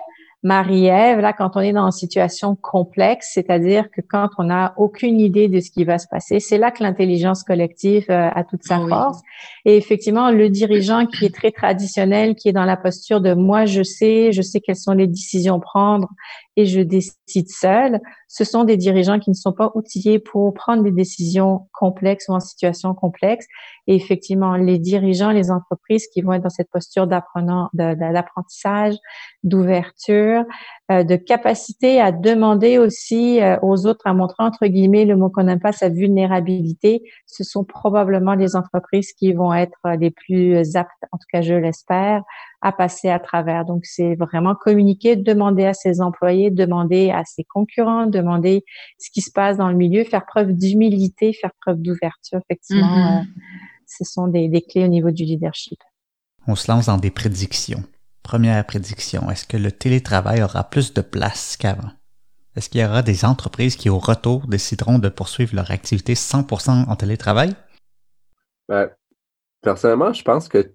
Marie-Ève, 0.44 1.20
là, 1.20 1.34
quand 1.34 1.52
on 1.56 1.60
est 1.60 1.72
dans 1.72 1.86
une 1.86 1.92
situation 1.92 2.56
complexe, 2.56 3.32
c'est-à-dire 3.34 3.92
que 3.92 4.02
quand 4.02 4.30
on 4.40 4.46
n'a 4.46 4.74
aucune 4.78 5.20
idée 5.20 5.48
de 5.48 5.60
ce 5.60 5.70
qui 5.70 5.84
va 5.84 6.00
se 6.00 6.08
passer, 6.08 6.40
c'est 6.40 6.58
là 6.58 6.72
que 6.72 6.82
l'intelligence 6.82 7.44
collective 7.44 8.06
euh, 8.10 8.30
a 8.34 8.44
toute 8.44 8.64
sa 8.64 8.80
force. 8.80 9.20
Et 9.66 9.78
effectivement, 9.78 10.32
le 10.32 10.50
dirigeant 10.50 11.06
qui 11.06 11.26
est 11.26 11.36
très 11.36 11.52
traditionnel, 11.52 12.36
qui 12.36 12.50
est 12.50 12.54
dans 12.54 12.66
la 12.66 12.78
posture 12.78 13.22
de 13.22 13.36
moi, 13.36 13.66
je 13.66 13.84
sais, 13.84 14.32
je 14.32 14.42
sais 14.42 14.62
quelles 14.62 14.76
sont 14.76 14.94
les 14.94 15.08
décisions 15.08 15.58
à 15.58 15.60
prendre 15.60 16.10
et 16.58 16.66
je 16.66 16.82
décide 16.82 17.50
seul, 17.50 18.00
ce 18.28 18.44
sont 18.44 18.64
des 18.64 18.78
dirigeants 18.78 19.20
qui 19.20 19.30
ne 19.30 19.36
sont 19.36 19.54
pas 19.54 19.72
outillés 19.74 20.20
pour 20.20 20.54
prendre 20.54 20.84
des 20.84 20.92
décisions 20.92 21.68
complexes 21.74 22.28
ou 22.28 22.34
en 22.34 22.40
situation 22.40 22.94
complexe. 22.94 23.46
Et 23.88 23.96
effectivement, 23.96 24.56
les 24.56 24.78
dirigeants, 24.78 25.32
les 25.32 25.50
entreprises 25.50 26.08
qui 26.08 26.22
vont 26.22 26.34
être 26.34 26.44
dans 26.44 26.50
cette 26.50 26.70
posture 26.70 27.08
d'apprenant, 27.08 27.70
d'apprentissage, 27.74 28.96
d'ouverture, 29.44 30.44
euh, 30.92 31.04
de 31.04 31.16
capacité 31.16 32.02
à 32.02 32.12
demander 32.12 32.78
aussi 32.78 33.42
euh, 33.42 33.58
aux 33.62 33.86
autres 33.88 34.06
à 34.06 34.14
montrer 34.14 34.44
entre 34.44 34.68
guillemets 34.68 35.06
le 35.06 35.16
mot 35.16 35.30
qu'on 35.30 35.44
n'aime 35.44 35.60
pas 35.60 35.72
sa 35.72 35.90
vulnérabilité, 35.90 37.02
ce 37.26 37.44
sont 37.44 37.64
probablement 37.64 38.34
les 38.34 38.56
entreprises 38.56 39.14
qui 39.14 39.34
vont 39.34 39.54
être 39.54 39.80
les 40.00 40.12
plus 40.12 40.76
aptes, 40.76 40.92
en 41.12 41.18
tout 41.18 41.28
cas 41.32 41.42
je 41.42 41.54
l'espère, 41.54 42.24
à 42.62 42.72
passer 42.72 43.10
à 43.10 43.20
travers. 43.20 43.66
Donc 43.66 43.86
c'est 43.86 44.16
vraiment 44.16 44.56
communiquer, 44.56 45.16
demander 45.16 45.66
à 45.66 45.74
ses 45.74 46.02
employés, 46.02 46.52
demander 46.52 47.12
à 47.12 47.24
ses 47.26 47.44
concurrents, 47.44 48.06
demander 48.06 48.64
ce 49.00 49.10
qui 49.12 49.22
se 49.22 49.32
passe 49.32 49.58
dans 49.58 49.70
le 49.70 49.76
milieu, 49.76 50.04
faire 50.04 50.26
preuve 50.26 50.52
d'humilité, 50.54 51.34
faire 51.34 51.52
preuve 51.62 51.82
d'ouverture. 51.82 52.40
Effectivement, 52.50 52.98
mm-hmm. 52.98 53.22
euh, 53.22 53.42
ce 53.88 54.04
sont 54.04 54.28
des, 54.28 54.48
des 54.48 54.62
clés 54.62 54.86
au 54.86 54.90
niveau 54.90 55.12
du 55.12 55.24
leadership. 55.24 55.80
On 56.48 56.56
se 56.56 56.72
lance 56.72 56.88
dans 56.88 56.98
des 56.98 57.12
prédictions. 57.12 57.84
Première 58.24 58.66
prédiction, 58.66 59.30
est-ce 59.32 59.46
que 59.46 59.58
le 59.58 59.72
télétravail 59.72 60.44
aura 60.44 60.64
plus 60.64 60.94
de 60.94 61.02
place 61.02 61.58
qu'avant? 61.58 61.90
Est-ce 62.56 62.70
qu'il 62.70 62.82
y 62.82 62.86
aura 62.86 63.02
des 63.02 63.26
entreprises 63.26 63.76
qui, 63.76 63.90
au 63.90 63.98
retour, 63.98 64.48
décideront 64.48 65.00
de 65.00 65.10
poursuivre 65.10 65.56
leur 65.56 65.72
activité 65.72 66.14
100% 66.14 66.90
en 66.90 66.96
télétravail? 66.96 67.56
Ben, 68.68 68.90
personnellement, 69.62 70.14
je 70.14 70.24
pense 70.24 70.50
que 70.50 70.74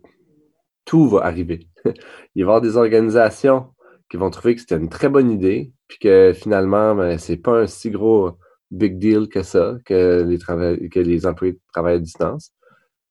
tout 0.86 1.08
va 1.08 1.26
arriver. 1.26 1.68
Il 1.84 1.90
va 1.92 1.94
y 2.34 2.42
avoir 2.42 2.60
des 2.62 2.78
organisations 2.78 3.66
qui 4.10 4.16
vont 4.16 4.30
trouver 4.30 4.54
que 4.54 4.62
c'était 4.62 4.76
une 4.76 4.88
très 4.88 5.10
bonne 5.10 5.30
idée, 5.30 5.72
puis 5.88 5.98
que 5.98 6.32
finalement, 6.34 6.94
ben, 6.94 7.18
c'est 7.18 7.36
pas 7.36 7.60
un 7.60 7.66
si 7.66 7.90
gros 7.90 8.32
big 8.70 8.98
deal 8.98 9.28
que 9.28 9.42
ça, 9.42 9.76
que 9.84 10.22
les, 10.22 10.38
que 10.38 11.26
employés 11.26 11.58
travaillent 11.72 11.96
à 11.96 11.98
distance. 11.98 12.52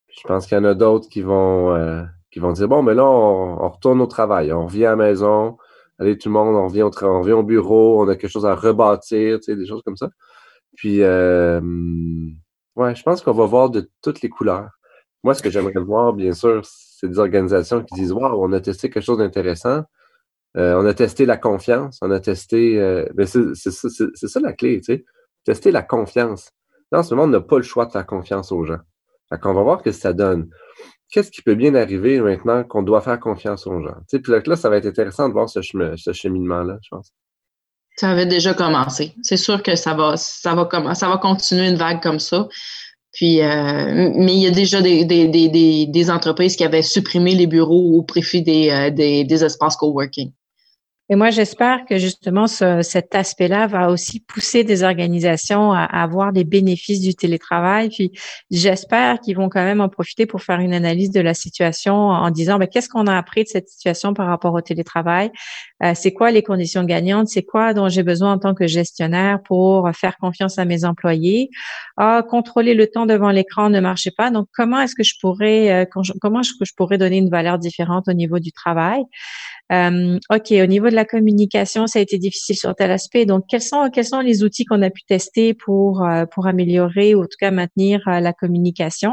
je 0.08 0.22
pense 0.26 0.46
qu'il 0.46 0.56
y 0.56 0.60
en 0.60 0.64
a 0.64 0.74
d'autres 0.74 1.08
qui 1.08 1.22
vont 1.22 1.74
euh, 1.74 2.02
qui 2.30 2.40
vont 2.40 2.52
dire 2.52 2.68
bon, 2.68 2.82
mais 2.82 2.94
là, 2.94 3.04
on, 3.04 3.68
retourne 3.68 4.00
au 4.00 4.06
travail, 4.06 4.52
on 4.52 4.66
revient 4.66 4.86
à 4.86 4.90
la 4.90 4.96
maison, 4.96 5.56
allez 5.98 6.18
tout 6.18 6.28
le 6.28 6.34
monde, 6.34 6.54
on 6.56 6.68
revient 6.68 6.82
au, 7.32 7.42
bureau, 7.42 8.02
on 8.02 8.08
a 8.08 8.16
quelque 8.16 8.30
chose 8.30 8.46
à 8.46 8.54
rebâtir, 8.54 9.38
des 9.46 9.66
choses 9.66 9.82
comme 9.84 9.96
ça. 9.96 10.10
Puis, 10.76 11.02
euh, 11.02 11.60
ouais, 12.76 12.94
je 12.94 13.02
pense 13.02 13.22
qu'on 13.22 13.32
va 13.32 13.46
voir 13.46 13.70
de 13.70 13.90
toutes 14.02 14.22
les 14.22 14.28
couleurs. 14.28 14.70
Moi, 15.24 15.34
ce 15.34 15.42
que 15.42 15.50
j'aimerais 15.50 15.80
voir, 15.80 16.12
bien 16.12 16.32
sûr, 16.34 16.62
c'est 16.98 17.08
des 17.08 17.18
organisations 17.18 17.84
qui 17.84 17.94
disent 17.94 18.12
Wow, 18.12 18.42
on 18.42 18.52
a 18.52 18.60
testé 18.60 18.88
quelque 18.88 19.04
chose 19.04 19.18
d'intéressant. 19.18 19.82
Euh, 20.56 20.74
on 20.80 20.86
a 20.86 20.94
testé 20.94 21.26
la 21.26 21.36
confiance, 21.36 21.98
on 22.00 22.10
a 22.10 22.20
testé. 22.20 22.80
Euh, 22.80 23.04
c'est 23.26 24.28
ça 24.28 24.40
la 24.40 24.54
clé, 24.54 24.80
tu 24.80 24.94
sais. 24.94 25.04
Tester 25.44 25.70
la 25.70 25.82
confiance. 25.82 26.50
Dans 26.90 27.02
ce 27.02 27.14
moment, 27.14 27.28
on 27.28 27.30
n'a 27.30 27.40
pas 27.40 27.58
le 27.58 27.62
choix 27.62 27.84
de 27.84 27.92
faire 27.92 28.06
confiance 28.06 28.50
aux 28.50 28.64
gens. 28.64 28.78
Fait 29.28 29.38
qu'on 29.38 29.52
va 29.52 29.62
voir 29.62 29.80
ce 29.80 29.84
que 29.84 29.92
ça 29.92 30.14
donne. 30.14 30.48
Qu'est-ce 31.10 31.30
qui 31.30 31.42
peut 31.42 31.54
bien 31.54 31.74
arriver 31.74 32.18
maintenant 32.20 32.64
qu'on 32.64 32.82
doit 32.82 33.02
faire 33.02 33.20
confiance 33.20 33.66
aux 33.66 33.82
gens? 33.82 33.94
Tu 34.08 34.16
sais, 34.16 34.20
puis 34.20 34.32
là, 34.32 34.56
ça 34.56 34.70
va 34.70 34.78
être 34.78 34.86
intéressant 34.86 35.28
de 35.28 35.34
voir 35.34 35.50
ce, 35.50 35.60
ce 35.62 36.12
cheminement-là, 36.12 36.78
je 36.82 36.88
pense. 36.90 37.12
Ça 37.96 38.10
avait 38.10 38.26
déjà 38.26 38.54
commencé. 38.54 39.14
C'est 39.22 39.36
sûr 39.36 39.62
que 39.62 39.76
ça 39.76 39.94
va, 39.94 40.16
ça 40.16 40.54
va, 40.54 40.94
ça 40.94 41.08
va 41.08 41.18
continuer 41.18 41.68
une 41.68 41.76
vague 41.76 42.02
comme 42.02 42.18
ça. 42.18 42.48
Puis, 43.16 43.40
euh, 43.40 44.12
mais 44.14 44.34
il 44.34 44.42
y 44.42 44.46
a 44.46 44.50
déjà 44.50 44.82
des, 44.82 45.06
des, 45.06 45.26
des, 45.26 45.86
des, 45.86 46.10
entreprises 46.10 46.54
qui 46.54 46.64
avaient 46.64 46.82
supprimé 46.82 47.34
les 47.34 47.46
bureaux 47.46 47.96
au 47.96 48.02
profit 48.02 48.42
des, 48.42 48.68
euh, 48.68 48.90
des, 48.90 49.24
des 49.24 49.42
espaces 49.42 49.74
coworking. 49.76 50.32
Et 51.08 51.14
moi, 51.14 51.30
j'espère 51.30 51.84
que 51.84 51.98
justement 51.98 52.48
ce, 52.48 52.82
cet 52.82 53.14
aspect-là 53.14 53.68
va 53.68 53.90
aussi 53.90 54.18
pousser 54.18 54.64
des 54.64 54.82
organisations 54.82 55.72
à, 55.72 55.84
avoir 55.84 56.32
les 56.32 56.42
bénéfices 56.42 57.00
du 57.00 57.14
télétravail. 57.14 57.90
Puis 57.90 58.10
j'espère 58.50 59.20
qu'ils 59.20 59.36
vont 59.36 59.48
quand 59.48 59.62
même 59.62 59.80
en 59.80 59.88
profiter 59.88 60.26
pour 60.26 60.42
faire 60.42 60.58
une 60.58 60.74
analyse 60.74 61.12
de 61.12 61.20
la 61.20 61.32
situation 61.32 61.94
en 61.94 62.30
disant 62.30 62.58
ben, 62.58 62.66
qu'est-ce 62.66 62.88
qu'on 62.88 63.06
a 63.06 63.16
appris 63.16 63.44
de 63.44 63.48
cette 63.48 63.68
situation 63.68 64.14
par 64.14 64.26
rapport 64.26 64.52
au 64.52 64.60
télétravail? 64.60 65.30
Euh, 65.84 65.92
C'est 65.94 66.12
quoi 66.12 66.32
les 66.32 66.42
conditions 66.42 66.82
gagnantes? 66.82 67.28
C'est 67.28 67.44
quoi 67.44 67.72
dont 67.72 67.88
j'ai 67.88 68.02
besoin 68.02 68.32
en 68.32 68.38
tant 68.38 68.54
que 68.54 68.66
gestionnaire 68.66 69.40
pour 69.44 69.88
faire 69.94 70.16
confiance 70.16 70.58
à 70.58 70.64
mes 70.64 70.84
employés? 70.84 71.50
Ah, 71.96 72.24
contrôler 72.28 72.74
le 72.74 72.88
temps 72.88 73.06
devant 73.06 73.30
l'écran 73.30 73.70
ne 73.70 73.78
marchait 73.78 74.10
pas. 74.10 74.30
Donc 74.32 74.48
comment 74.52 74.80
est-ce 74.80 74.96
que 74.96 75.04
je 75.04 75.14
pourrais 75.20 75.70
euh, 75.70 75.84
comment 76.20 76.40
est-ce 76.40 76.52
que 76.58 76.64
je 76.64 76.74
pourrais 76.76 76.98
donner 76.98 77.18
une 77.18 77.30
valeur 77.30 77.58
différente 77.60 78.08
au 78.08 78.12
niveau 78.12 78.40
du 78.40 78.50
travail? 78.50 79.04
Euh, 79.72 80.18
OK, 80.30 80.50
au 80.52 80.66
niveau 80.66 80.88
de 80.90 80.95
la 80.96 81.04
communication, 81.04 81.86
ça 81.86 82.00
a 82.00 82.02
été 82.02 82.18
difficile 82.18 82.56
sur 82.56 82.74
tel 82.74 82.90
aspect. 82.90 83.26
Donc, 83.26 83.44
quels 83.48 83.62
sont, 83.62 83.88
quels 83.92 84.04
sont 84.04 84.20
les 84.20 84.42
outils 84.42 84.64
qu'on 84.64 84.82
a 84.82 84.90
pu 84.90 85.02
tester 85.04 85.54
pour, 85.54 86.02
euh, 86.02 86.24
pour 86.26 86.46
améliorer 86.46 87.14
ou 87.14 87.20
en 87.20 87.26
tout 87.26 87.38
cas 87.38 87.50
maintenir 87.50 88.00
euh, 88.08 88.20
la 88.20 88.32
communication? 88.32 89.12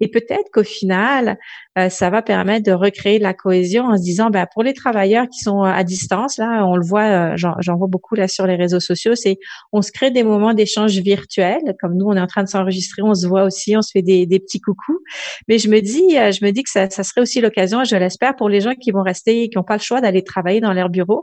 Et 0.00 0.08
peut-être 0.08 0.50
qu'au 0.52 0.64
final, 0.64 1.38
euh, 1.78 1.88
ça 1.90 2.08
va 2.08 2.22
permettre 2.22 2.64
de 2.64 2.72
recréer 2.72 3.18
de 3.18 3.22
la 3.24 3.34
cohésion 3.34 3.84
en 3.84 3.96
se 3.96 4.02
disant, 4.02 4.30
ben, 4.30 4.46
pour 4.52 4.62
les 4.62 4.72
travailleurs 4.72 5.26
qui 5.28 5.40
sont 5.40 5.62
à 5.62 5.84
distance, 5.84 6.38
là, 6.38 6.64
on 6.66 6.76
le 6.76 6.86
voit, 6.86 7.36
j'en 7.36 7.76
vois 7.76 7.88
beaucoup 7.88 8.14
là 8.14 8.28
sur 8.28 8.46
les 8.46 8.56
réseaux 8.56 8.80
sociaux, 8.80 9.14
c'est 9.14 9.36
on 9.72 9.82
se 9.82 9.92
crée 9.92 10.10
des 10.10 10.22
moments 10.22 10.54
d'échange 10.54 10.96
virtuels. 10.98 11.74
Comme 11.80 11.96
nous, 11.96 12.06
on 12.06 12.14
est 12.14 12.20
en 12.20 12.26
train 12.26 12.44
de 12.44 12.48
s'enregistrer, 12.48 13.02
on 13.02 13.14
se 13.14 13.26
voit 13.26 13.44
aussi, 13.44 13.76
on 13.76 13.82
se 13.82 13.90
fait 13.92 14.02
des, 14.02 14.26
des 14.26 14.38
petits 14.38 14.60
coucous. 14.60 15.00
Mais 15.48 15.58
je 15.58 15.68
me 15.68 15.80
dis, 15.80 16.10
je 16.10 16.44
me 16.44 16.50
dis 16.50 16.62
que 16.62 16.70
ça, 16.70 16.88
ça 16.88 17.02
serait 17.02 17.20
aussi 17.20 17.40
l'occasion, 17.40 17.84
je 17.84 17.96
l'espère, 17.96 18.36
pour 18.36 18.48
les 18.48 18.60
gens 18.60 18.74
qui 18.74 18.90
vont 18.90 19.02
rester, 19.02 19.48
qui 19.48 19.56
n'ont 19.56 19.64
pas 19.64 19.76
le 19.76 19.82
choix 19.82 20.00
d'aller 20.00 20.22
travailler 20.22 20.60
dans 20.60 20.72
leur 20.72 20.88
bureau. 20.88 21.15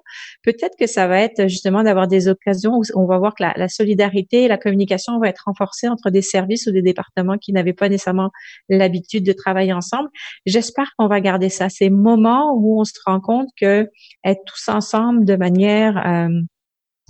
Peut-être 0.44 0.76
que 0.80 0.88
ça 0.88 1.08
va 1.08 1.20
être 1.20 1.48
justement 1.48 1.84
d'avoir 1.84 2.08
des 2.08 2.28
occasions 2.28 2.74
où 2.74 2.84
on 2.96 3.06
va 3.06 3.18
voir 3.18 3.34
que 3.36 3.44
la, 3.44 3.68
solidarité 3.68 4.44
et 4.44 4.48
la 4.48 4.58
communication 4.58 5.18
vont 5.18 5.26
être 5.26 5.44
renforcées 5.46 5.88
entre 5.88 6.10
des 6.10 6.22
services 6.22 6.68
ou 6.68 6.72
des 6.72 6.82
départements 6.82 7.38
qui 7.38 7.54
n'avaient 7.54 7.74
pas 7.74 7.90
nécessairement 7.90 8.32
l'habitude 8.70 9.26
de 9.26 9.34
travailler 9.34 9.74
ensemble. 9.74 10.10
J'espère 10.46 10.92
qu'on 10.98 11.08
va 11.08 11.22
garder 11.22 11.50
ça, 11.50 11.70
ces 11.70 11.90
moments 11.90 12.54
où 12.56 12.80
on 12.80 12.84
se 12.84 12.94
rend 13.06 13.20
compte 13.20 13.50
que 13.60 13.90
être 14.24 14.42
tous 14.46 14.70
ensemble 14.70 15.26
de 15.26 15.36
manière 15.36 15.98
euh, 16.06 16.30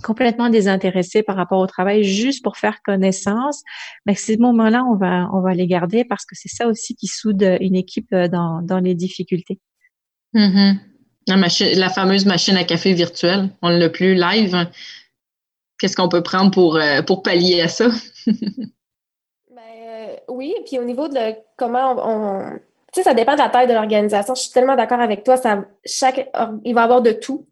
complètement 0.02 0.50
désintéressés 0.50 1.22
par 1.22 1.36
rapport 1.36 1.60
au 1.60 1.66
travail 1.66 2.04
juste 2.04 2.42
pour 2.42 2.56
faire 2.56 2.82
connaissance, 2.84 3.62
mais 4.06 4.14
ces 4.14 4.36
moments-là, 4.36 4.84
on 4.84 4.96
va, 4.96 5.28
on 5.32 5.40
va 5.40 5.54
les 5.54 5.66
garder 5.66 6.04
parce 6.04 6.24
que 6.24 6.34
c'est 6.34 6.48
ça 6.48 6.68
aussi 6.68 6.94
qui 6.94 7.06
soude 7.06 7.42
une 7.60 7.76
équipe 7.76 8.12
euh, 8.12 8.28
dans, 8.28 8.60
dans 8.62 8.78
les 8.78 8.94
difficultés. 8.94 9.60
Mm-hmm. 10.34 10.93
La, 11.26 11.36
machine, 11.36 11.78
la 11.78 11.88
fameuse 11.88 12.26
machine 12.26 12.56
à 12.56 12.64
café 12.64 12.92
virtuelle, 12.92 13.48
on 13.62 13.70
ne 13.70 13.78
l'a 13.78 13.88
plus 13.88 14.14
live. 14.14 14.68
Qu'est-ce 15.78 15.96
qu'on 15.96 16.08
peut 16.08 16.22
prendre 16.22 16.50
pour, 16.50 16.76
euh, 16.76 17.02
pour 17.02 17.22
pallier 17.22 17.62
à 17.62 17.68
ça? 17.68 17.88
ben, 18.26 19.58
euh, 19.58 20.16
oui, 20.28 20.54
puis 20.66 20.78
au 20.78 20.84
niveau 20.84 21.08
de 21.08 21.34
comment 21.56 21.96
on, 21.98 22.58
tu 22.94 23.00
sais, 23.00 23.08
ça 23.08 23.14
dépend 23.14 23.32
de 23.32 23.38
la 23.38 23.48
taille 23.48 23.66
de 23.66 23.72
l'organisation. 23.72 24.36
Je 24.36 24.42
suis 24.42 24.52
tellement 24.52 24.76
d'accord 24.76 25.00
avec 25.00 25.24
toi. 25.24 25.36
Ça, 25.36 25.64
chaque, 25.84 26.30
il 26.64 26.74
va 26.74 26.82
y 26.82 26.84
avoir 26.84 27.02
de 27.02 27.10
tout. 27.10 27.44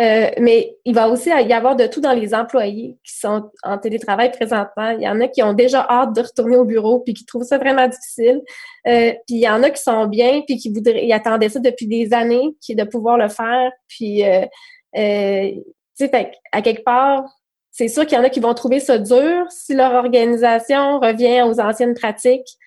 Euh, 0.00 0.28
mais 0.40 0.76
il 0.84 0.92
va 0.92 1.08
aussi 1.08 1.28
y 1.28 1.52
avoir 1.52 1.76
de 1.76 1.86
tout 1.86 2.00
dans 2.00 2.12
les 2.12 2.34
employés 2.34 2.96
qui 3.04 3.16
sont 3.16 3.48
en 3.62 3.78
télétravail 3.78 4.32
présentement. 4.32 4.90
Il 4.90 5.02
y 5.02 5.08
en 5.08 5.20
a 5.20 5.28
qui 5.28 5.40
ont 5.44 5.52
déjà 5.52 5.86
hâte 5.88 6.16
de 6.16 6.22
retourner 6.22 6.56
au 6.56 6.64
bureau 6.64 6.98
puis 6.98 7.14
qui 7.14 7.24
trouvent 7.24 7.44
ça 7.44 7.58
vraiment 7.58 7.86
difficile. 7.86 8.42
Euh, 8.88 9.12
puis 9.26 9.36
il 9.36 9.40
y 9.40 9.48
en 9.48 9.62
a 9.62 9.70
qui 9.70 9.80
sont 9.80 10.06
bien 10.06 10.42
puis 10.44 10.56
qui 10.56 10.72
voudraient, 10.72 11.06
ils 11.06 11.12
attendaient 11.12 11.48
ça 11.48 11.60
depuis 11.60 11.86
des 11.86 12.12
années, 12.12 12.56
qui 12.60 12.74
de 12.74 12.82
pouvoir 12.82 13.18
le 13.18 13.28
faire. 13.28 13.70
Puis, 13.86 14.24
euh, 14.24 14.44
euh 14.96 15.50
tu 15.96 16.06
sais, 16.06 16.32
à 16.52 16.62
quelque 16.62 16.82
part, 16.82 17.24
c'est 17.70 17.88
sûr 17.88 18.04
qu'il 18.04 18.18
y 18.18 18.20
en 18.20 18.24
a 18.24 18.30
qui 18.30 18.40
vont 18.40 18.54
trouver 18.54 18.80
ça 18.80 18.98
dur 18.98 19.46
si 19.50 19.74
leur 19.74 19.94
organisation 19.94 20.98
revient 20.98 21.42
aux 21.42 21.60
anciennes 21.60 21.94
pratiques 21.94 22.58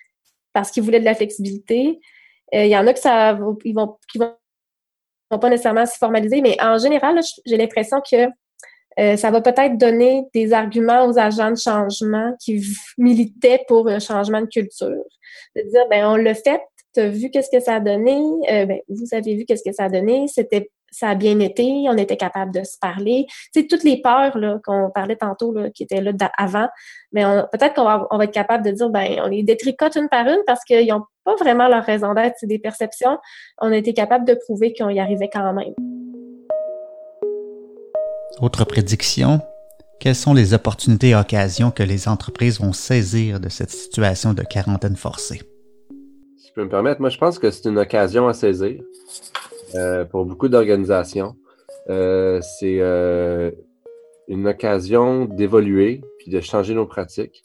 parce 0.52 0.70
qu'ils 0.70 0.82
voulaient 0.82 1.00
de 1.00 1.04
la 1.04 1.14
flexibilité. 1.14 2.00
Euh, 2.54 2.64
il 2.64 2.70
y 2.70 2.76
en 2.76 2.86
a 2.86 2.92
ils 3.64 3.74
vont, 3.74 3.98
qui 4.10 4.18
vont, 4.18 4.34
pas 5.30 5.48
nécessairement 5.48 5.86
se 5.86 5.96
formaliser, 5.96 6.42
mais 6.42 6.56
en 6.60 6.78
général, 6.78 7.18
j'ai 7.46 7.56
l'impression 7.56 8.00
que 8.00 8.28
euh, 8.98 9.16
ça 9.16 9.30
va 9.30 9.40
peut-être 9.40 9.78
donner 9.78 10.24
des 10.34 10.52
arguments 10.52 11.06
aux 11.06 11.18
agents 11.18 11.50
de 11.50 11.56
changement 11.56 12.34
qui 12.38 12.62
militaient 12.98 13.64
pour 13.66 13.88
un 13.88 13.98
changement 13.98 14.42
de 14.42 14.46
culture. 14.46 15.04
De 15.56 15.62
dire, 15.62 15.88
ben 15.90 16.06
on 16.06 16.16
l'a 16.16 16.34
fait, 16.34 16.60
tu 16.94 17.00
as 17.00 17.08
vu 17.08 17.30
qu'est-ce 17.30 17.50
que 17.50 17.60
ça 17.60 17.76
a 17.76 17.80
donné, 17.80 18.20
euh, 18.50 18.66
ben, 18.66 18.80
vous 18.88 19.06
avez 19.12 19.34
vu 19.34 19.44
qu'est-ce 19.46 19.64
que 19.64 19.72
ça 19.74 19.84
a 19.84 19.88
donné, 19.88 20.28
c'était 20.28 20.70
ça 20.94 21.08
a 21.08 21.14
bien 21.14 21.40
été, 21.40 21.86
on 21.88 21.96
était 21.96 22.18
capable 22.18 22.52
de 22.52 22.64
se 22.64 22.76
parler. 22.78 23.24
Tu 23.54 23.62
sais, 23.62 23.66
toutes 23.66 23.82
les 23.82 24.02
peurs 24.02 24.36
là, 24.36 24.58
qu'on 24.62 24.90
parlait 24.94 25.16
tantôt, 25.16 25.50
là, 25.54 25.70
qui 25.70 25.84
étaient 25.84 26.02
là 26.02 26.12
avant, 26.36 26.68
mais 27.12 27.24
peut-être 27.50 27.72
qu'on 27.72 27.84
va, 27.84 28.24
être 28.24 28.30
capable 28.30 28.62
de 28.62 28.72
dire, 28.72 28.90
ben, 28.90 29.20
on 29.24 29.28
les 29.28 29.42
détricote 29.42 29.96
une 29.96 30.10
par 30.10 30.26
une 30.26 30.42
parce 30.46 30.62
qu'ils 30.64 30.86
n'ont 30.86 31.00
pas 31.24 31.36
vraiment 31.36 31.68
leur 31.68 31.84
raison 31.84 32.14
d'être, 32.14 32.36
c'est 32.38 32.46
des 32.46 32.58
perceptions. 32.58 33.18
On 33.58 33.72
a 33.72 33.76
été 33.76 33.94
capable 33.94 34.26
de 34.26 34.34
prouver 34.34 34.74
qu'on 34.76 34.88
y 34.88 35.00
arrivait 35.00 35.30
quand 35.32 35.52
même. 35.52 35.74
Autre 38.40 38.64
prédiction, 38.64 39.40
quelles 40.00 40.14
sont 40.16 40.34
les 40.34 40.54
opportunités 40.54 41.10
et 41.10 41.14
occasions 41.14 41.70
que 41.70 41.82
les 41.82 42.08
entreprises 42.08 42.60
vont 42.60 42.72
saisir 42.72 43.40
de 43.40 43.48
cette 43.48 43.70
situation 43.70 44.32
de 44.32 44.42
quarantaine 44.42 44.96
forcée? 44.96 45.42
Si 46.38 46.48
je 46.48 46.52
peux 46.54 46.64
me 46.64 46.70
permettre, 46.70 47.00
moi 47.00 47.10
je 47.10 47.18
pense 47.18 47.38
que 47.38 47.50
c'est 47.50 47.68
une 47.68 47.78
occasion 47.78 48.28
à 48.28 48.32
saisir. 48.32 48.82
Euh, 49.74 50.04
pour 50.04 50.26
beaucoup 50.26 50.48
d'organisations. 50.48 51.34
Euh, 51.88 52.40
c'est 52.42 52.78
euh, 52.80 53.50
une 54.28 54.46
occasion 54.46 55.24
d'évoluer 55.24 56.02
puis 56.18 56.30
de 56.30 56.40
changer 56.40 56.74
nos 56.74 56.86
pratiques. 56.86 57.42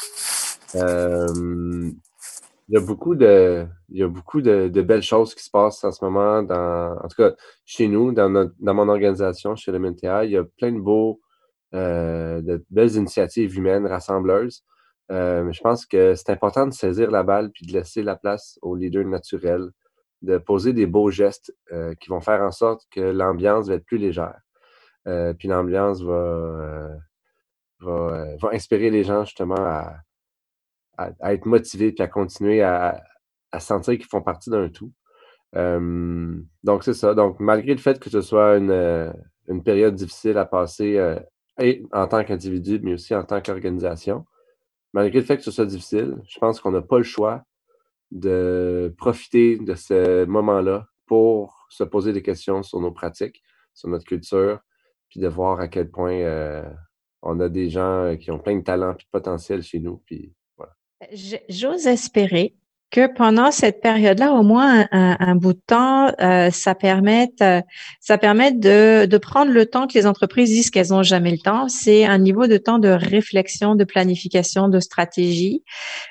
Il 2.70 2.76
y 2.76 2.78
a 2.78 2.82
beaucoup 2.82 3.16
de, 3.16 3.66
il 3.90 4.00
y 4.00 4.04
a 4.04 4.08
beaucoup 4.08 4.42
de, 4.42 4.82
belles 4.82 5.04
choses 5.04 5.36
qui 5.36 5.44
se 5.44 5.50
passent 5.50 5.84
en 5.84 5.92
ce 5.92 6.04
moment, 6.04 6.44
dans, 6.44 6.98
en 7.04 7.08
tout 7.08 7.16
cas 7.18 7.34
chez 7.66 7.88
nous, 7.88 8.12
dans, 8.12 8.52
dans 8.60 8.74
mon 8.74 8.90
organisation, 8.90 9.56
chez 9.56 9.72
le 9.72 9.80
MNTA. 9.80 10.26
Il 10.26 10.32
y 10.32 10.38
a 10.38 10.44
plein 10.44 10.72
de 10.72 10.80
beaux, 10.80 11.22
de 11.74 12.66
belles 12.70 12.96
initiatives 12.96 13.58
humaines 13.58 13.88
rassembleuses. 13.88 14.64
je 15.10 15.62
pense 15.62 15.86
que 15.86 16.16
c'est 16.16 16.32
important 16.32 16.68
de 16.68 16.74
saisir 16.74 17.12
la 17.12 17.24
balle 17.24 17.52
puis 17.52 17.66
de 17.66 17.74
laisser 17.74 18.04
la 18.04 18.16
place 18.16 18.60
aux 18.62 18.76
leaders 18.76 19.06
naturels, 19.08 19.72
de 20.22 20.38
poser 20.38 20.74
des 20.74 20.86
beaux 20.86 21.12
gestes 21.12 21.54
euh, 21.72 21.94
qui 21.96 22.10
vont 22.10 22.22
faire 22.22 22.42
en 22.42 22.52
sorte 22.52 22.84
que 22.92 23.02
l'ambiance 23.02 23.68
va 23.68 23.76
être 23.76 23.86
plus 23.86 23.98
légère. 23.98 24.40
Euh, 25.08 25.34
puis 25.34 25.48
l'ambiance 25.48 26.02
va, 26.02 26.14
euh, 26.14 26.96
va, 27.80 28.36
va, 28.42 28.50
inspirer 28.52 28.90
les 28.90 29.04
gens 29.04 29.24
justement 29.24 29.56
à, 29.56 29.98
à, 30.98 31.34
être 31.34 31.46
motivés 31.46 31.92
puis 31.92 32.04
à 32.04 32.08
continuer 32.08 32.62
à, 32.62 33.04
sentir 33.60 33.96
qu'ils 33.96 34.06
font 34.06 34.22
partie 34.22 34.50
d'un 34.50 34.70
tout. 34.70 34.92
donc, 35.54 36.84
c'est 36.84 36.94
ça. 36.94 37.14
Donc, 37.14 37.40
malgré 37.40 37.74
le 37.74 37.80
fait 37.80 38.00
que 38.00 38.10
ce 38.10 38.22
soit 38.22 38.58
une, 38.58 39.14
une 39.48 39.64
période 39.64 39.96
difficile 39.96 40.38
à 40.38 40.46
passer 40.46 41.00
en 41.92 42.08
tant 42.08 42.24
qu'individu, 42.24 42.80
mais 42.84 42.94
aussi 42.94 43.16
en 43.16 43.24
tant 43.24 43.42
qu'organisation, 43.42 44.26
malgré 44.94 45.20
le 45.20 45.26
fait 45.26 45.38
que 45.38 45.44
ce 45.44 45.52
soit 45.52 45.66
difficile, 45.66 46.18
je 46.28 46.40
pense 46.40 46.60
qu'on 46.60 46.72
n'a 46.72 46.82
pas 46.82 46.98
le 46.98 47.04
choix 47.04 47.44
de 48.12 48.94
profiter 48.98 49.58
de 49.58 49.76
ce 49.76 50.26
moment-là 50.26 50.88
pour 51.06 51.68
se 51.70 51.84
poser 51.84 52.14
des 52.14 52.22
questions 52.22 52.64
sur 52.64 52.80
nos 52.80 52.92
pratiques, 52.92 53.42
sur 53.74 53.90
notre 53.90 54.06
culture, 54.06 54.60
puis 55.10 55.20
de 55.20 55.28
voir 55.28 55.60
à 55.60 55.68
quel 55.68 55.90
point 55.90 56.14
euh, 56.14 56.64
on 57.22 57.40
a 57.40 57.50
des 57.50 57.70
gens 57.70 58.16
qui 58.20 58.32
ont 58.32 58.40
plein 58.40 58.58
de 58.58 58.64
talent 58.64 58.94
et 58.94 59.04
de 59.04 59.10
potentiel 59.12 59.64
chez 59.64 59.80
nous. 59.80 60.02
Puis. 60.06 60.34
J'ose 61.50 61.88
espérer 61.88 62.56
que 62.90 63.14
pendant 63.14 63.52
cette 63.52 63.82
période-là, 63.82 64.32
au 64.32 64.44
moins 64.44 64.88
un, 64.92 65.36
bout 65.36 65.54
de 65.54 65.62
temps, 65.68 66.10
euh, 66.22 66.50
ça 66.52 66.74
permette, 66.74 67.42
euh, 67.42 67.62
ça 68.00 68.18
permette 68.18 68.60
de, 68.62 69.06
de, 69.06 69.18
prendre 69.18 69.52
le 69.52 69.66
temps 69.66 69.88
que 69.88 69.94
les 69.96 70.06
entreprises 70.06 70.50
disent 70.50 70.70
qu'elles 70.70 70.92
n'ont 70.92 71.04
jamais 71.04 71.32
le 71.32 71.38
temps. 71.38 71.68
C'est 71.68 72.06
un 72.06 72.18
niveau 72.18 72.48
de 72.48 72.56
temps 72.56 72.80
de 72.80 72.88
réflexion, 72.88 73.76
de 73.76 73.84
planification, 73.84 74.70
de 74.70 74.80
stratégie. 74.80 75.64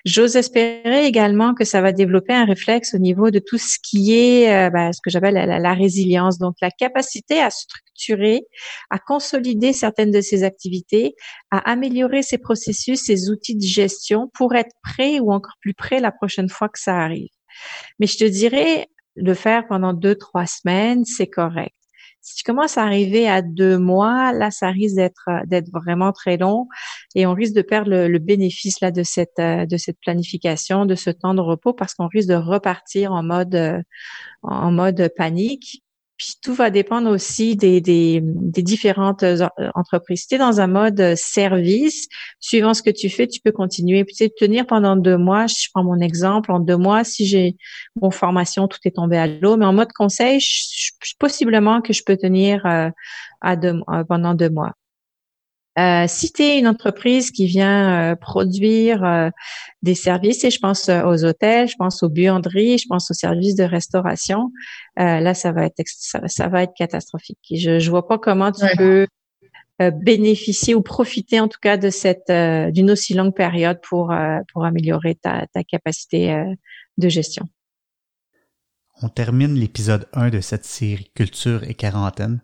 J'ose 0.05 0.37
espérer 0.37 1.07
également 1.07 1.55
que 1.55 1.65
ça 1.65 1.81
va 1.81 1.93
développer 1.93 2.35
un 2.35 2.45
réflexe 2.45 2.95
au 2.95 2.99
niveau 2.99 3.31
de 3.31 3.39
tout 3.39 3.59
ce 3.59 3.79
qui 3.83 4.15
est 4.15 4.53
euh, 4.53 4.69
ben, 4.69 4.93
ce 4.93 5.01
que 5.03 5.09
j'appelle 5.09 5.35
la, 5.35 5.59
la, 5.59 5.75
résilience, 5.75 6.39
donc 6.39 6.57
la 6.61 6.71
capacité 6.71 7.41
à 7.41 7.49
structurer, 7.97 8.43
à 8.91 8.99
consolider 8.99 9.73
certaines 9.73 10.11
de 10.11 10.21
ces 10.21 10.45
activités, 10.45 11.15
à 11.51 11.59
améliorer 11.71 12.23
ses 12.23 12.39
processus, 12.39 13.05
ses 13.05 13.31
outils 13.31 13.57
de 13.57 13.63
gestion 13.67 14.31
pour 14.35 14.55
être 14.55 14.75
prêt 14.83 15.21
ou 15.21 15.33
encore 15.33 15.57
plus 15.61 15.75
prêt 15.75 16.01
la 16.01 16.13
prochaine 16.13 16.49
fois 16.49 16.69
que 16.69 16.79
ça 16.79 16.97
arrive. 16.99 17.29
Mais 17.99 18.07
je 18.07 18.19
te 18.19 18.25
dirais, 18.25 18.89
le 19.15 19.35
faire 19.35 19.67
pendant 19.67 19.93
deux, 19.93 20.15
trois 20.15 20.47
semaines, 20.47 21.05
c'est 21.05 21.27
correct. 21.27 21.73
Si 22.21 22.35
tu 22.35 22.43
commences 22.43 22.77
à 22.77 22.83
arriver 22.83 23.29
à 23.29 23.41
deux 23.41 23.79
mois, 23.79 24.33
là, 24.33 24.51
ça 24.51 24.71
risque 24.71 24.97
d'être 24.97 25.29
d'être 25.47 25.71
vraiment 25.73 26.11
très 26.11 26.37
long 26.37 26.67
et 27.15 27.25
on 27.25 27.35
risque 27.35 27.55
de 27.55 27.63
perdre 27.63 27.89
le, 27.89 28.19
bénéfice 28.19 28.81
là 28.81 28.91
de 28.91 29.05
cette 29.05 29.39
de 29.39 29.77
cette 29.77 29.99
planification, 30.01 30.87
de 30.87 30.97
ce 30.97 31.11
temps 31.11 31.35
de 31.35 31.41
repos 31.41 31.73
parce 31.73 31.95
qu'on 31.95 32.09
risque 32.09 32.29
de 32.29 32.35
repartir 32.35 33.13
en 33.13 33.23
mode 33.23 33.81
en 34.43 34.73
mode 34.73 35.09
panique 35.17 35.85
puis 36.17 36.35
tout 36.43 36.55
va 36.55 36.71
dépendre 36.71 37.11
aussi 37.11 37.57
des, 37.57 37.81
différentes 37.83 39.23
euh, 39.23 39.49
entreprises. 39.75 40.23
Si 40.23 40.29
tu 40.29 40.35
es 40.37 40.39
dans 40.39 40.61
un 40.61 40.67
mode 40.67 41.01
euh, 41.01 41.15
service, 41.17 42.09
suivant 42.41 42.75
ce 42.75 42.83
que 42.83 42.91
tu 42.91 43.11
fais, 43.11 43.27
tu 43.27 43.41
peux 43.41 43.53
continuer. 43.53 44.05
Tu 44.07 44.15
sais, 44.15 44.31
tenir 44.31 44.67
pendant 44.67 44.97
deux 44.97 45.19
mois, 45.19 45.47
je 45.47 45.69
prends 45.75 45.85
mon 45.85 46.01
exemple, 46.01 46.53
en 46.53 46.61
deux 46.61 46.77
mois, 46.77 47.05
si 47.05 47.27
j'ai 47.27 47.57
mon 48.01 48.11
formation, 48.11 48.67
tout 48.67 48.79
est 48.85 48.97
tombé 48.97 49.19
à 49.19 49.27
l'eau, 49.27 49.57
mais 49.57 49.67
en 49.67 49.73
mode 49.73 49.93
conseil, 49.93 50.41
possiblement 51.19 51.83
que 51.83 51.93
je 51.93 52.03
peux 52.05 52.17
tenir 52.17 52.65
euh, 52.67 52.91
pendant 54.09 54.35
deux 54.35 54.51
mois. 54.51 54.73
Euh, 55.79 56.07
si 56.09 56.33
tu 56.33 56.43
es 56.43 56.59
une 56.59 56.69
entreprise 56.69 57.31
qui 57.31 57.47
vient 57.47 58.13
euh, 58.13 58.17
produire 58.17 59.05
euh, 59.05 59.29
des 59.83 59.95
services, 59.95 60.43
et 60.45 60.51
je 60.51 60.59
pense 60.59 60.89
aux 60.89 61.25
hôtels, 61.25 61.69
je 61.69 61.75
pense 61.77 62.03
aux 62.03 62.09
buanderies, 62.09 62.79
je 62.79 62.87
pense 62.89 63.11
aux 63.11 63.15
services 63.15 63.57
de 63.57 63.65
restauration, 63.65 64.51
là, 64.97 65.35
ça 65.35 65.53
va 65.53 65.67
être 65.67 65.83
ça, 65.85 66.49
va 66.49 66.63
être 66.63 66.73
catastrophique. 66.75 67.39
Je 67.55 67.73
ne 67.73 67.91
vois 67.91 68.09
pas 68.09 68.19
comment 68.19 68.53
tu 68.53 68.65
peux 68.79 69.07
bénéficier 69.79 70.75
ou 70.75 70.81
profiter 70.81 71.39
en 71.39 71.49
tout 71.49 71.59
cas 71.61 71.77
de 71.77 71.91
cette 71.91 72.33
d'une 72.73 72.91
aussi 72.91 73.13
longue 73.13 73.35
période 73.35 73.79
pour 73.83 74.15
pour 74.53 74.65
améliorer 74.65 75.15
ta, 75.17 75.47
ta 75.53 75.63
capacité 75.63 76.43
de 76.97 77.09
gestion. 77.11 77.47
On 79.03 79.11
termine 79.11 79.55
l'épisode 79.55 80.09
1 80.15 80.31
de 80.31 80.41
cette 80.41 80.65
série 80.65 81.11
Culture 81.15 81.65
et 81.65 81.75
quarantaine 81.75 82.41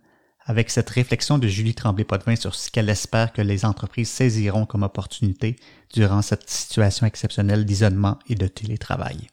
avec 0.46 0.70
cette 0.70 0.90
réflexion 0.90 1.38
de 1.38 1.46
Julie 1.46 1.74
Tremblay-Potvin 1.74 2.36
sur 2.36 2.54
ce 2.54 2.70
qu'elle 2.70 2.88
espère 2.88 3.32
que 3.32 3.42
les 3.42 3.64
entreprises 3.64 4.10
saisiront 4.10 4.66
comme 4.66 4.82
opportunité 4.82 5.56
durant 5.92 6.22
cette 6.22 6.48
situation 6.48 7.06
exceptionnelle 7.06 7.64
d'isolement 7.64 8.18
et 8.28 8.34
de 8.34 8.46
télétravail. 8.46 9.28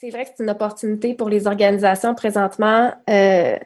C'est 0.00 0.10
vrai 0.10 0.24
que 0.24 0.30
c'est 0.36 0.42
une 0.44 0.50
opportunité 0.50 1.14
pour 1.14 1.28
les 1.28 1.46
organisations 1.46 2.14
présentement 2.14 2.92
euh. 3.08 3.56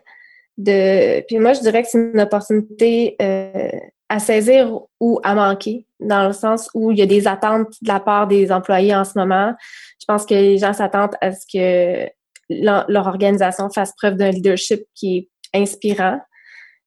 Puis 0.64 1.38
moi, 1.38 1.52
je 1.52 1.60
dirais 1.60 1.82
que 1.82 1.88
c'est 1.88 1.98
une 1.98 2.20
opportunité 2.20 3.16
euh, 3.22 3.70
à 4.08 4.18
saisir 4.18 4.80
ou 4.98 5.20
à 5.22 5.34
manquer, 5.34 5.86
dans 6.00 6.26
le 6.26 6.32
sens 6.32 6.68
où 6.74 6.90
il 6.90 6.98
y 6.98 7.02
a 7.02 7.06
des 7.06 7.28
attentes 7.28 7.74
de 7.82 7.88
la 7.88 8.00
part 8.00 8.26
des 8.26 8.50
employés 8.50 8.94
en 8.94 9.04
ce 9.04 9.16
moment. 9.16 9.54
Je 10.00 10.04
pense 10.06 10.26
que 10.26 10.34
les 10.34 10.58
gens 10.58 10.72
s'attendent 10.72 11.16
à 11.20 11.32
ce 11.32 11.44
que 11.52 12.10
leur 12.50 13.06
organisation 13.06 13.68
fasse 13.70 13.92
preuve 13.96 14.16
d'un 14.16 14.30
leadership 14.30 14.82
qui 14.94 15.18
est 15.52 15.60
inspirant, 15.60 16.18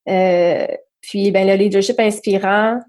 euh, 0.10 0.68
puis, 1.02 1.32
ben, 1.32 1.48
le 1.48 1.56
leadership 1.56 2.00
inspirant, 2.00 2.80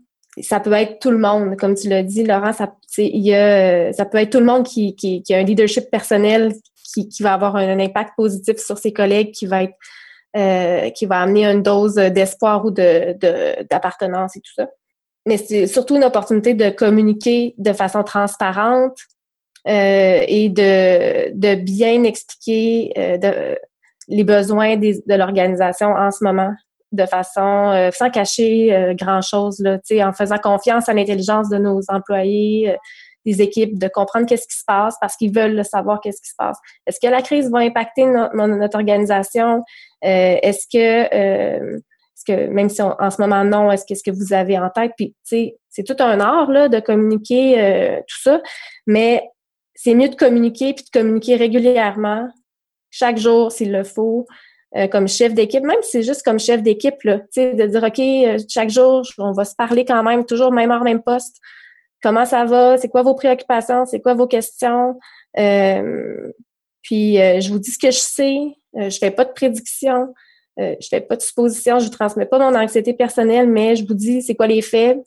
ça 0.41 0.61
peut 0.61 0.73
être 0.73 0.99
tout 0.99 1.11
le 1.11 1.19
monde, 1.19 1.57
comme 1.57 1.75
tu 1.75 1.89
l'as 1.89 2.03
dit, 2.03 2.25
Laurent. 2.25 2.53
Ça, 2.53 2.73
y 2.99 3.35
a, 3.35 3.93
ça 3.93 4.05
peut 4.05 4.19
être 4.19 4.31
tout 4.31 4.41
le 4.41 4.47
monde 4.47 4.65
qui, 4.65 4.95
qui, 4.95 5.23
qui 5.23 5.35
a 5.35 5.39
un 5.39 5.43
leadership 5.43 5.91
personnel 5.91 6.55
qui, 6.95 7.09
qui, 7.09 7.23
va 7.23 7.35
avoir 7.35 7.57
un, 7.57 7.79
impact 7.79 8.13
positif 8.17 8.59
sur 8.59 8.79
ses 8.79 8.93
collègues, 8.93 9.33
qui 9.33 9.47
va 9.47 9.65
être, 9.65 9.75
euh, 10.37 10.91
qui 10.91 11.07
va 11.07 11.21
amener 11.21 11.47
une 11.47 11.63
dose 11.63 11.95
d'espoir 11.95 12.65
ou 12.65 12.71
de, 12.71 13.17
d'appartenance 13.71 14.37
et 14.37 14.41
tout 14.41 14.53
ça. 14.57 14.69
Mais 15.27 15.37
c'est 15.37 15.67
surtout 15.67 15.97
une 15.97 16.05
opportunité 16.05 16.55
de 16.55 16.71
communiquer 16.71 17.55
de 17.59 17.73
façon 17.73 18.03
transparente 18.03 18.99
euh, 19.69 20.21
et 20.27 20.49
de, 20.49 21.33
de 21.33 21.55
bien 21.55 22.03
expliquer 22.03 22.93
euh, 22.99 23.19
de, 23.19 23.59
les 24.09 24.25
besoins 24.25 24.77
des, 24.77 25.03
de 25.07 25.15
l'organisation 25.15 25.89
en 25.89 26.11
ce 26.11 26.25
moment 26.25 26.53
de 26.93 27.07
façon 27.07 27.71
euh, 27.71 27.91
sans 27.91 28.11
cacher 28.11 28.75
euh, 28.75 28.95
grand 28.95 29.23
chose 29.23 29.59
là, 29.61 29.79
en 30.07 30.13
faisant 30.13 30.39
confiance 30.39 30.89
à 30.89 30.95
l'intelligence 30.95 31.49
de 31.49 31.57
nos 31.59 31.81
employés, 31.89 32.71
euh, 32.71 32.77
des 33.25 33.41
équipes, 33.41 33.79
de 33.79 33.89
comprendre 33.89 34.27
qu'est-ce 34.27 34.47
qui 34.49 34.59
se 34.59 34.65
passe 34.67 34.97
parce 35.01 35.17
qu'ils 35.17 35.33
veulent 35.33 35.65
savoir 35.65 36.01
qu'est-ce 36.01 36.21
qui 36.21 36.29
se 36.29 36.35
passe. 36.37 36.59
Est-ce 36.87 36.99
que 37.01 37.11
la 37.11 37.23
crise 37.23 37.51
va 37.51 37.61
impacter 37.61 38.05
notre 38.05 38.77
organisation? 38.77 39.63
Est-ce 40.03 40.67
que 40.67 41.05
est-ce 41.15 42.25
que 42.27 42.49
même 42.49 42.69
si 42.69 42.83
en 42.83 43.11
ce 43.11 43.23
moment 43.23 43.45
non, 43.45 43.71
est-ce 43.71 43.85
que 43.87 43.95
ce 43.95 44.03
que 44.03 44.11
vous 44.11 44.33
avez 44.33 44.59
en 44.59 44.71
tête? 44.71 44.91
Puis 44.97 45.15
c'est 45.23 45.85
tout 45.87 45.95
un 46.01 46.19
art 46.19 46.51
là 46.51 46.69
de 46.69 46.81
communiquer 46.81 48.03
tout 48.09 48.23
ça, 48.25 48.41
mais 48.89 49.23
c'est 49.77 49.95
mieux 49.95 50.09
de 50.09 50.17
communiquer 50.17 50.75
puis 50.75 50.85
de 50.85 50.91
communiquer 50.91 51.37
régulièrement 51.37 52.29
chaque 52.91 53.19
jour 53.19 53.53
s'il 53.53 53.71
le 53.71 53.85
faut. 53.85 54.27
Euh, 54.75 54.87
comme 54.89 55.07
chef 55.07 55.35
d'équipe, 55.35 55.63
même 55.63 55.83
si 55.83 55.91
c'est 55.91 56.03
juste 56.03 56.23
comme 56.23 56.39
chef 56.39 56.63
d'équipe, 56.63 57.03
là, 57.05 57.19
de 57.37 57.67
dire, 57.67 57.83
OK, 57.83 57.99
euh, 57.99 58.39
chaque 58.49 58.71
jour, 58.71 59.03
on 59.19 59.33
va 59.33 59.45
se 59.45 59.55
parler 59.55 59.85
quand 59.85 60.03
même, 60.03 60.25
toujours 60.25 60.51
même 60.51 60.71
heure, 60.71 60.83
même 60.83 61.03
poste. 61.03 61.37
Comment 62.03 62.25
ça 62.25 62.47
va? 62.47 62.79
C'est 62.79 62.89
quoi 62.89 63.03
vos 63.03 63.15
préoccupations? 63.15 63.85
C'est 63.85 64.01
quoi 64.01 64.15
vos 64.15 64.27
questions? 64.27 64.99
Euh, 65.39 66.33
puis, 66.81 67.17
je 67.17 67.49
vous 67.51 67.59
dis 67.59 67.71
ce 67.71 67.79
que 67.79 67.91
je 67.91 67.99
sais. 67.99 68.39
je 68.75 68.99
fais 68.99 69.11
pas 69.11 69.25
de 69.25 69.33
prédiction. 69.33 70.13
je 70.59 70.87
fais 70.89 71.01
pas 71.01 71.17
de 71.17 71.23
supposition. 71.23 71.79
Je 71.79 71.85
vous 71.85 71.91
transmets 71.91 72.27
pas 72.27 72.39
mon 72.39 72.59
anxiété 72.59 72.95
personnelle, 72.95 73.49
mais 73.49 73.77
je 73.77 73.87
vous 73.87 73.95
dis 73.95 74.23
c'est 74.23 74.35
quoi 74.35 74.49
les 74.49 74.63
faits. 74.63 74.99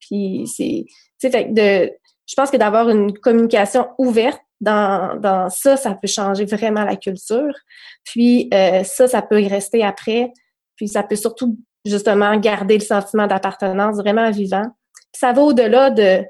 Puis, 0.00 0.46
c'est, 0.54 0.84
tu 1.20 1.30
sais, 1.30 1.44
de, 1.44 1.90
je 2.26 2.34
pense 2.34 2.50
que 2.50 2.56
d'avoir 2.56 2.90
une 2.90 3.16
communication 3.16 3.88
ouverte 3.98 4.42
dans, 4.62 5.20
dans 5.20 5.50
ça, 5.50 5.76
ça 5.76 5.92
peut 5.94 6.08
changer 6.08 6.44
vraiment 6.44 6.84
la 6.84 6.96
culture. 6.96 7.52
Puis 8.04 8.48
euh, 8.54 8.84
ça, 8.84 9.08
ça 9.08 9.20
peut 9.20 9.42
y 9.42 9.48
rester 9.48 9.82
après. 9.82 10.32
Puis 10.76 10.88
ça 10.88 11.02
peut 11.02 11.16
surtout 11.16 11.58
justement 11.84 12.36
garder 12.36 12.78
le 12.78 12.84
sentiment 12.84 13.26
d'appartenance 13.26 13.96
vraiment 13.96 14.30
vivant. 14.30 14.64
Puis 15.12 15.20
ça 15.20 15.32
va 15.32 15.42
au-delà 15.42 15.90
de 15.90 16.24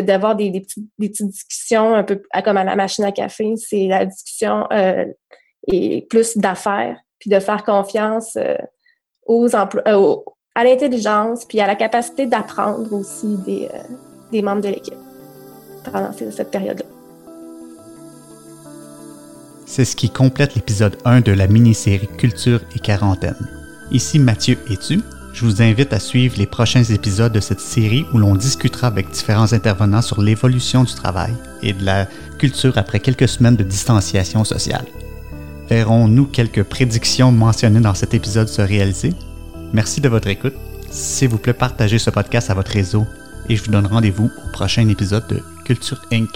d'avoir 0.00 0.34
des, 0.34 0.48
des, 0.48 0.62
petites, 0.62 0.88
des, 0.98 1.10
petites, 1.10 1.28
discussions 1.28 1.94
un 1.94 2.02
peu 2.02 2.22
comme 2.42 2.56
à 2.56 2.64
la 2.64 2.74
machine 2.74 3.04
à 3.04 3.12
café. 3.12 3.52
C'est 3.56 3.86
la 3.86 4.06
discussion 4.06 4.66
euh, 4.72 5.04
et 5.68 6.06
plus 6.08 6.38
d'affaires, 6.38 6.98
puis 7.18 7.28
de 7.28 7.38
faire 7.38 7.62
confiance 7.62 8.36
euh, 8.36 8.56
aux 9.26 9.54
emplois, 9.54 9.82
euh, 9.86 10.16
à 10.54 10.64
l'intelligence, 10.64 11.44
puis 11.44 11.60
à 11.60 11.66
la 11.66 11.76
capacité 11.76 12.26
d'apprendre 12.26 12.92
aussi 12.94 13.36
des, 13.44 13.68
euh, 13.72 13.78
des 14.32 14.40
membres 14.40 14.62
de 14.62 14.68
l'équipe 14.68 14.94
pendant 15.84 16.12
cette 16.12 16.50
période-là. 16.50 17.01
C'est 19.74 19.86
ce 19.86 19.96
qui 19.96 20.10
complète 20.10 20.54
l'épisode 20.54 20.98
1 21.06 21.22
de 21.22 21.32
la 21.32 21.46
mini-série 21.46 22.10
Culture 22.18 22.60
et 22.76 22.78
quarantaine. 22.78 23.48
Ici 23.90 24.18
Mathieu 24.18 24.58
et 24.68 24.76
tu. 24.76 25.00
Je 25.32 25.46
vous 25.46 25.62
invite 25.62 25.94
à 25.94 25.98
suivre 25.98 26.34
les 26.36 26.44
prochains 26.44 26.84
épisodes 26.84 27.32
de 27.32 27.40
cette 27.40 27.58
série 27.58 28.04
où 28.12 28.18
l'on 28.18 28.36
discutera 28.36 28.88
avec 28.88 29.08
différents 29.08 29.54
intervenants 29.54 30.02
sur 30.02 30.20
l'évolution 30.20 30.84
du 30.84 30.92
travail 30.92 31.32
et 31.62 31.72
de 31.72 31.86
la 31.86 32.06
culture 32.38 32.76
après 32.76 33.00
quelques 33.00 33.28
semaines 33.28 33.56
de 33.56 33.62
distanciation 33.62 34.44
sociale. 34.44 34.84
Verrons-nous 35.70 36.26
quelques 36.26 36.64
prédictions 36.64 37.32
mentionnées 37.32 37.80
dans 37.80 37.94
cet 37.94 38.12
épisode 38.12 38.48
se 38.48 38.60
réaliser? 38.60 39.14
Merci 39.72 40.02
de 40.02 40.10
votre 40.10 40.28
écoute. 40.28 40.54
S'il 40.90 41.30
vous 41.30 41.38
plaît, 41.38 41.54
partagez 41.54 41.98
ce 41.98 42.10
podcast 42.10 42.50
à 42.50 42.54
votre 42.54 42.72
réseau 42.72 43.06
et 43.48 43.56
je 43.56 43.64
vous 43.64 43.70
donne 43.70 43.86
rendez-vous 43.86 44.26
au 44.26 44.52
prochain 44.52 44.86
épisode 44.90 45.26
de 45.28 45.40
Culture 45.64 46.02
Inc. 46.12 46.28